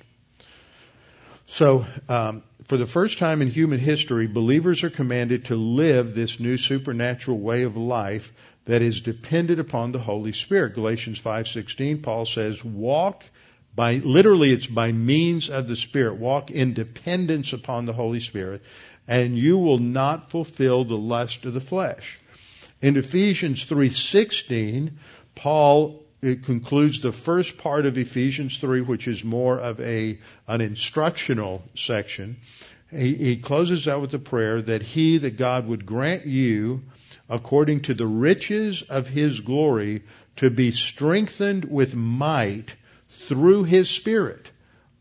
So, 1.53 1.85
um, 2.09 2.45
for 2.65 2.79
the 2.79 2.87
first 2.87 3.19
time 3.19 3.43
in 3.43 3.49
human 3.51 3.79
history, 3.79 4.27
believers 4.27 4.85
are 4.85 4.91
commanded 4.91 5.45
to 5.47 5.55
live 5.55 6.15
this 6.15 6.41
new 6.41 6.57
supernatural 6.57 7.39
way 7.39 7.65
of 7.65 7.77
life 7.77 8.33
that 8.65 8.81
is 8.81 9.03
dependent 9.03 9.61
upon 9.61 9.93
the 9.93 9.99
Holy 9.99 10.33
Spirit. 10.33 10.75
Galatians 10.75 11.19
5:16, 11.19 12.01
Paul 12.01 12.25
says, 12.25 12.65
"Walk 12.65 13.25
by 13.77 13.97
literally 13.97 14.51
it's 14.51 14.67
by 14.67 14.93
means 14.93 15.51
of 15.51 15.69
the 15.69 15.77
Spirit. 15.77 16.17
Walk 16.17 16.51
in 16.51 16.73
dependence 16.73 17.53
upon 17.53 17.85
the 17.85 17.93
Holy 17.93 18.21
Spirit, 18.21 18.63
and 19.07 19.37
you 19.37 19.59
will 19.59 19.79
not 19.79 20.31
fulfill 20.31 20.87
the 20.87 20.97
lust 20.97 21.45
of 21.45 21.53
the 21.53 21.61
flesh." 21.61 22.19
In 22.81 22.97
Ephesians 22.97 23.67
3:16, 23.67 24.93
Paul 25.35 26.02
concludes 26.23 27.01
the 27.01 27.11
first 27.11 27.59
part 27.59 27.85
of 27.85 27.99
Ephesians 27.99 28.59
3, 28.59 28.83
which 28.83 29.09
is 29.09 29.25
more 29.25 29.59
of 29.59 29.81
a 29.81 30.21
an 30.47 30.61
instructional 30.61 31.65
section. 31.75 32.37
He, 32.93 33.15
he 33.15 33.37
closes 33.39 33.89
out 33.89 34.01
with 34.01 34.15
a 34.15 34.21
prayer 34.21 34.63
that 34.63 34.83
he, 34.83 35.19
that 35.19 35.37
God 35.37 35.67
would 35.67 35.85
grant 35.85 36.27
you, 36.27 36.83
according 37.29 37.83
to 37.83 37.95
the 37.95 38.07
riches 38.07 38.83
of 38.83 39.09
his 39.09 39.41
glory, 39.41 40.05
to 40.37 40.49
be 40.49 40.71
strengthened 40.71 41.65
with 41.65 41.97
might 41.97 42.73
through 43.27 43.65
his 43.65 43.91
Spirit. 43.91 44.49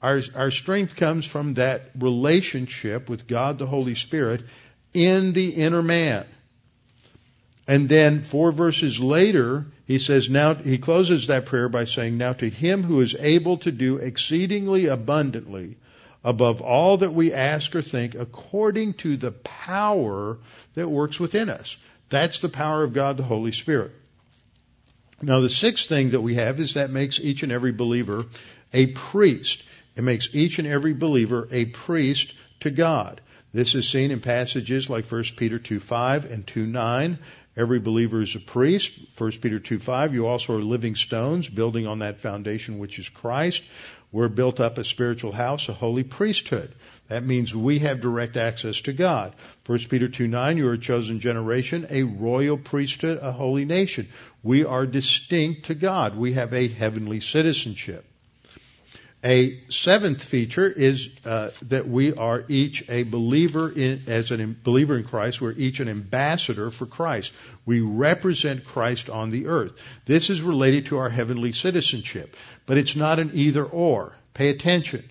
Our, 0.01 0.22
our 0.34 0.49
strength 0.49 0.95
comes 0.95 1.26
from 1.26 1.53
that 1.53 1.91
relationship 1.99 3.07
with 3.07 3.28
God 3.28 3.59
the 3.59 3.67
Holy 3.67 3.93
Spirit 3.93 4.41
in 4.91 5.34
the 5.34 5.49
inner 5.49 5.84
man. 5.84 6.26
And 7.67 7.88
then 7.88 8.24
four 8.24 8.51
verses 8.51 8.99
later, 8.99 9.67
he 9.92 10.00
says, 10.00 10.30
now, 10.30 10.54
he 10.54 10.78
closes 10.78 11.28
that 11.28 11.46
prayer 11.46 11.68
by 11.68 11.84
saying, 11.84 12.18
now 12.18 12.32
to 12.32 12.50
him 12.50 12.82
who 12.82 13.02
is 13.02 13.14
able 13.20 13.58
to 13.58 13.72
do 13.72 13.98
exceedingly 13.98 14.86
abundantly 14.86 15.76
above 16.24 16.62
all 16.62 16.98
that 17.00 17.14
we 17.14 17.34
ask 17.34 17.76
or 17.76 17.82
think 17.82 18.16
according 18.16 18.94
to 18.94 19.18
the 19.18 19.32
power 19.32 20.38
that 20.76 20.88
works 20.88 21.20
within 21.20 21.50
us. 21.50 21.76
That's 22.10 22.39
the 22.39 22.48
power 22.48 22.84
of 22.84 22.94
God, 22.94 23.18
the 23.18 23.24
Holy 23.24 23.52
Spirit. 23.52 23.92
Now 25.22 25.42
the 25.42 25.50
sixth 25.50 25.89
thing 25.89 26.12
that 26.12 26.22
we 26.22 26.36
have 26.36 26.60
is 26.62 26.76
that 26.76 26.89
makes 26.89 27.20
each 27.20 27.44
and 27.44 27.52
every 27.52 27.74
believer 27.74 28.26
a 28.72 28.88
priest. 28.88 29.62
It 29.98 30.04
makes 30.04 30.30
each 30.34 30.58
and 30.58 30.68
every 30.68 30.94
believer 30.94 31.50
a 31.52 31.66
priest 31.66 32.34
to 32.62 32.72
God. 32.72 33.20
This 33.54 33.76
is 33.76 33.89
seen 33.89 34.12
in 34.12 34.22
passages 34.22 34.89
like 34.89 35.06
1 35.06 35.24
Peter 35.36 35.60
2 35.60 35.82
5 35.82 36.32
and 36.32 36.48
2 36.48 36.66
9 36.66 37.20
Every 37.58 37.80
believer 37.80 38.22
is 38.22 38.36
a 38.36 38.39
priest. 38.39 38.97
1 39.18 39.32
Peter 39.41 39.60
2 39.60 39.80
5, 39.80 40.14
you 40.14 40.26
also 40.26 40.56
are 40.56 40.62
living 40.62 40.95
stones, 40.95 41.49
building 41.49 41.86
on 41.86 41.99
that 41.99 42.20
foundation 42.20 42.80
which 42.80 42.97
is 42.97 43.10
Christ. 43.10 43.64
We're 44.12 44.30
built 44.30 44.60
up 44.60 44.78
a 44.78 44.84
spiritual 44.84 45.32
house, 45.32 45.68
a 45.70 45.74
holy 45.74 46.04
priesthood. 46.04 46.74
That 47.10 47.26
means 47.26 47.54
we 47.54 47.80
have 47.80 47.99
direct 47.99 48.38
access 48.38 48.80
to 48.82 48.93
God. 48.93 49.36
1 49.66 49.80
Peter 49.89 50.08
2 50.08 50.28
9, 50.28 50.58
you 50.58 50.68
are 50.70 50.74
a 50.74 50.78
chosen 50.78 51.20
generation, 51.20 51.88
a 51.89 52.04
royal 52.04 52.58
priesthood, 52.58 53.20
a 53.22 53.34
holy 53.34 53.66
nation. 53.66 54.08
We 54.43 54.64
are 54.64 54.86
distinct 54.86 55.66
to 55.66 55.76
God. 55.76 56.16
We 56.16 56.34
have 56.34 56.54
a 56.54 56.70
heavenly 56.70 57.20
citizenship. 57.20 58.06
A 59.24 59.59
seventh 59.69 60.24
feature 60.24 60.67
is 60.67 61.09
uh, 61.26 61.51
that 61.67 61.88
we 61.88 62.13
are 62.13 62.43
each 62.47 62.84
a 62.89 63.03
believer 63.03 63.72
in, 63.72 64.03
as 64.07 64.32
a 64.32 64.38
believer 64.38 64.97
in 64.97 65.03
Christ. 65.03 65.39
We're 65.39 65.51
each 65.51 65.80
an 65.80 65.88
ambassador 65.88 66.72
for 66.72 66.88
Christ. 66.88 67.32
We 67.63 67.82
represent 67.82 68.65
Christ 68.65 69.11
on 69.11 69.30
the 69.30 69.45
earth. 69.45 69.74
This 70.05 70.32
is 70.32 70.41
related 70.41 70.88
to 70.88 70.97
our 70.97 71.09
heavenly 71.09 71.51
citizenship, 71.51 72.36
but 72.65 72.78
it's 72.80 72.95
not 72.95 73.19
an 73.19 73.32
either 73.36 73.63
or. 73.63 74.15
Pay 74.34 74.49
attention. 74.49 75.07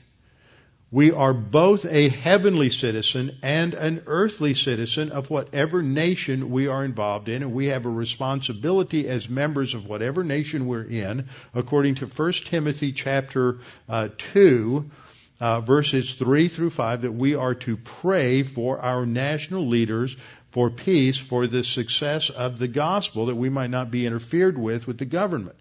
We 0.92 1.12
are 1.12 1.32
both 1.32 1.86
a 1.86 2.08
heavenly 2.08 2.68
citizen 2.68 3.38
and 3.42 3.74
an 3.74 4.02
earthly 4.06 4.54
citizen 4.54 5.12
of 5.12 5.30
whatever 5.30 5.84
nation 5.84 6.50
we 6.50 6.66
are 6.66 6.84
involved 6.84 7.28
in, 7.28 7.42
and 7.42 7.52
we 7.52 7.66
have 7.66 7.86
a 7.86 7.90
responsibility 7.90 9.06
as 9.06 9.30
members 9.30 9.74
of 9.74 9.86
whatever 9.86 10.24
nation 10.24 10.66
we're 10.66 10.82
in, 10.82 11.28
according 11.54 11.94
to 11.96 12.06
1 12.06 12.32
Timothy 12.44 12.90
chapter 12.90 13.58
uh, 13.88 14.08
2, 14.32 14.90
uh, 15.38 15.60
verses 15.60 16.14
3 16.14 16.48
through 16.48 16.70
5, 16.70 17.02
that 17.02 17.12
we 17.12 17.36
are 17.36 17.54
to 17.54 17.76
pray 17.76 18.42
for 18.42 18.80
our 18.80 19.06
national 19.06 19.68
leaders 19.68 20.16
for 20.50 20.70
peace, 20.70 21.18
for 21.18 21.46
the 21.46 21.62
success 21.62 22.30
of 22.30 22.58
the 22.58 22.66
gospel, 22.66 23.26
that 23.26 23.36
we 23.36 23.48
might 23.48 23.70
not 23.70 23.92
be 23.92 24.06
interfered 24.06 24.58
with 24.58 24.88
with 24.88 24.98
the 24.98 25.04
government. 25.04 25.59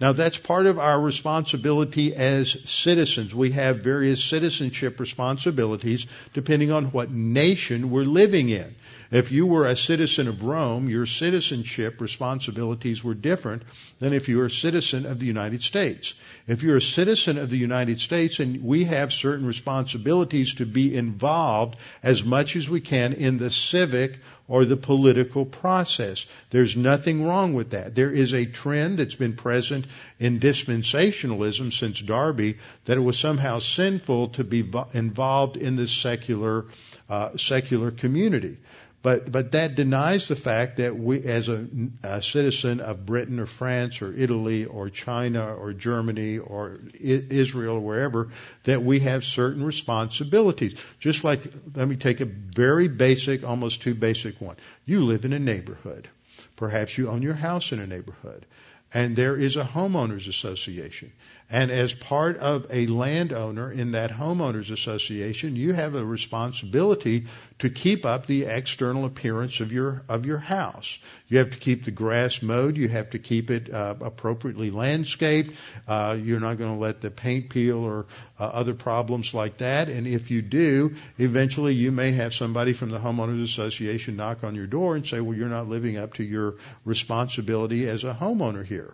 Now 0.00 0.12
that's 0.12 0.38
part 0.38 0.66
of 0.66 0.78
our 0.78 1.00
responsibility 1.00 2.14
as 2.14 2.56
citizens. 2.70 3.34
We 3.34 3.50
have 3.52 3.80
various 3.80 4.22
citizenship 4.22 5.00
responsibilities 5.00 6.06
depending 6.34 6.70
on 6.70 6.86
what 6.86 7.10
nation 7.10 7.90
we're 7.90 8.04
living 8.04 8.48
in. 8.48 8.76
If 9.10 9.32
you 9.32 9.46
were 9.46 9.66
a 9.66 9.74
citizen 9.74 10.28
of 10.28 10.44
Rome, 10.44 10.88
your 10.88 11.06
citizenship 11.06 12.00
responsibilities 12.00 13.02
were 13.02 13.14
different 13.14 13.62
than 13.98 14.12
if 14.12 14.28
you 14.28 14.38
were 14.38 14.46
a 14.46 14.50
citizen 14.50 15.04
of 15.06 15.18
the 15.18 15.26
United 15.26 15.62
States. 15.62 16.14
If 16.48 16.62
you're 16.62 16.78
a 16.78 16.80
citizen 16.80 17.36
of 17.36 17.50
the 17.50 17.58
United 17.58 18.00
States 18.00 18.40
and 18.40 18.64
we 18.64 18.84
have 18.84 19.12
certain 19.12 19.46
responsibilities 19.46 20.54
to 20.54 20.66
be 20.66 20.96
involved 20.96 21.76
as 22.02 22.24
much 22.24 22.56
as 22.56 22.70
we 22.70 22.80
can 22.80 23.12
in 23.12 23.36
the 23.36 23.50
civic 23.50 24.18
or 24.48 24.64
the 24.64 24.78
political 24.78 25.44
process. 25.44 26.24
There's 26.48 26.74
nothing 26.74 27.26
wrong 27.26 27.52
with 27.52 27.70
that. 27.70 27.94
There 27.94 28.10
is 28.10 28.32
a 28.32 28.46
trend 28.46 28.98
that's 28.98 29.14
been 29.14 29.36
present 29.36 29.84
in 30.18 30.40
dispensationalism 30.40 31.70
since 31.70 32.00
Darby 32.00 32.56
that 32.86 32.96
it 32.96 33.00
was 33.00 33.18
somehow 33.18 33.58
sinful 33.58 34.28
to 34.30 34.44
be 34.44 34.66
involved 34.94 35.58
in 35.58 35.76
the 35.76 35.86
secular 35.86 36.64
uh, 37.10 37.36
secular 37.36 37.90
community. 37.90 38.56
But, 39.00 39.30
but 39.30 39.52
that 39.52 39.76
denies 39.76 40.26
the 40.26 40.36
fact 40.36 40.78
that 40.78 40.98
we, 40.98 41.22
as 41.22 41.48
a, 41.48 41.66
a 42.02 42.20
citizen 42.20 42.80
of 42.80 43.06
Britain 43.06 43.38
or 43.38 43.46
France 43.46 44.02
or 44.02 44.12
Italy 44.12 44.64
or 44.64 44.90
China 44.90 45.54
or 45.54 45.72
Germany 45.72 46.37
or 46.38 46.78
Israel 47.00 47.76
or 47.76 47.80
wherever, 47.80 48.28
that 48.64 48.82
we 48.82 49.00
have 49.00 49.24
certain 49.24 49.64
responsibilities. 49.64 50.74
Just 50.98 51.24
like, 51.24 51.42
let 51.74 51.88
me 51.88 51.96
take 51.96 52.20
a 52.20 52.26
very 52.26 52.88
basic, 52.88 53.44
almost 53.44 53.82
too 53.82 53.94
basic 53.94 54.40
one. 54.40 54.56
You 54.86 55.04
live 55.04 55.24
in 55.24 55.32
a 55.32 55.38
neighborhood. 55.38 56.08
Perhaps 56.56 56.96
you 56.98 57.08
own 57.08 57.22
your 57.22 57.34
house 57.34 57.72
in 57.72 57.80
a 57.80 57.86
neighborhood. 57.86 58.46
And 58.92 59.16
there 59.16 59.36
is 59.36 59.56
a 59.56 59.64
homeowners 59.64 60.28
association. 60.28 61.12
And 61.50 61.70
as 61.70 61.94
part 61.94 62.36
of 62.36 62.66
a 62.68 62.86
landowner 62.88 63.72
in 63.72 63.92
that 63.92 64.10
homeowners 64.10 64.70
association, 64.70 65.56
you 65.56 65.72
have 65.72 65.94
a 65.94 66.04
responsibility 66.04 67.24
to 67.60 67.70
keep 67.70 68.04
up 68.04 68.26
the 68.26 68.44
external 68.44 69.06
appearance 69.06 69.60
of 69.60 69.72
your 69.72 70.02
of 70.10 70.26
your 70.26 70.36
house. 70.36 70.98
You 71.26 71.38
have 71.38 71.52
to 71.52 71.56
keep 71.56 71.86
the 71.86 71.90
grass 71.90 72.42
mowed. 72.42 72.76
You 72.76 72.88
have 72.88 73.10
to 73.10 73.18
keep 73.18 73.50
it 73.50 73.72
uh, 73.72 73.94
appropriately 74.02 74.70
landscaped. 74.70 75.54
Uh, 75.86 76.18
you're 76.22 76.38
not 76.38 76.58
going 76.58 76.74
to 76.74 76.80
let 76.80 77.00
the 77.00 77.10
paint 77.10 77.48
peel 77.48 77.78
or 77.78 78.04
uh, 78.38 78.44
other 78.44 78.74
problems 78.74 79.32
like 79.32 79.56
that. 79.58 79.88
And 79.88 80.06
if 80.06 80.30
you 80.30 80.42
do, 80.42 80.96
eventually 81.16 81.74
you 81.74 81.90
may 81.92 82.12
have 82.12 82.34
somebody 82.34 82.74
from 82.74 82.90
the 82.90 82.98
homeowners 82.98 83.42
association 83.42 84.16
knock 84.16 84.44
on 84.44 84.54
your 84.54 84.66
door 84.66 84.96
and 84.96 85.06
say, 85.06 85.20
"Well, 85.20 85.34
you're 85.36 85.48
not 85.48 85.66
living 85.66 85.96
up 85.96 86.14
to 86.14 86.24
your 86.24 86.56
responsibility 86.84 87.88
as 87.88 88.04
a 88.04 88.12
homeowner 88.12 88.66
here." 88.66 88.92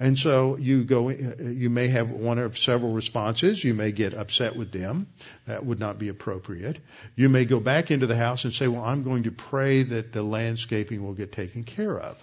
And 0.00 0.16
so 0.16 0.56
you 0.56 0.84
go, 0.84 1.08
you 1.08 1.70
may 1.70 1.88
have 1.88 2.10
one 2.10 2.38
of 2.38 2.56
several 2.56 2.92
responses. 2.92 3.62
You 3.62 3.74
may 3.74 3.90
get 3.90 4.14
upset 4.14 4.54
with 4.54 4.70
them. 4.70 5.08
That 5.46 5.66
would 5.66 5.80
not 5.80 5.98
be 5.98 6.08
appropriate. 6.08 6.78
You 7.16 7.28
may 7.28 7.46
go 7.46 7.58
back 7.58 7.90
into 7.90 8.06
the 8.06 8.16
house 8.16 8.44
and 8.44 8.54
say, 8.54 8.68
well, 8.68 8.84
I'm 8.84 9.02
going 9.02 9.24
to 9.24 9.32
pray 9.32 9.82
that 9.82 10.12
the 10.12 10.22
landscaping 10.22 11.02
will 11.02 11.14
get 11.14 11.32
taken 11.32 11.64
care 11.64 11.98
of. 11.98 12.16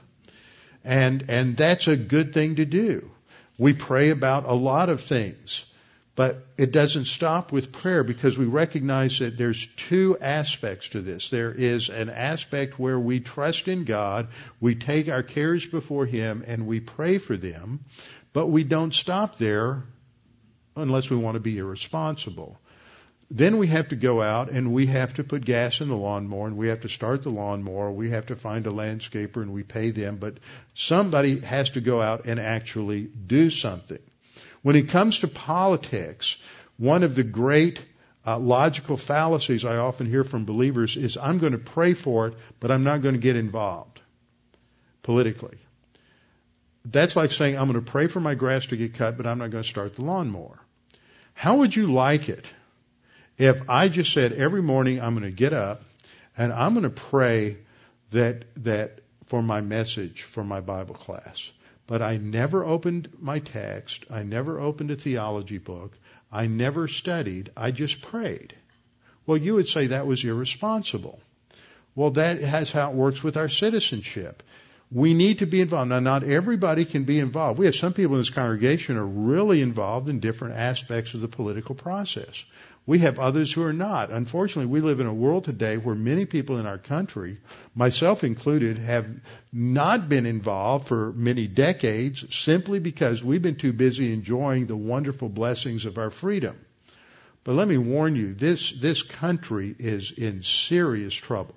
And, 0.86 1.26
and 1.30 1.58
that's 1.58 1.90
a 1.90 1.98
good 1.98 2.34
thing 2.34 2.58
to 2.58 2.66
do. 2.66 3.12
We 3.58 3.74
pray 3.74 4.10
about 4.10 4.46
a 4.46 4.54
lot 4.54 4.90
of 4.90 5.02
things. 5.02 5.66
But 6.16 6.48
it 6.58 6.72
doesn't 6.72 7.06
stop 7.06 7.52
with 7.52 7.74
prayer 7.74 8.04
because 8.04 8.38
we 8.38 8.46
recognize 8.46 9.20
that 9.20 9.38
there's 9.38 9.68
two 9.76 10.18
aspects 10.22 10.90
to 10.90 11.02
this. 11.02 11.30
There 11.30 11.52
is 11.52 11.90
an 11.90 12.10
aspect 12.10 12.80
where 12.80 12.98
we 12.98 13.20
trust 13.20 13.68
in 13.68 13.84
God, 13.84 14.30
we 14.62 14.76
take 14.76 15.10
our 15.10 15.24
cares 15.24 15.66
before 15.66 16.06
Him, 16.06 16.44
and 16.48 16.68
we 16.68 16.80
pray 16.80 17.18
for 17.18 17.36
them, 17.36 17.84
but 18.32 18.48
we 18.48 18.64
don't 18.64 18.94
stop 18.94 19.38
there 19.38 19.84
unless 20.78 21.10
we 21.10 21.18
want 21.18 21.36
to 21.36 21.42
be 21.42 21.58
irresponsible. 21.58 22.58
Then 23.32 23.58
we 23.58 23.68
have 23.68 23.90
to 23.90 23.96
go 23.96 24.22
out 24.22 24.52
and 24.52 24.72
we 24.72 24.86
have 24.86 25.16
to 25.16 25.24
put 25.24 25.44
gas 25.44 25.82
in 25.82 25.90
the 25.90 25.98
lawnmower 25.98 26.48
and 26.48 26.58
we 26.58 26.68
have 26.68 26.82
to 26.82 26.90
start 26.90 27.24
the 27.24 27.32
lawnmower. 27.32 27.92
We 27.92 28.12
have 28.12 28.28
to 28.28 28.36
find 28.36 28.68
a 28.68 28.70
landscaper 28.70 29.38
and 29.38 29.52
we 29.52 29.64
pay 29.64 29.90
them, 29.90 30.18
but 30.18 30.38
somebody 30.76 31.40
has 31.40 31.72
to 31.72 31.82
go 31.82 32.02
out 32.02 32.26
and 32.26 32.40
actually 32.40 33.02
do 33.02 33.50
something. 33.50 34.00
When 34.66 34.76
it 34.76 34.90
comes 34.90 35.20
to 35.20 35.28
politics, 35.28 36.38
one 36.78 37.04
of 37.04 37.14
the 37.14 37.24
great 37.24 37.80
uh, 38.26 38.40
logical 38.40 38.98
fallacies 38.98 39.64
I 39.64 39.78
often 39.78 40.08
hear 40.08 40.24
from 40.24 40.46
believers 40.46 40.98
is 40.98 41.18
I'm 41.18 41.38
going 41.38 41.52
to 41.52 41.60
pray 41.60 41.94
for 41.94 42.30
it, 42.30 42.34
but 42.60 42.72
I'm 42.72 42.84
not 42.84 43.04
going 43.04 43.14
to 43.14 43.22
get 43.22 43.36
involved 43.36 44.02
politically. 45.04 45.60
That's 46.84 47.16
like 47.16 47.32
saying 47.32 47.60
I'm 47.60 47.72
going 47.72 47.86
to 47.86 47.92
pray 47.92 48.08
for 48.08 48.20
my 48.20 48.34
grass 48.34 48.66
to 48.66 48.76
get 48.76 48.96
cut, 48.96 49.18
but 49.18 49.28
I'm 49.28 49.38
not 49.38 49.52
going 49.52 49.62
to 49.62 49.70
start 49.70 49.98
the 49.98 50.02
lawnmower. 50.02 50.60
How 51.36 51.58
would 51.58 51.76
you 51.76 51.94
like 51.94 52.28
it 52.28 52.48
if 53.38 53.70
I 53.70 53.88
just 53.88 54.14
said 54.14 54.34
every 54.34 54.64
morning 54.64 55.00
I'm 55.00 55.14
going 55.14 55.30
to 55.30 55.38
get 55.38 55.54
up 55.54 55.84
and 56.36 56.52
I'm 56.52 56.74
going 56.74 56.86
to 56.86 56.90
pray 56.90 57.58
that 58.14 58.46
that 58.64 59.02
for 59.28 59.44
my 59.44 59.62
message 59.62 60.24
for 60.24 60.44
my 60.44 60.60
Bible 60.60 60.96
class? 60.96 61.52
But 61.88 62.02
I 62.02 62.18
never 62.18 62.66
opened 62.66 63.10
my 63.20 63.40
text. 63.40 64.06
I 64.10 64.24
never 64.24 64.60
opened 64.60 64.92
a 64.92 64.96
theology 64.96 65.60
book. 65.60 65.98
I 66.32 66.48
never 66.48 66.88
studied. 66.88 67.52
I 67.56 67.72
just 67.72 68.02
prayed. 68.02 68.56
Well, 69.26 69.38
you 69.38 69.56
would 69.56 69.70
say 69.70 69.88
that 69.88 70.08
was 70.08 70.24
irresponsible. 70.24 71.20
Well, 71.96 72.12
that 72.12 72.42
has 72.42 72.72
how 72.72 72.90
it 72.90 72.96
works 72.96 73.24
with 73.24 73.38
our 73.38 73.50
citizenship. 73.50 74.44
We 74.92 75.14
need 75.14 75.40
to 75.40 75.46
be 75.46 75.62
involved. 75.62 75.90
Now, 75.90 76.00
not 76.00 76.24
everybody 76.24 76.86
can 76.86 77.06
be 77.06 77.20
involved. 77.20 77.58
We 77.58 77.66
have 77.66 77.76
some 77.76 77.94
people 77.94 78.16
in 78.16 78.22
this 78.22 78.30
congregation 78.30 78.98
are 78.98 79.06
really 79.06 79.62
involved 79.62 80.10
in 80.10 80.20
different 80.20 80.56
aspects 80.56 81.14
of 81.14 81.22
the 81.22 81.28
political 81.28 81.74
process. 81.74 82.44
We 82.88 83.00
have 83.00 83.18
others 83.18 83.52
who 83.52 83.64
are 83.64 83.74
not. 83.74 84.12
Unfortunately, 84.12 84.72
we 84.72 84.82
live 84.82 85.00
in 85.00 85.08
a 85.08 85.14
world 85.14 85.46
today 85.46 85.78
where 85.78 85.96
many 85.96 86.26
people 86.26 86.60
in 86.60 86.68
our 86.68 86.78
country, 86.78 87.40
myself 87.74 88.24
included, 88.24 88.78
have 88.78 89.08
not 89.52 90.08
been 90.08 90.28
involved 90.28 90.88
for 90.88 91.12
many 91.14 91.48
decades 91.48 92.36
simply 92.36 92.78
because 92.80 93.24
we've 93.24 93.42
been 93.42 93.56
too 93.56 93.74
busy 93.74 94.14
enjoying 94.14 94.68
the 94.68 94.78
wonderful 94.78 95.30
blessings 95.30 95.86
of 95.86 95.98
our 95.98 96.12
freedom. 96.12 96.60
But 97.44 97.54
let 97.54 97.68
me 97.68 97.78
warn 97.78 98.16
you, 98.16 98.36
this, 98.36 98.72
this 98.72 99.02
country 99.02 99.76
is 99.78 100.12
in 100.12 100.44
serious 100.44 101.14
trouble. 101.14 101.56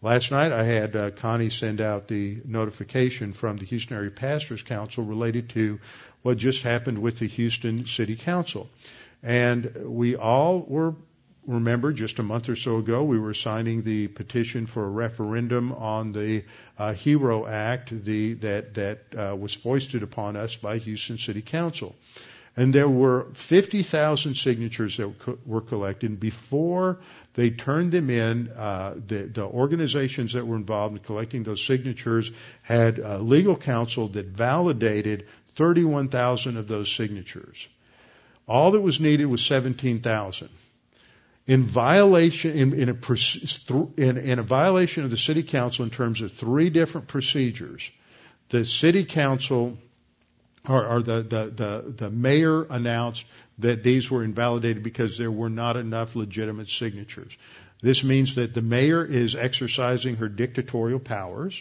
Last 0.00 0.32
night 0.32 0.50
I 0.50 0.64
had 0.64 0.96
uh, 0.96 1.10
Connie 1.12 1.50
send 1.50 1.80
out 1.80 2.08
the 2.08 2.38
notification 2.44 3.32
from 3.32 3.58
the 3.58 3.64
Houston 3.66 3.96
Area 3.96 4.10
Pastors 4.10 4.62
Council 4.62 5.04
related 5.04 5.50
to 5.50 5.78
what 6.22 6.38
just 6.38 6.62
happened 6.62 6.98
with 6.98 7.20
the 7.20 7.28
Houston 7.28 7.86
City 7.86 8.16
Council. 8.16 8.68
And 9.22 9.72
we 9.84 10.16
all 10.16 10.60
were, 10.60 10.96
remember, 11.46 11.92
just 11.92 12.18
a 12.18 12.22
month 12.22 12.48
or 12.48 12.56
so 12.56 12.78
ago, 12.78 13.04
we 13.04 13.18
were 13.18 13.34
signing 13.34 13.82
the 13.82 14.08
petition 14.08 14.66
for 14.66 14.84
a 14.84 14.90
referendum 14.90 15.72
on 15.72 16.12
the 16.12 16.44
uh, 16.78 16.92
HERO 16.92 17.46
Act 17.46 18.04
the, 18.04 18.34
that, 18.34 18.74
that 18.74 18.98
uh, 19.16 19.36
was 19.36 19.54
foisted 19.54 20.02
upon 20.02 20.36
us 20.36 20.56
by 20.56 20.78
Houston 20.78 21.18
City 21.18 21.42
Council. 21.42 21.94
And 22.54 22.74
there 22.74 22.88
were 22.88 23.28
50,000 23.32 24.34
signatures 24.34 24.98
that 24.98 25.46
were 25.46 25.62
collected. 25.62 26.20
Before 26.20 26.98
they 27.32 27.50
turned 27.50 27.92
them 27.92 28.10
in, 28.10 28.48
uh, 28.48 28.94
the, 29.06 29.24
the, 29.24 29.44
organizations 29.44 30.34
that 30.34 30.46
were 30.46 30.56
involved 30.56 30.96
in 30.96 31.02
collecting 31.02 31.44
those 31.44 31.64
signatures 31.64 32.30
had 32.60 33.00
uh, 33.00 33.18
legal 33.18 33.56
counsel 33.56 34.08
that 34.08 34.26
validated 34.26 35.28
31,000 35.56 36.58
of 36.58 36.68
those 36.68 36.92
signatures. 36.92 37.68
All 38.46 38.72
that 38.72 38.80
was 38.80 39.00
needed 39.00 39.26
was 39.26 39.44
17,000. 39.44 40.48
In 41.46 41.64
violation, 41.64 42.52
in, 42.52 42.72
in, 42.74 42.88
a, 42.88 44.00
in, 44.00 44.18
in 44.18 44.38
a 44.38 44.42
violation 44.42 45.04
of 45.04 45.10
the 45.10 45.16
city 45.16 45.42
council 45.42 45.84
in 45.84 45.90
terms 45.90 46.20
of 46.20 46.32
three 46.32 46.70
different 46.70 47.08
procedures, 47.08 47.90
the 48.50 48.64
city 48.64 49.04
council 49.04 49.78
or, 50.68 50.86
or 50.86 51.02
the, 51.02 51.22
the, 51.22 51.52
the, 51.54 51.94
the 51.96 52.10
mayor 52.10 52.62
announced 52.64 53.24
that 53.58 53.82
these 53.82 54.10
were 54.10 54.22
invalidated 54.22 54.82
because 54.82 55.18
there 55.18 55.30
were 55.30 55.50
not 55.50 55.76
enough 55.76 56.14
legitimate 56.14 56.70
signatures. 56.70 57.36
This 57.80 58.04
means 58.04 58.36
that 58.36 58.54
the 58.54 58.62
mayor 58.62 59.04
is 59.04 59.34
exercising 59.34 60.16
her 60.16 60.28
dictatorial 60.28 61.00
powers. 61.00 61.60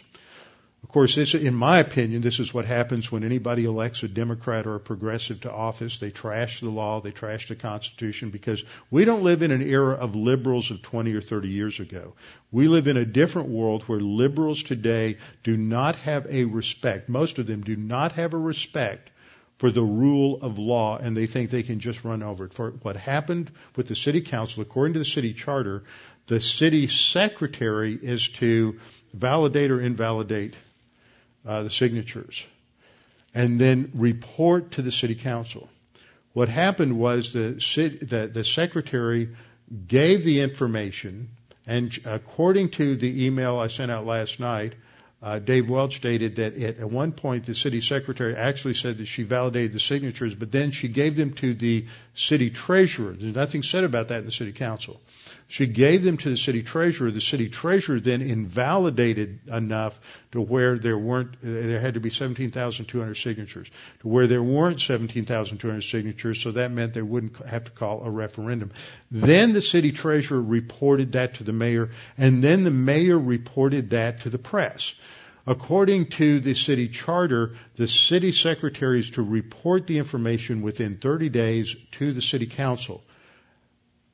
Of 0.83 0.89
course, 0.89 1.35
in 1.35 1.55
my 1.55 1.77
opinion, 1.77 2.21
this 2.21 2.39
is 2.39 2.53
what 2.53 2.65
happens 2.65 3.09
when 3.09 3.23
anybody 3.23 3.63
elects 3.65 4.03
a 4.03 4.09
Democrat 4.09 4.67
or 4.67 4.75
a 4.75 4.79
progressive 4.79 5.41
to 5.41 5.51
office. 5.51 5.99
They 5.99 6.09
trash 6.09 6.59
the 6.59 6.69
law, 6.69 6.99
they 6.99 7.11
trash 7.11 7.47
the 7.47 7.55
Constitution, 7.55 8.29
because 8.29 8.65
we 8.89 9.05
don't 9.05 9.23
live 9.23 9.41
in 9.41 9.51
an 9.51 9.61
era 9.61 9.93
of 9.93 10.15
liberals 10.15 10.69
of 10.69 10.81
20 10.81 11.13
or 11.13 11.21
30 11.21 11.47
years 11.47 11.79
ago. 11.79 12.15
We 12.51 12.67
live 12.67 12.87
in 12.87 12.97
a 12.97 13.05
different 13.05 13.49
world 13.49 13.83
where 13.83 14.01
liberals 14.01 14.63
today 14.63 15.17
do 15.43 15.55
not 15.55 15.95
have 15.97 16.25
a 16.29 16.43
respect, 16.45 17.07
most 17.07 17.39
of 17.39 17.47
them 17.47 17.61
do 17.61 17.75
not 17.77 18.13
have 18.13 18.33
a 18.33 18.37
respect 18.37 19.11
for 19.59 19.71
the 19.71 19.83
rule 19.83 20.41
of 20.41 20.57
law, 20.57 20.97
and 20.97 21.15
they 21.15 21.27
think 21.27 21.51
they 21.51 21.63
can 21.63 21.79
just 21.79 22.03
run 22.03 22.23
over 22.23 22.45
it. 22.45 22.53
For 22.53 22.71
what 22.71 22.95
happened 22.97 23.51
with 23.75 23.87
the 23.87 23.95
city 23.95 24.21
council, 24.21 24.63
according 24.63 24.93
to 24.93 24.99
the 24.99 25.05
city 25.05 25.33
charter, 25.33 25.83
the 26.25 26.41
city 26.41 26.87
secretary 26.87 27.97
is 28.01 28.27
to 28.29 28.79
validate 29.13 29.71
or 29.71 29.79
invalidate 29.79 30.55
uh, 31.45 31.63
the 31.63 31.69
signatures, 31.69 32.45
and 33.33 33.59
then 33.59 33.91
report 33.93 34.71
to 34.71 34.81
the 34.81 34.91
city 34.91 35.15
council. 35.15 35.69
What 36.33 36.49
happened 36.49 36.97
was 36.97 37.33
the, 37.33 37.59
city, 37.59 37.97
the, 37.97 38.27
the 38.27 38.43
secretary 38.43 39.29
gave 39.87 40.23
the 40.23 40.41
information, 40.41 41.29
and 41.67 41.97
according 42.05 42.69
to 42.71 42.95
the 42.95 43.25
email 43.25 43.57
I 43.57 43.67
sent 43.67 43.91
out 43.91 44.05
last 44.05 44.39
night, 44.39 44.73
uh, 45.23 45.37
Dave 45.37 45.69
Welch 45.69 45.97
stated 45.97 46.37
that 46.37 46.57
at, 46.57 46.79
at 46.79 46.89
one 46.89 47.11
point 47.11 47.45
the 47.45 47.53
city 47.53 47.79
secretary 47.79 48.35
actually 48.35 48.73
said 48.73 48.97
that 48.97 49.05
she 49.05 49.23
validated 49.23 49.71
the 49.71 49.79
signatures, 49.79 50.33
but 50.33 50.51
then 50.51 50.71
she 50.71 50.87
gave 50.87 51.15
them 51.15 51.33
to 51.35 51.53
the 51.53 51.85
city 52.13 52.49
treasurer. 52.49 53.13
There's 53.13 53.35
nothing 53.35 53.63
said 53.63 53.83
about 53.83 54.09
that 54.09 54.19
in 54.19 54.25
the 54.25 54.31
city 54.31 54.51
council. 54.51 54.99
She 55.47 55.65
gave 55.65 56.03
them 56.03 56.17
to 56.17 56.29
the 56.29 56.37
city 56.37 56.63
treasurer. 56.63 57.11
The 57.11 57.21
city 57.21 57.49
treasurer 57.49 57.99
then 57.99 58.21
invalidated 58.21 59.39
enough 59.47 59.99
to 60.31 60.41
where 60.41 60.77
there 60.77 60.97
weren't, 60.97 61.35
there 61.41 61.79
had 61.79 61.95
to 61.95 61.99
be 61.99 62.09
17,200 62.09 63.15
signatures, 63.15 63.69
to 64.01 64.07
where 64.07 64.27
there 64.27 64.43
weren't 64.43 64.79
17,200 64.79 65.81
signatures, 65.81 66.41
so 66.41 66.51
that 66.51 66.71
meant 66.71 66.93
they 66.93 67.01
wouldn't 67.01 67.35
have 67.45 67.65
to 67.65 67.71
call 67.71 68.03
a 68.03 68.09
referendum. 68.09 68.71
Then 69.09 69.53
the 69.53 69.61
city 69.61 69.91
treasurer 69.91 70.41
reported 70.41 71.13
that 71.13 71.35
to 71.35 71.43
the 71.43 71.53
mayor, 71.53 71.91
and 72.17 72.43
then 72.43 72.63
the 72.63 72.71
mayor 72.71 73.19
reported 73.19 73.89
that 73.91 74.21
to 74.21 74.29
the 74.29 74.39
press. 74.39 74.95
According 75.47 76.07
to 76.07 76.39
the 76.39 76.53
city 76.53 76.87
charter, 76.87 77.55
the 77.75 77.87
city 77.87 78.31
secretary 78.31 78.99
is 78.99 79.11
to 79.11 79.21
report 79.21 79.87
the 79.87 79.97
information 79.97 80.61
within 80.61 80.97
30 80.97 81.29
days 81.29 81.75
to 81.93 82.13
the 82.13 82.21
city 82.21 82.45
council 82.45 83.03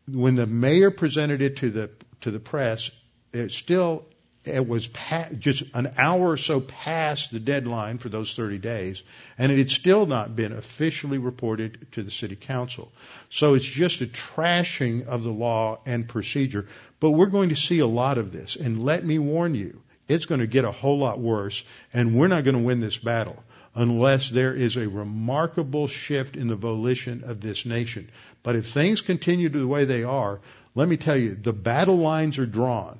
when 0.07 0.35
the 0.35 0.47
mayor 0.47 0.91
presented 0.91 1.41
it 1.41 1.57
to 1.57 1.69
the 1.69 1.89
to 2.21 2.31
the 2.31 2.39
press, 2.39 2.89
it 3.33 3.51
still 3.51 4.05
it 4.45 4.65
was 4.65 4.87
pa- 4.87 5.27
just 5.37 5.63
an 5.73 5.93
hour 5.97 6.29
or 6.29 6.37
so 6.37 6.61
past 6.61 7.31
the 7.31 7.39
deadline 7.39 7.97
for 7.97 8.07
those 8.07 8.33
30 8.33 8.59
days, 8.59 9.03
and 9.37 9.51
it 9.51 9.57
had 9.57 9.69
still 9.69 10.05
not 10.05 10.37
been 10.37 10.53
officially 10.53 11.17
reported 11.17 11.87
to 11.91 12.01
the 12.01 12.11
city 12.11 12.37
council. 12.37 12.93
So 13.29 13.55
it's 13.55 13.65
just 13.65 13.99
a 13.99 14.07
trashing 14.07 15.05
of 15.05 15.23
the 15.23 15.31
law 15.31 15.81
and 15.85 16.07
procedure. 16.07 16.67
But 17.01 17.11
we're 17.11 17.25
going 17.25 17.49
to 17.49 17.57
see 17.57 17.79
a 17.79 17.87
lot 17.87 18.17
of 18.17 18.31
this, 18.31 18.55
and 18.55 18.85
let 18.85 19.03
me 19.03 19.19
warn 19.19 19.53
you, 19.53 19.81
it's 20.07 20.25
going 20.25 20.41
to 20.41 20.47
get 20.47 20.65
a 20.65 20.71
whole 20.71 20.97
lot 20.97 21.19
worse, 21.19 21.63
and 21.93 22.15
we're 22.15 22.27
not 22.27 22.43
going 22.43 22.57
to 22.57 22.63
win 22.63 22.79
this 22.79 22.97
battle 22.97 23.43
unless 23.75 24.29
there 24.29 24.55
is 24.55 24.75
a 24.75 24.87
remarkable 24.87 25.87
shift 25.87 26.35
in 26.35 26.47
the 26.47 26.55
volition 26.55 27.23
of 27.23 27.39
this 27.39 27.65
nation. 27.65 28.09
But 28.41 28.55
if 28.55 28.67
things 28.67 29.01
continue 29.01 29.49
the 29.49 29.67
way 29.67 29.85
they 29.85 30.03
are, 30.03 30.39
let 30.73 30.87
me 30.87 30.97
tell 30.97 31.15
you, 31.15 31.35
the 31.35 31.53
battle 31.53 31.97
lines 31.97 32.39
are 32.39 32.45
drawn. 32.45 32.99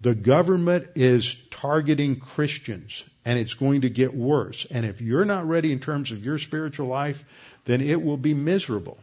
The 0.00 0.14
government 0.14 0.88
is 0.94 1.36
targeting 1.50 2.20
Christians 2.20 3.02
and 3.24 3.38
it's 3.38 3.54
going 3.54 3.82
to 3.82 3.90
get 3.90 4.14
worse. 4.14 4.66
And 4.70 4.86
if 4.86 5.00
you're 5.00 5.24
not 5.24 5.48
ready 5.48 5.72
in 5.72 5.80
terms 5.80 6.12
of 6.12 6.24
your 6.24 6.38
spiritual 6.38 6.86
life, 6.86 7.24
then 7.64 7.80
it 7.80 8.00
will 8.00 8.16
be 8.16 8.34
miserable 8.34 8.98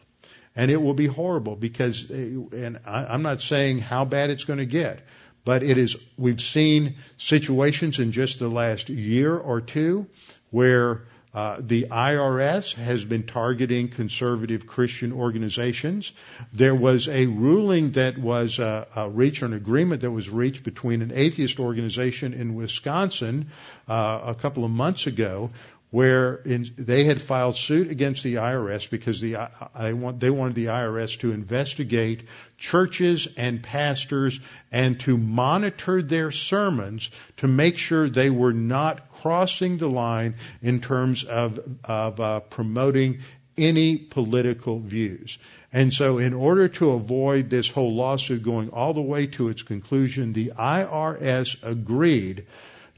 and 0.55 0.71
it 0.71 0.81
will 0.81 0.93
be 0.93 1.07
horrible 1.07 1.55
because, 1.55 2.09
and 2.09 2.79
I'm 2.85 3.23
not 3.23 3.41
saying 3.41 3.79
how 3.79 4.05
bad 4.05 4.29
it's 4.29 4.45
going 4.45 4.59
to 4.59 4.65
get, 4.65 5.01
but 5.45 5.63
it 5.63 5.77
is, 5.77 5.95
we've 6.17 6.41
seen 6.41 6.95
situations 7.17 7.99
in 7.99 8.11
just 8.11 8.39
the 8.39 8.49
last 8.49 8.89
year 8.89 9.35
or 9.35 9.61
two 9.61 10.07
where 10.49 11.03
uh, 11.35 11.57
the 11.59 11.87
IRS 11.91 12.75
has 12.75 13.03
been 13.03 13.23
targeting 13.23 13.89
conservative 13.89 14.65
Christian 14.65 15.11
organizations. 15.11 16.13
There 16.53 16.73
was 16.73 17.09
a 17.09 17.25
ruling 17.25 17.91
that 17.91 18.17
was 18.17 18.57
uh, 18.57 18.85
uh, 18.95 19.09
reached, 19.09 19.41
an 19.43 19.51
agreement 19.51 20.01
that 20.01 20.11
was 20.11 20.29
reached 20.29 20.63
between 20.63 21.01
an 21.01 21.11
atheist 21.13 21.59
organization 21.59 22.33
in 22.33 22.55
Wisconsin 22.55 23.51
uh, 23.89 24.21
a 24.27 24.35
couple 24.35 24.63
of 24.63 24.71
months 24.71 25.07
ago, 25.07 25.51
where 25.95 26.35
in, 26.43 26.69
they 26.77 27.05
had 27.05 27.21
filed 27.21 27.55
suit 27.55 27.89
against 27.89 28.21
the 28.21 28.35
IRS 28.35 28.89
because 28.89 29.21
the 29.21 29.37
I 29.73 29.93
want, 29.93 30.19
they 30.19 30.29
wanted 30.29 30.55
the 30.55 30.65
IRS 30.65 31.17
to 31.19 31.31
investigate 31.31 32.27
churches 32.57 33.29
and 33.37 33.63
pastors 33.63 34.37
and 34.73 34.99
to 34.99 35.17
monitor 35.17 36.01
their 36.01 36.31
sermons 36.31 37.09
to 37.37 37.47
make 37.47 37.77
sure 37.77 38.09
they 38.09 38.29
were 38.29 38.51
not 38.51 39.09
crossing 39.21 39.77
the 39.77 39.87
line 39.87 40.35
in 40.61 40.81
terms 40.81 41.23
of, 41.23 41.61
of 41.85 42.19
uh, 42.19 42.41
promoting 42.41 43.19
any 43.57 43.95
political 43.95 44.81
views. 44.81 45.37
And 45.71 45.93
so 45.93 46.17
in 46.17 46.33
order 46.33 46.67
to 46.67 46.91
avoid 46.91 47.49
this 47.49 47.69
whole 47.69 47.95
lawsuit 47.95 48.43
going 48.43 48.67
all 48.71 48.93
the 48.93 49.01
way 49.01 49.27
to 49.27 49.47
its 49.47 49.63
conclusion, 49.63 50.33
the 50.33 50.51
IRS 50.57 51.55
agreed 51.63 52.47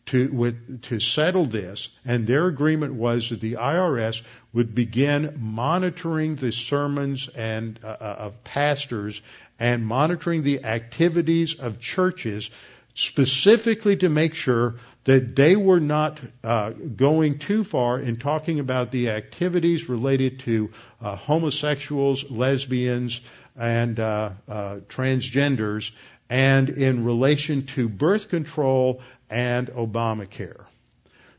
to, 0.08 0.28
with, 0.32 0.82
to 0.84 1.00
settle 1.00 1.46
this, 1.46 1.90
and 2.06 2.26
their 2.26 2.48
agreement 2.48 2.94
was 2.94 3.30
that 3.30 3.42
the 3.42 3.54
IRS 3.54 4.24
would 4.54 4.74
begin 4.74 5.38
monitoring 5.40 6.36
the 6.36 6.52
sermons 6.52 7.30
and 7.30 7.80
uh, 7.84 7.88
uh 7.88 8.16
of 8.20 8.44
pastors 8.44 9.22
and 9.60 9.86
monitoring 9.86 10.44
the 10.44 10.64
activities 10.64 11.56
of 11.56 11.80
churches 11.80 12.50
specifically 12.94 13.98
to 13.98 14.10
make 14.10 14.34
sure 14.34 14.76
that 15.04 15.36
they 15.36 15.56
were 15.56 15.80
not 15.80 16.20
uh, 16.44 16.72
going 16.72 17.40
too 17.40 17.64
far 17.64 18.00
in 18.00 18.18
talking 18.18 18.60
about 18.60 18.92
the 18.92 19.10
activities 19.10 19.88
related 19.88 20.40
to 20.40 20.72
uh, 21.00 21.16
homosexuals, 21.16 22.30
lesbians, 22.30 23.22
and 23.56 24.00
uh, 24.00 24.32
uh, 24.50 24.76
transgenders, 24.90 25.92
and 26.30 26.70
in 26.70 27.06
relation 27.06 27.66
to 27.66 27.88
birth 27.88 28.30
control 28.30 29.02
and 29.30 29.68
Obamacare. 29.70 30.66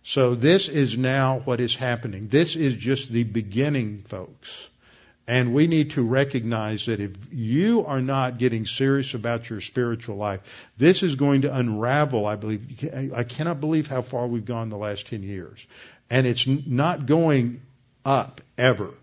So 0.03 0.34
this 0.34 0.68
is 0.68 0.97
now 0.97 1.41
what 1.45 1.61
is 1.61 1.74
happening. 1.74 2.28
This 2.28 2.57
is 2.57 2.74
just 2.74 3.11
the 3.11 3.24
beginning, 3.24 4.03
folks. 4.07 4.68
And 5.26 5.53
we 5.53 5.66
need 5.66 5.91
to 5.91 6.03
recognize 6.03 6.86
that 6.86 7.01
if 7.01 7.12
you 7.30 7.84
are 7.84 8.01
not 8.01 8.39
getting 8.39 8.64
serious 8.64 9.12
about 9.12 9.51
your 9.51 9.61
spiritual 9.61 10.16
life, 10.16 10.41
this 10.78 11.03
is 11.03 11.16
going 11.16 11.43
to 11.43 11.55
unravel, 11.55 12.24
I 12.24 12.36
believe. 12.36 13.12
I 13.14 13.24
cannot 13.24 13.61
believe 13.61 13.86
how 13.86 14.01
far 14.01 14.26
we've 14.26 14.47
gone 14.47 14.70
the 14.70 14.78
last 14.78 15.09
10 15.09 15.22
years. 15.22 15.64
And 16.09 16.26
it's 16.26 16.47
not 16.47 17.05
going 17.05 17.61
up 18.07 18.41
ever. 18.57 18.95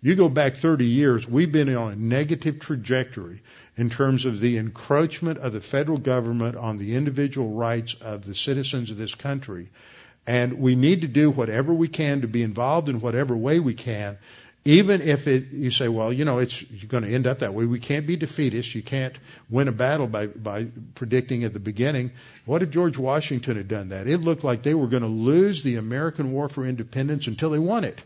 You 0.00 0.14
go 0.14 0.30
back 0.30 0.56
30 0.56 0.86
years, 0.86 1.28
we've 1.28 1.52
been 1.52 1.74
on 1.74 1.92
a 1.92 1.96
negative 1.96 2.60
trajectory 2.60 3.42
in 3.78 3.88
terms 3.88 4.26
of 4.26 4.40
the 4.40 4.58
encroachment 4.58 5.38
of 5.38 5.54
the 5.54 5.62
federal 5.62 5.96
government 5.96 6.56
on 6.56 6.76
the 6.76 6.94
individual 6.94 7.48
rights 7.48 7.96
of 8.02 8.26
the 8.26 8.34
citizens 8.34 8.90
of 8.90 8.98
this 8.98 9.14
country. 9.14 9.70
And 10.26 10.58
we 10.58 10.76
need 10.76 11.00
to 11.00 11.08
do 11.08 11.30
whatever 11.30 11.72
we 11.72 11.88
can 11.88 12.20
to 12.20 12.28
be 12.28 12.42
involved 12.42 12.90
in 12.90 13.00
whatever 13.00 13.34
way 13.34 13.60
we 13.60 13.72
can 13.72 14.18
even 14.68 15.00
if 15.00 15.26
it, 15.26 15.50
you 15.52 15.70
say, 15.70 15.88
well, 15.88 16.12
you 16.12 16.26
know, 16.26 16.38
it's 16.40 16.60
you're 16.60 16.88
going 16.88 17.02
to 17.04 17.14
end 17.14 17.26
up 17.26 17.38
that 17.38 17.54
way. 17.54 17.64
We 17.64 17.80
can't 17.80 18.06
be 18.06 18.16
defeatist. 18.16 18.74
You 18.74 18.82
can't 18.82 19.16
win 19.48 19.66
a 19.66 19.72
battle 19.72 20.06
by 20.06 20.26
by 20.26 20.66
predicting 20.94 21.44
at 21.44 21.54
the 21.54 21.58
beginning. 21.58 22.12
What 22.44 22.62
if 22.62 22.68
George 22.68 22.98
Washington 22.98 23.56
had 23.56 23.68
done 23.68 23.90
that? 23.90 24.06
It 24.06 24.18
looked 24.18 24.44
like 24.44 24.62
they 24.62 24.74
were 24.74 24.88
going 24.88 25.04
to 25.04 25.08
lose 25.08 25.62
the 25.62 25.76
American 25.76 26.32
War 26.32 26.50
for 26.50 26.66
Independence 26.66 27.28
until 27.28 27.48
they 27.48 27.58
won 27.58 27.84
it. 27.84 27.98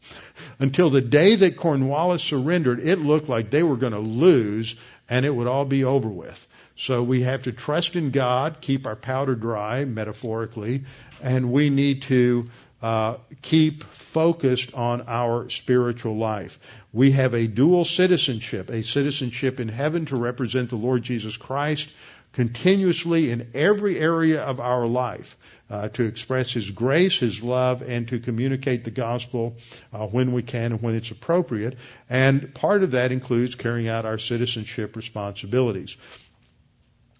until 0.58 0.88
the 0.88 1.02
day 1.02 1.34
that 1.34 1.58
Cornwallis 1.58 2.22
surrendered, 2.22 2.80
it 2.80 3.00
looked 3.00 3.28
like 3.28 3.50
they 3.50 3.62
were 3.62 3.76
going 3.76 3.92
to 3.92 3.98
lose 3.98 4.76
and 5.08 5.24
it 5.24 5.34
would 5.34 5.46
all 5.46 5.64
be 5.64 5.84
over 5.84 6.08
with. 6.08 6.46
So 6.76 7.02
we 7.02 7.22
have 7.22 7.42
to 7.42 7.52
trust 7.52 7.96
in 7.96 8.10
God, 8.10 8.58
keep 8.60 8.86
our 8.86 8.96
powder 8.96 9.34
dry, 9.34 9.84
metaphorically, 9.84 10.84
and 11.22 11.50
we 11.50 11.70
need 11.70 12.02
to 12.02 12.50
uh, 12.80 13.16
keep 13.42 13.82
focused 13.84 14.74
on 14.74 15.02
our 15.08 15.48
spiritual 15.50 16.16
life. 16.16 16.60
We 16.92 17.12
have 17.12 17.34
a 17.34 17.48
dual 17.48 17.84
citizenship, 17.84 18.70
a 18.70 18.84
citizenship 18.84 19.58
in 19.58 19.68
heaven 19.68 20.06
to 20.06 20.16
represent 20.16 20.70
the 20.70 20.76
Lord 20.76 21.02
Jesus 21.02 21.36
Christ 21.36 21.88
continuously 22.32 23.30
in 23.30 23.50
every 23.54 23.98
area 23.98 24.40
of 24.42 24.60
our 24.60 24.86
life. 24.86 25.36
Uh, 25.70 25.88
to 25.88 26.04
express 26.04 26.50
His 26.52 26.70
grace, 26.70 27.18
His 27.18 27.42
love, 27.42 27.82
and 27.82 28.08
to 28.08 28.18
communicate 28.18 28.84
the 28.84 28.90
gospel 28.90 29.58
uh, 29.92 30.06
when 30.06 30.32
we 30.32 30.42
can 30.42 30.72
and 30.72 30.82
when 30.82 30.94
it's 30.94 31.10
appropriate. 31.10 31.76
And 32.08 32.54
part 32.54 32.82
of 32.82 32.92
that 32.92 33.12
includes 33.12 33.54
carrying 33.54 33.86
out 33.86 34.06
our 34.06 34.16
citizenship 34.16 34.96
responsibilities. 34.96 35.96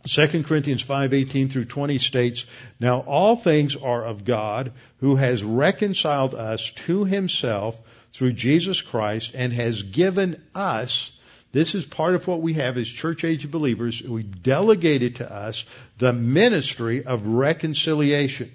2 0.07 0.45
Corinthians 0.45 0.83
5:18 0.83 1.51
through 1.51 1.67
20 1.67 1.99
states, 1.99 2.47
"Now 2.81 3.01
all 3.01 3.37
things 3.37 3.77
are 3.77 4.05
of 4.07 4.25
God, 4.25 4.73
who 4.99 5.17
has 5.17 5.45
reconciled 5.45 6.35
us 6.35 6.71
to 6.87 7.05
himself 7.05 7.79
through 8.13 8.33
Jesus 8.33 8.81
Christ 8.81 9.33
and 9.35 9.53
has 9.53 9.83
given 9.83 10.41
us 10.55 11.11
this 11.53 11.75
is 11.75 11.87
part 11.87 12.15
of 12.15 12.27
what 12.27 12.43
we 12.43 12.55
have 12.55 12.77
as 12.77 12.89
church 12.89 13.25
age 13.25 13.51
believers. 13.51 14.03
We 14.03 14.23
delegated 14.23 15.17
to 15.17 15.33
us 15.33 15.65
the 15.99 16.13
ministry 16.13 17.05
of 17.05 17.27
reconciliation. 17.27 18.55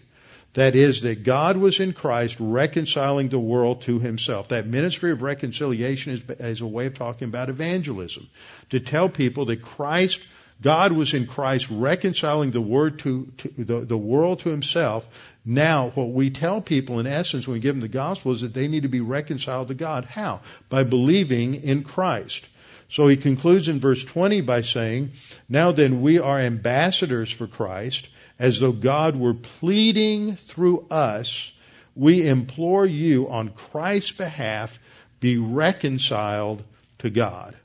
That 0.53 0.75
is, 0.75 1.01
that 1.01 1.23
God 1.23 1.57
was 1.57 1.79
in 1.79 1.93
Christ 1.93 2.37
reconciling 2.39 3.29
the 3.29 3.39
world 3.39 3.81
to 3.83 3.99
himself. 3.99 4.49
That 4.49 4.67
ministry 4.67 5.11
of 5.11 5.23
reconciliation 5.23 6.13
is, 6.13 6.21
is 6.39 6.61
a 6.61 6.67
way 6.67 6.85
of 6.85 6.93
talking 6.93 7.27
about 7.27 7.49
evangelism. 7.49 8.29
To 8.69 8.79
tell 8.79 9.09
people 9.09 9.45
that 9.45 9.63
Christ 9.63 10.21
God 10.61 10.93
was 10.93 11.13
in 11.13 11.27
Christ 11.27 11.67
reconciling 11.69 12.51
the 12.51 12.61
word 12.61 12.99
to, 12.99 13.25
to 13.39 13.53
the, 13.57 13.79
the 13.81 13.97
world 13.97 14.39
to 14.39 14.49
himself. 14.49 15.07
Now, 15.43 15.89
what 15.89 16.11
we 16.11 16.29
tell 16.29 16.61
people 16.61 16.99
in 16.99 17.07
essence 17.07 17.45
when 17.45 17.55
we 17.55 17.59
give 17.59 17.75
them 17.75 17.81
the 17.81 17.89
gospel 17.89 18.31
is 18.31 18.41
that 18.41 18.53
they 18.53 18.69
need 18.69 18.83
to 18.83 18.89
be 18.89 19.01
reconciled 19.01 19.67
to 19.67 19.73
God. 19.73 20.05
How? 20.05 20.39
By 20.69 20.83
believing 20.83 21.55
in 21.55 21.83
Christ. 21.83 22.47
So 22.93 23.07
he 23.07 23.17
concludes 23.17 23.69
in 23.69 23.79
verse 23.79 24.03
20 24.03 24.41
by 24.41 24.61
saying, 24.61 25.13
Now 25.49 25.71
then 25.71 26.03
we 26.03 26.19
are 26.19 26.39
ambassadors 26.39 27.31
for 27.31 27.47
Christ, 27.47 28.07
as 28.37 28.59
though 28.59 28.71
God 28.71 29.15
were 29.15 29.33
pleading 29.33 30.35
through 30.35 30.85
us. 30.91 31.51
We 31.95 32.27
implore 32.27 32.85
you 32.85 33.31
on 33.31 33.49
Christ's 33.49 34.11
behalf, 34.11 34.77
be 35.19 35.39
reconciled 35.39 36.61
to 36.99 37.09
God. 37.09 37.55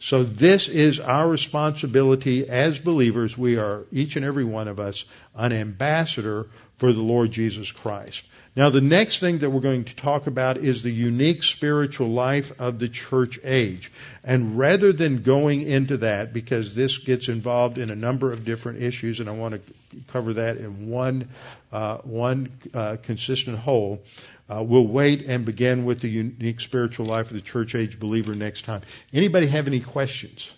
So 0.00 0.24
this 0.24 0.68
is 0.68 0.98
our 0.98 1.28
responsibility 1.28 2.48
as 2.48 2.80
believers. 2.80 3.38
We 3.38 3.58
are, 3.58 3.84
each 3.92 4.16
and 4.16 4.24
every 4.24 4.44
one 4.44 4.66
of 4.66 4.80
us, 4.80 5.04
an 5.36 5.52
ambassador 5.52 6.48
for 6.78 6.92
the 6.92 7.02
Lord 7.02 7.30
Jesus 7.30 7.70
Christ. 7.70 8.24
Now 8.54 8.68
the 8.68 8.82
next 8.82 9.18
thing 9.18 9.38
that 9.38 9.48
we're 9.48 9.60
going 9.60 9.84
to 9.84 9.96
talk 9.96 10.26
about 10.26 10.58
is 10.58 10.82
the 10.82 10.90
unique 10.90 11.42
spiritual 11.42 12.08
life 12.10 12.52
of 12.60 12.78
the 12.78 12.88
church 12.88 13.40
age. 13.42 13.90
And 14.22 14.58
rather 14.58 14.92
than 14.92 15.22
going 15.22 15.62
into 15.62 15.98
that, 15.98 16.34
because 16.34 16.74
this 16.74 16.98
gets 16.98 17.28
involved 17.28 17.78
in 17.78 17.90
a 17.90 17.96
number 17.96 18.30
of 18.30 18.44
different 18.44 18.82
issues, 18.82 19.20
and 19.20 19.28
I 19.28 19.32
want 19.32 19.54
to 19.54 19.72
cover 20.08 20.34
that 20.34 20.58
in 20.58 20.90
one, 20.90 21.30
uh, 21.72 21.98
one 21.98 22.52
uh, 22.74 22.98
consistent 23.02 23.58
whole, 23.58 24.02
uh, 24.50 24.62
we'll 24.62 24.86
wait 24.86 25.24
and 25.24 25.46
begin 25.46 25.86
with 25.86 26.00
the 26.00 26.08
unique 26.08 26.60
spiritual 26.60 27.06
life 27.06 27.28
of 27.28 27.34
the 27.34 27.40
church 27.40 27.74
age 27.74 27.98
believer 27.98 28.34
next 28.34 28.66
time. 28.66 28.82
Anybody 29.14 29.46
have 29.46 29.66
any 29.66 29.80
questions? 29.80 30.50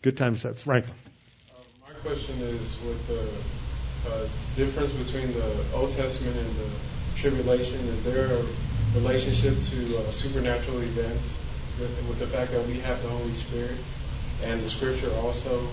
Good 0.00 0.16
times, 0.16 0.42
Franklin. 0.42 0.96
Uh, 1.48 1.62
my 1.86 1.94
question 2.00 2.40
is 2.40 2.76
with 2.84 3.06
the 3.06 3.24
uh, 4.08 4.26
difference 4.56 4.92
between 4.92 5.32
the 5.32 5.64
Old 5.74 5.92
Testament 5.92 6.36
and 6.36 6.56
the 6.56 6.68
tribulation. 7.16 7.78
Is 7.88 8.04
there 8.04 8.26
a 8.26 8.44
relationship 8.94 9.60
to 9.62 9.98
uh, 9.98 10.10
supernatural 10.10 10.80
events 10.80 11.28
with, 11.80 12.08
with 12.08 12.18
the 12.18 12.26
fact 12.26 12.52
that 12.52 12.66
we 12.66 12.78
have 12.80 13.02
the 13.02 13.08
Holy 13.08 13.34
Spirit 13.34 13.78
and 14.42 14.62
the 14.62 14.68
Scripture 14.68 15.12
also? 15.16 15.66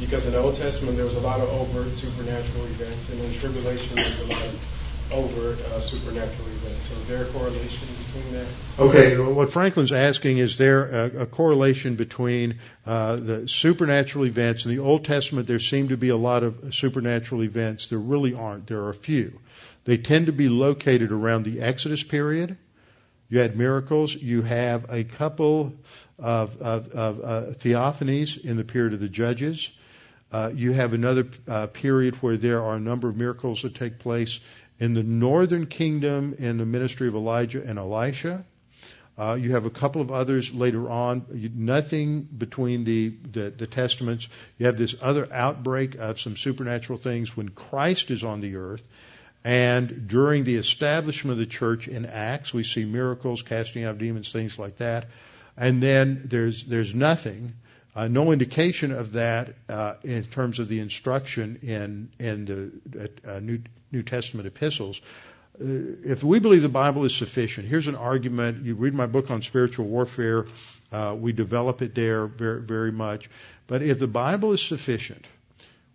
Because 0.00 0.26
in 0.26 0.32
the 0.32 0.38
Old 0.38 0.56
Testament 0.56 0.96
there 0.96 1.04
was 1.04 1.16
a 1.16 1.20
lot 1.20 1.40
of 1.40 1.48
overt 1.48 1.96
supernatural 1.96 2.64
events, 2.64 3.08
and 3.10 3.20
in 3.20 3.32
tribulation 3.34 3.94
there's 3.94 4.20
a 4.20 4.24
lot 4.24 4.42
of 4.42 4.73
overt 5.10 5.60
uh, 5.60 5.80
supernatural 5.80 6.48
events. 6.48 6.88
So 6.88 6.94
is 6.94 7.08
there 7.08 7.22
a 7.22 7.26
correlation 7.26 7.88
between 8.04 8.32
that? 8.32 8.46
Okay, 8.78 9.18
what 9.18 9.50
Franklin's 9.50 9.92
asking 9.92 10.38
is 10.38 10.56
there 10.56 10.88
a, 10.88 11.22
a 11.22 11.26
correlation 11.26 11.96
between 11.96 12.58
uh, 12.86 13.16
the 13.16 13.48
supernatural 13.48 14.26
events 14.26 14.64
in 14.64 14.74
the 14.74 14.82
Old 14.82 15.04
Testament? 15.04 15.46
There 15.46 15.58
seem 15.58 15.88
to 15.88 15.96
be 15.96 16.08
a 16.08 16.16
lot 16.16 16.42
of 16.42 16.74
supernatural 16.74 17.42
events. 17.42 17.88
There 17.88 17.98
really 17.98 18.34
aren't. 18.34 18.66
There 18.66 18.80
are 18.80 18.90
a 18.90 18.94
few. 18.94 19.40
They 19.84 19.98
tend 19.98 20.26
to 20.26 20.32
be 20.32 20.48
located 20.48 21.12
around 21.12 21.44
the 21.44 21.60
Exodus 21.60 22.02
period. 22.02 22.56
You 23.28 23.40
had 23.40 23.56
miracles. 23.56 24.14
You 24.14 24.42
have 24.42 24.90
a 24.90 25.04
couple 25.04 25.74
of, 26.18 26.60
of, 26.62 26.88
of 26.92 27.20
uh, 27.20 27.54
theophanies 27.54 28.42
in 28.42 28.56
the 28.56 28.64
period 28.64 28.94
of 28.94 29.00
the 29.00 29.08
Judges. 29.08 29.70
Uh, 30.32 30.50
you 30.54 30.72
have 30.72 30.94
another 30.94 31.28
uh, 31.46 31.68
period 31.68 32.16
where 32.16 32.36
there 32.36 32.62
are 32.62 32.74
a 32.74 32.80
number 32.80 33.08
of 33.08 33.16
miracles 33.16 33.62
that 33.62 33.74
take 33.74 34.00
place 34.00 34.40
in 34.78 34.94
the 34.94 35.02
northern 35.02 35.66
kingdom, 35.66 36.34
in 36.38 36.58
the 36.58 36.66
ministry 36.66 37.08
of 37.08 37.14
Elijah 37.14 37.62
and 37.62 37.78
Elisha, 37.78 38.44
uh, 39.16 39.34
you 39.34 39.52
have 39.52 39.64
a 39.64 39.70
couple 39.70 40.02
of 40.02 40.10
others 40.10 40.52
later 40.52 40.90
on. 40.90 41.24
Nothing 41.54 42.22
between 42.22 42.82
the, 42.84 43.10
the, 43.30 43.50
the 43.50 43.66
testaments. 43.68 44.28
You 44.58 44.66
have 44.66 44.76
this 44.76 44.96
other 45.00 45.32
outbreak 45.32 45.94
of 45.94 46.20
some 46.20 46.36
supernatural 46.36 46.98
things 46.98 47.36
when 47.36 47.50
Christ 47.50 48.10
is 48.10 48.24
on 48.24 48.40
the 48.40 48.56
earth. 48.56 48.82
And 49.44 50.08
during 50.08 50.44
the 50.44 50.56
establishment 50.56 51.32
of 51.32 51.38
the 51.38 51.46
church 51.46 51.86
in 51.86 52.06
Acts, 52.06 52.52
we 52.52 52.64
see 52.64 52.84
miracles, 52.84 53.42
casting 53.42 53.84
out 53.84 53.98
demons, 53.98 54.32
things 54.32 54.58
like 54.58 54.78
that. 54.78 55.06
And 55.56 55.80
then 55.82 56.22
there's 56.24 56.64
there's 56.64 56.94
nothing, 56.94 57.52
uh, 57.94 58.08
no 58.08 58.32
indication 58.32 58.92
of 58.92 59.12
that 59.12 59.54
uh, 59.68 59.94
in 60.02 60.24
terms 60.24 60.58
of 60.58 60.68
the 60.68 60.80
instruction 60.80 61.60
in 61.62 62.10
in 62.18 62.44
the 62.86 63.10
uh, 63.26 63.40
New 63.40 63.60
New 63.92 64.02
Testament 64.02 64.46
epistles. 64.46 65.00
Uh, 65.60 66.02
if 66.04 66.24
we 66.24 66.40
believe 66.40 66.62
the 66.62 66.68
Bible 66.68 67.04
is 67.04 67.14
sufficient, 67.14 67.68
here's 67.68 67.86
an 67.86 67.94
argument. 67.94 68.64
You 68.64 68.74
read 68.74 68.94
my 68.94 69.06
book 69.06 69.30
on 69.30 69.42
spiritual 69.42 69.86
warfare. 69.86 70.46
Uh, 70.90 71.14
we 71.18 71.32
develop 71.32 71.82
it 71.82 71.94
there 71.94 72.26
very, 72.26 72.60
very 72.60 72.92
much. 72.92 73.30
But 73.66 73.82
if 73.82 73.98
the 73.98 74.08
Bible 74.08 74.52
is 74.52 74.60
sufficient, 74.60 75.24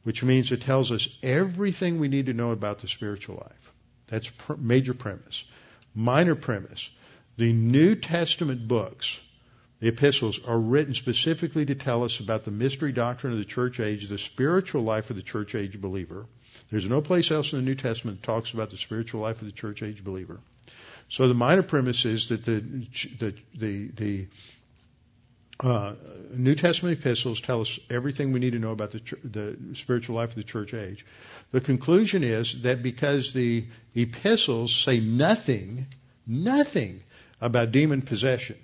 which 0.04 0.24
means 0.24 0.52
it 0.52 0.62
tells 0.62 0.92
us 0.92 1.10
everything 1.22 2.00
we 2.00 2.08
need 2.08 2.28
to 2.28 2.34
know 2.34 2.52
about 2.52 2.80
the 2.80 2.88
spiritual 2.88 3.36
life, 3.36 3.72
that's 4.08 4.30
pr- 4.30 4.54
major 4.58 4.94
premise. 4.94 5.44
Minor 5.94 6.36
premise. 6.36 6.90
The 7.38 7.52
New 7.52 7.96
Testament 7.96 8.68
books, 8.68 9.20
the 9.80 9.88
epistles, 9.88 10.40
are 10.46 10.60
written 10.60 10.94
specifically 10.94 11.66
to 11.66 11.76
tell 11.76 12.04
us 12.04 12.20
about 12.20 12.44
the 12.44 12.52
mystery 12.52 12.92
doctrine 12.92 13.34
of 13.34 13.40
the 13.40 13.46
church 13.46 13.80
age, 13.80 14.10
the 14.10 14.18
spiritual 14.18 14.84
life 14.84 15.10
of 15.10 15.16
the 15.16 15.22
church 15.22 15.56
age 15.56 15.80
believer 15.80 16.26
there's 16.70 16.90
no 16.90 17.02
place 17.02 17.32
else 17.32 17.52
in 17.54 17.60
the 17.60 17.66
New 17.66 17.76
Testament 17.76 18.22
that 18.22 18.26
talks 18.26 18.54
about 18.54 18.70
the 18.70 18.78
spiritual 18.78 19.22
life 19.22 19.42
of 19.42 19.48
the 19.48 19.54
church 19.54 19.82
age 19.82 20.04
believer. 20.04 20.40
So 21.10 21.28
the 21.28 21.34
minor 21.34 21.64
premise 21.64 22.06
is 22.06 22.30
that 22.30 22.46
the 22.46 22.60
the 23.20 23.34
the, 23.56 23.88
the 23.88 24.28
uh, 25.62 25.96
New 26.34 26.56
Testament 26.56 27.00
epistles 27.00 27.42
tell 27.42 27.62
us 27.62 27.80
everything 27.90 28.32
we 28.32 28.40
need 28.40 28.52
to 28.52 28.60
know 28.60 28.72
about 28.72 28.92
the, 28.92 29.02
the 29.24 29.76
spiritual 29.76 30.16
life 30.16 30.30
of 30.30 30.36
the 30.36 30.44
church 30.44 30.74
age. 30.74 31.06
The 31.52 31.60
conclusion 31.60 32.24
is 32.24 32.62
that 32.62 32.84
because 32.84 33.34
the 33.34 33.66
epistles 33.96 34.74
say 34.74 35.00
nothing, 35.00 35.88
nothing 36.26 37.02
about 37.42 37.72
demon 37.72 38.04
possession, 38.04 38.58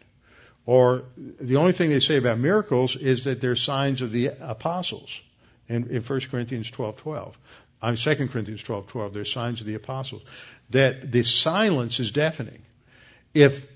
or 0.65 1.03
the 1.17 1.57
only 1.57 1.73
thing 1.73 1.89
they 1.89 1.99
say 1.99 2.17
about 2.17 2.39
miracles 2.39 2.95
is 2.95 3.25
that 3.25 3.39
they're 3.41 3.55
signs 3.55 4.01
of 4.01 4.11
the 4.11 4.27
apostles 4.39 5.21
in, 5.67 5.87
in 5.89 6.01
1 6.01 6.21
Corinthians 6.31 6.71
12:12. 6.71 7.33
I'm 7.81 7.95
2 7.95 8.27
Corinthians 8.29 8.63
12, 8.63 8.87
12. 8.87 9.13
There's 9.13 9.31
signs 9.31 9.61
of 9.61 9.67
the 9.67 9.75
apostles. 9.75 10.23
That 10.71 11.11
the 11.11 11.23
silence 11.23 11.99
is 11.99 12.11
deafening. 12.11 12.63
If 13.33 13.67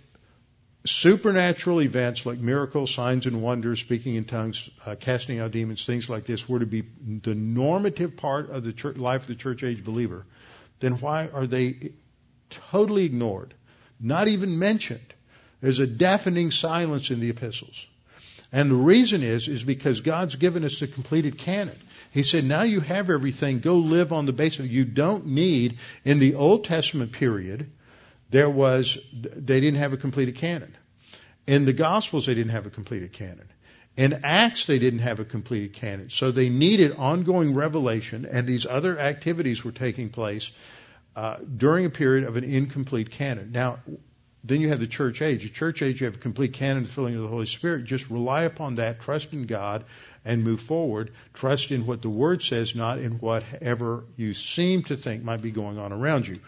supernatural 0.86 1.82
events 1.82 2.26
like 2.26 2.40
miracles, 2.40 2.94
signs 2.94 3.26
and 3.26 3.42
wonders, 3.42 3.80
speaking 3.80 4.16
in 4.16 4.26
tongues, 4.26 4.70
uh, 4.86 4.96
casting 4.96 5.40
out 5.40 5.52
demons, 5.52 5.86
things 5.86 6.10
like 6.10 6.26
this 6.26 6.48
were 6.48 6.60
to 6.60 6.66
be 6.66 6.84
the 7.22 7.36
normative 7.36 8.18
part 8.18 8.50
of 8.50 8.64
the 8.64 8.74
church, 8.74 8.98
life 8.98 9.24
of 9.24 9.28
the 9.28 9.36
church 9.36 9.64
age 9.64 9.84
believer, 9.84 10.26
then 10.80 10.94
why 10.94 11.28
are 11.28 11.46
they 11.46 11.92
totally 12.50 13.06
ignored? 13.06 13.54
Not 14.00 14.28
even 14.28 14.58
mentioned. 14.58 15.14
There's 15.62 15.80
a 15.80 15.88
deafening 15.88 16.52
silence 16.52 17.12
in 17.12 17.20
the 17.20 17.30
epistles. 17.30 17.86
And 18.52 18.72
the 18.72 18.76
reason 18.76 19.22
is, 19.22 19.48
is 19.48 19.64
because 19.64 20.02
God's 20.02 20.36
given 20.36 20.64
us 20.64 20.80
the 20.80 20.88
completed 20.88 21.38
canon. 21.38 21.78
He 22.12 22.24
said, 22.24 22.46
now 22.46 22.64
you 22.64 22.80
have 22.80 23.10
everything, 23.10 23.60
go 23.60 23.78
live 23.78 24.12
on 24.12 24.26
the 24.26 24.34
basis. 24.34 24.68
You 24.68 24.86
don't 24.86 25.28
need, 25.28 25.78
in 26.04 26.20
the 26.20 26.36
Old 26.36 26.66
Testament 26.66 27.12
period, 27.12 27.70
there 28.32 28.50
was, 28.50 28.98
they 29.14 29.60
didn't 29.60 29.80
have 29.80 29.94
a 29.94 29.98
completed 29.98 30.36
canon. 30.36 30.76
In 31.46 31.66
the 31.66 31.74
Gospels, 31.74 32.26
they 32.26 32.34
didn't 32.34 32.52
have 32.52 32.66
a 32.66 32.72
completed 32.72 33.14
canon. 33.14 33.48
In 33.98 34.22
Acts, 34.24 34.66
they 34.66 34.80
didn't 34.80 35.00
have 35.00 35.20
a 35.20 35.26
completed 35.26 35.74
canon. 35.74 36.10
So 36.10 36.32
they 36.32 36.50
needed 36.50 36.94
ongoing 36.96 37.54
revelation, 37.54 38.26
and 38.26 38.48
these 38.48 38.66
other 38.66 38.98
activities 38.98 39.64
were 39.64 39.72
taking 39.72 40.10
place 40.10 40.52
uh, 41.16 41.38
during 41.58 41.86
a 41.86 41.90
period 41.90 42.24
of 42.24 42.38
an 42.38 42.44
incomplete 42.44 43.12
canon. 43.12 43.52
Now, 43.52 43.80
then 44.44 44.62
you 44.62 44.70
have 44.70 44.80
the 44.80 44.88
church 44.88 45.22
age. 45.22 45.44
The 45.44 45.50
church 45.50 45.82
age, 45.82 46.00
you 46.00 46.06
have 46.06 46.16
a 46.16 46.20
complete 46.20 46.54
canon, 46.54 46.86
filling 46.86 47.16
of 47.16 47.22
the 47.22 47.28
Holy 47.28 47.46
Spirit. 47.46 47.86
Just 47.86 48.10
rely 48.10 48.44
upon 48.44 48.76
that, 48.76 49.02
trust 49.02 49.34
in 49.34 49.46
God, 49.46 49.86
and 50.24 50.44
move 50.44 50.62
forward. 50.62 51.12
Trust 51.34 51.72
in 51.72 51.86
what 51.86 52.02
the 52.02 52.10
Word 52.10 52.42
says, 52.42 52.76
not 52.76 53.00
in 53.00 53.14
whatever 53.14 54.06
you 54.16 54.34
seem 54.34 54.84
to 54.84 54.96
think 54.96 55.24
might 55.24 55.42
be 55.42 55.52
going 55.52 55.78
on 55.78 55.92
around 55.92 56.28
you. 56.28 56.40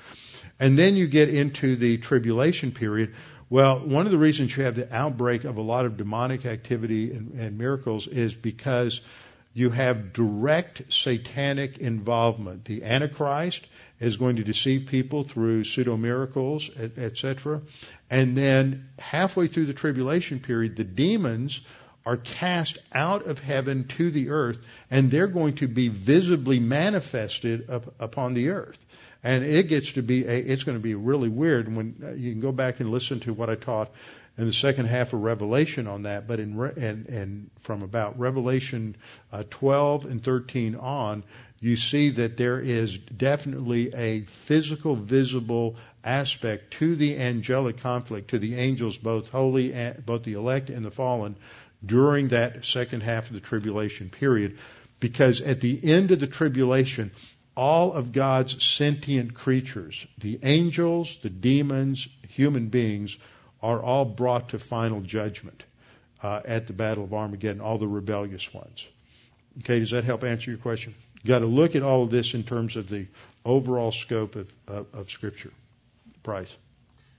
And 0.59 0.77
then 0.77 0.95
you 0.95 1.07
get 1.07 1.29
into 1.29 1.75
the 1.75 1.97
tribulation 1.97 2.71
period. 2.71 3.13
Well, 3.49 3.79
one 3.79 4.05
of 4.05 4.11
the 4.11 4.17
reasons 4.17 4.55
you 4.55 4.63
have 4.63 4.75
the 4.75 4.93
outbreak 4.95 5.43
of 5.43 5.57
a 5.57 5.61
lot 5.61 5.85
of 5.85 5.97
demonic 5.97 6.45
activity 6.45 7.11
and, 7.11 7.33
and 7.33 7.57
miracles 7.57 8.07
is 8.07 8.33
because 8.33 9.01
you 9.53 9.69
have 9.69 10.13
direct 10.13 10.83
satanic 10.93 11.77
involvement. 11.77 12.63
The 12.63 12.83
Antichrist 12.83 13.65
is 14.01 14.17
going 14.17 14.37
to 14.37 14.43
deceive 14.43 14.87
people 14.87 15.23
through 15.23 15.63
pseudo 15.63 15.95
miracles, 15.95 16.69
etc. 16.97 17.61
And 18.09 18.35
then 18.35 18.89
halfway 18.97 19.47
through 19.47 19.67
the 19.67 19.73
tribulation 19.73 20.39
period, 20.39 20.75
the 20.75 20.83
demons 20.83 21.61
are 22.03 22.17
cast 22.17 22.79
out 22.91 23.27
of 23.27 23.39
heaven 23.39 23.87
to 23.87 24.09
the 24.09 24.29
earth, 24.29 24.59
and 24.89 25.11
they're 25.11 25.27
going 25.27 25.53
to 25.55 25.67
be 25.67 25.87
visibly 25.87 26.59
manifested 26.59 27.69
up, 27.69 27.93
upon 27.99 28.33
the 28.33 28.49
earth. 28.49 28.79
And 29.23 29.43
it 29.43 29.67
gets 29.67 29.91
to 29.93 30.01
be 30.01 30.25
a, 30.25 30.35
it's 30.35 30.63
going 30.63 30.77
to 30.77 30.83
be 30.83 30.95
really 30.95 31.29
weird 31.29 31.73
when 31.73 31.95
uh, 32.03 32.11
you 32.13 32.31
can 32.31 32.41
go 32.41 32.51
back 32.51 32.79
and 32.79 32.89
listen 32.89 33.19
to 33.21 33.33
what 33.33 33.51
I 33.51 33.55
taught 33.55 33.91
in 34.35 34.47
the 34.47 34.53
second 34.53 34.87
half 34.87 35.13
of 35.13 35.21
Revelation 35.21 35.85
on 35.85 36.03
that. 36.03 36.27
But 36.27 36.39
in 36.39 36.59
and, 36.59 37.05
and 37.07 37.51
from 37.59 37.83
about 37.83 38.17
Revelation 38.17 38.95
uh, 39.31 39.43
12 39.47 40.05
and 40.05 40.23
13 40.23 40.75
on, 40.75 41.23
you 41.61 41.75
see 41.75 42.09
that 42.09 42.37
there 42.37 42.59
is 42.59 42.97
definitely 42.97 43.93
a 43.93 44.21
physical, 44.21 44.95
visible 44.95 45.75
aspect 46.03 46.73
to 46.73 46.95
the 46.95 47.17
angelic 47.17 47.77
conflict, 47.77 48.31
to 48.31 48.39
the 48.39 48.55
angels, 48.55 48.97
both 48.97 49.29
holy, 49.29 49.71
and, 49.71 50.03
both 50.03 50.23
the 50.23 50.33
elect 50.33 50.71
and 50.71 50.83
the 50.83 50.91
fallen, 50.91 51.35
during 51.85 52.29
that 52.29 52.65
second 52.65 53.01
half 53.01 53.27
of 53.27 53.33
the 53.33 53.39
tribulation 53.39 54.09
period. 54.09 54.57
Because 54.99 55.39
at 55.41 55.61
the 55.61 55.79
end 55.83 56.09
of 56.09 56.19
the 56.19 56.27
tribulation, 56.27 57.11
all 57.55 57.93
of 57.93 58.11
God's 58.11 58.63
sentient 58.63 59.35
creatures, 59.35 60.07
the 60.17 60.39
angels, 60.41 61.19
the 61.19 61.29
demons, 61.29 62.07
human 62.27 62.69
beings, 62.69 63.17
are 63.61 63.81
all 63.81 64.05
brought 64.05 64.49
to 64.49 64.59
final 64.59 65.01
judgment 65.01 65.63
uh, 66.23 66.41
at 66.43 66.65
the 66.65 66.73
Battle 66.73 67.03
of 67.03 67.13
Armageddon, 67.13 67.61
all 67.61 67.77
the 67.77 67.87
rebellious 67.87 68.51
ones. 68.51 68.87
Okay, 69.59 69.77
does 69.79 69.91
that 69.91 70.05
help 70.05 70.23
answer 70.23 70.49
your 70.49 70.59
question? 70.59 70.95
You 71.23 71.27
got 71.27 71.39
to 71.39 71.45
look 71.45 71.75
at 71.75 71.83
all 71.83 72.03
of 72.03 72.11
this 72.11 72.33
in 72.33 72.43
terms 72.43 72.75
of 72.75 72.89
the 72.89 73.07
overall 73.45 73.91
scope 73.91 74.35
of, 74.35 74.51
of, 74.67 74.87
of 74.93 75.11
Scripture. 75.11 75.51
Price. 76.23 76.55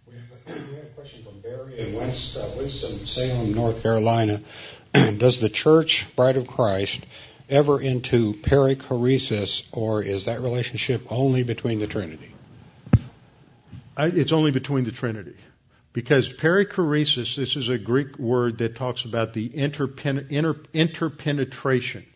We 0.07 0.15
have, 0.15 0.57
a, 0.57 0.61
we 0.71 0.77
have 0.77 0.85
a 0.85 0.89
question 0.89 1.25
from 1.25 1.41
Barry 1.41 1.79
in 1.79 1.95
West 1.95 2.37
uh, 2.37 2.51
Winston 2.57 3.07
Salem, 3.07 3.55
North 3.55 3.83
Carolina. 3.83 4.41
Does 4.93 5.41
the 5.41 5.49
Church, 5.49 6.07
Bride 6.17 6.37
of 6.37 6.47
Christ, 6.47 7.05
ever 7.49 7.81
into 7.81 8.35
perichoresis, 8.35 9.65
or 9.73 10.03
is 10.03 10.27
that 10.27 10.41
relationship 10.41 11.03
only 11.11 11.43
between 11.43 11.79
the 11.79 11.87
Trinity? 11.87 12.35
I, 13.97 14.07
it's 14.07 14.33
only 14.33 14.51
between 14.51 14.85
the 14.85 14.93
Trinity. 14.93 15.37
Because 15.93 16.33
perichoresis, 16.33 17.37
this 17.37 17.57
is 17.57 17.69
a 17.69 17.77
Greek 17.77 18.19
word 18.19 18.59
that 18.59 18.77
talks 18.77 19.05
about 19.05 19.35
the 19.35 19.49
interpen, 19.49 20.31
inter, 20.31 20.57
interpenetration. 20.73 22.07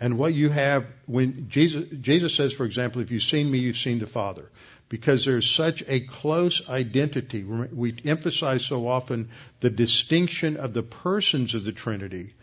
And 0.00 0.18
what 0.18 0.34
you 0.34 0.50
have 0.50 0.86
when 1.06 1.48
Jesus, 1.48 1.86
Jesus 2.00 2.34
says, 2.34 2.52
for 2.52 2.64
example, 2.64 3.00
if 3.00 3.10
you've 3.10 3.22
seen 3.22 3.50
me, 3.50 3.58
you've 3.58 3.76
seen 3.76 3.98
the 3.98 4.06
Father. 4.06 4.50
Because 4.88 5.24
there's 5.24 5.50
such 5.50 5.82
a 5.88 6.00
close 6.00 6.68
identity. 6.68 7.42
We 7.42 7.96
emphasize 8.04 8.64
so 8.64 8.86
often 8.86 9.30
the 9.60 9.70
distinction 9.70 10.56
of 10.56 10.74
the 10.74 10.82
persons 10.82 11.54
of 11.54 11.64
the 11.64 11.72
Trinity 11.72 12.34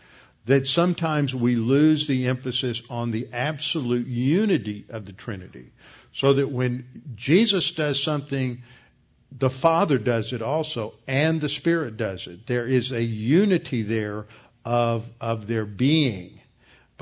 that 0.46 0.66
sometimes 0.66 1.34
we 1.34 1.54
lose 1.54 2.06
the 2.06 2.26
emphasis 2.26 2.82
on 2.90 3.10
the 3.10 3.28
absolute 3.32 4.08
unity 4.08 4.84
of 4.88 5.04
the 5.04 5.12
Trinity. 5.12 5.70
So 6.12 6.34
that 6.34 6.50
when 6.50 6.84
Jesus 7.14 7.72
does 7.72 8.02
something, 8.02 8.62
the 9.30 9.50
Father 9.50 9.98
does 9.98 10.32
it 10.32 10.42
also, 10.42 10.94
and 11.06 11.40
the 11.40 11.48
Spirit 11.48 11.96
does 11.96 12.26
it. 12.26 12.46
There 12.46 12.66
is 12.66 12.92
a 12.92 13.02
unity 13.02 13.82
there 13.82 14.26
of, 14.64 15.08
of 15.20 15.46
their 15.46 15.64
being. 15.64 16.40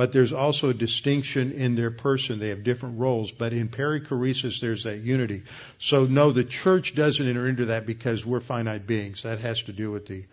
But 0.00 0.12
there's 0.12 0.32
also 0.32 0.70
a 0.70 0.74
distinction 0.74 1.52
in 1.52 1.74
their 1.74 1.90
person. 1.90 2.38
They 2.38 2.48
have 2.48 2.64
different 2.64 3.00
roles. 3.00 3.32
But 3.32 3.52
in 3.52 3.68
perichoresis, 3.68 4.58
there's 4.58 4.84
that 4.84 5.00
unity. 5.00 5.42
So 5.76 6.04
no, 6.06 6.32
the 6.32 6.42
church 6.42 6.94
doesn't 6.94 7.28
enter 7.28 7.46
into 7.46 7.66
that 7.66 7.84
because 7.84 8.24
we're 8.24 8.40
finite 8.40 8.86
beings. 8.86 9.24
That 9.24 9.40
has 9.40 9.64
to 9.64 9.74
do 9.74 9.90
with 9.90 10.06
the, 10.06 10.24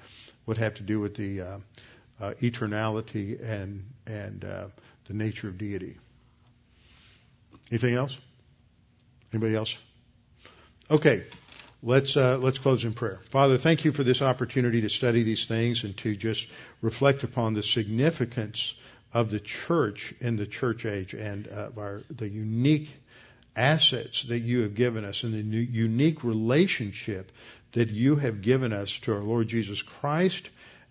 would 0.46 0.58
have 0.58 0.76
to 0.76 0.84
do 0.84 1.02
with 1.02 1.18
the, 1.18 1.42
uh, 1.42 1.58
uh, 2.22 2.34
eternality 2.42 3.44
and 3.44 3.84
and 4.06 4.46
uh, 4.46 4.68
the 5.08 5.14
nature 5.14 5.50
of 5.50 5.58
deity. 5.58 5.98
Anything 7.70 7.96
else? 7.96 8.18
Anybody 9.34 9.54
else? 9.54 9.78
Okay, 10.90 11.26
let's 11.84 12.16
uh, 12.16 12.38
let's 12.38 12.60
close 12.60 12.86
in 12.86 12.94
prayer. 12.94 13.20
Father, 13.32 13.58
thank 13.58 13.84
you 13.84 13.92
for 13.92 14.06
this 14.06 14.22
opportunity 14.22 14.80
to 14.82 14.90
study 14.90 15.24
these 15.24 15.46
things 15.46 15.84
and 15.84 15.98
to 15.98 16.16
just 16.16 16.48
reflect 16.82 17.24
upon 17.24 17.54
the 17.54 17.64
significance 17.64 18.74
of 19.14 19.30
the 19.32 19.40
church 19.40 20.14
in 20.20 20.36
the 20.36 20.46
church 20.46 20.86
age 20.86 21.14
and 21.14 21.48
of 21.48 21.78
our, 21.78 22.04
the 22.10 22.28
unique 22.28 22.94
assets 23.56 24.24
that 24.24 24.40
you 24.40 24.62
have 24.62 24.76
given 24.76 25.04
us 25.04 25.24
and 25.24 25.34
the 25.34 25.58
unique 25.58 26.24
relationship 26.24 27.32
that 27.72 27.90
you 27.90 28.16
have 28.16 28.42
given 28.42 28.74
us 28.74 29.00
to 29.00 29.14
our 29.14 29.24
Lord 29.24 29.48
Jesus 29.48 29.82
Christ 29.82 30.50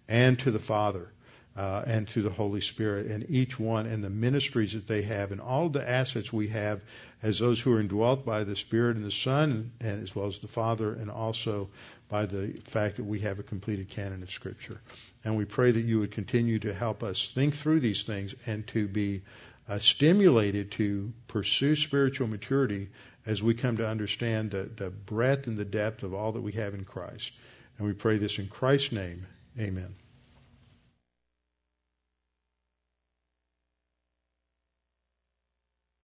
and 0.08 0.38
to 0.40 0.50
the 0.50 0.58
Father 0.58 1.08
uh, 1.56 1.82
and 1.86 2.06
to 2.08 2.22
the 2.22 2.30
Holy 2.30 2.60
Spirit, 2.60 3.06
and 3.06 3.30
each 3.30 3.58
one 3.58 3.86
and 3.86 4.04
the 4.04 4.10
ministries 4.10 4.74
that 4.74 4.86
they 4.86 5.02
have, 5.02 5.32
and 5.32 5.40
all 5.40 5.68
the 5.68 5.88
assets 5.88 6.32
we 6.32 6.48
have 6.48 6.82
as 7.22 7.38
those 7.38 7.58
who 7.58 7.72
are 7.72 7.80
indwelt 7.80 8.26
by 8.26 8.44
the 8.44 8.54
Spirit 8.54 8.96
and 8.96 9.04
the 9.04 9.10
Son, 9.10 9.72
and 9.80 10.02
as 10.02 10.14
well 10.14 10.26
as 10.26 10.38
the 10.40 10.48
Father, 10.48 10.92
and 10.92 11.10
also 11.10 11.70
by 12.08 12.26
the 12.26 12.60
fact 12.64 12.96
that 12.96 13.04
we 13.04 13.20
have 13.20 13.38
a 13.38 13.42
completed 13.42 13.88
canon 13.90 14.22
of 14.22 14.30
Scripture. 14.30 14.80
And 15.24 15.36
we 15.36 15.44
pray 15.44 15.72
that 15.72 15.84
you 15.84 16.00
would 16.00 16.12
continue 16.12 16.58
to 16.60 16.72
help 16.72 17.02
us 17.02 17.28
think 17.28 17.54
through 17.54 17.80
these 17.80 18.04
things 18.04 18.34
and 18.46 18.66
to 18.68 18.86
be 18.86 19.22
uh, 19.68 19.78
stimulated 19.78 20.70
to 20.72 21.12
pursue 21.26 21.74
spiritual 21.74 22.28
maturity 22.28 22.88
as 23.26 23.42
we 23.42 23.54
come 23.54 23.78
to 23.78 23.88
understand 23.88 24.52
the, 24.52 24.70
the 24.76 24.90
breadth 24.90 25.48
and 25.48 25.58
the 25.58 25.64
depth 25.64 26.04
of 26.04 26.14
all 26.14 26.32
that 26.32 26.42
we 26.42 26.52
have 26.52 26.74
in 26.74 26.84
Christ. 26.84 27.32
And 27.78 27.86
we 27.86 27.92
pray 27.92 28.18
this 28.18 28.38
in 28.38 28.46
Christ's 28.46 28.92
name. 28.92 29.26
Amen. 29.58 29.96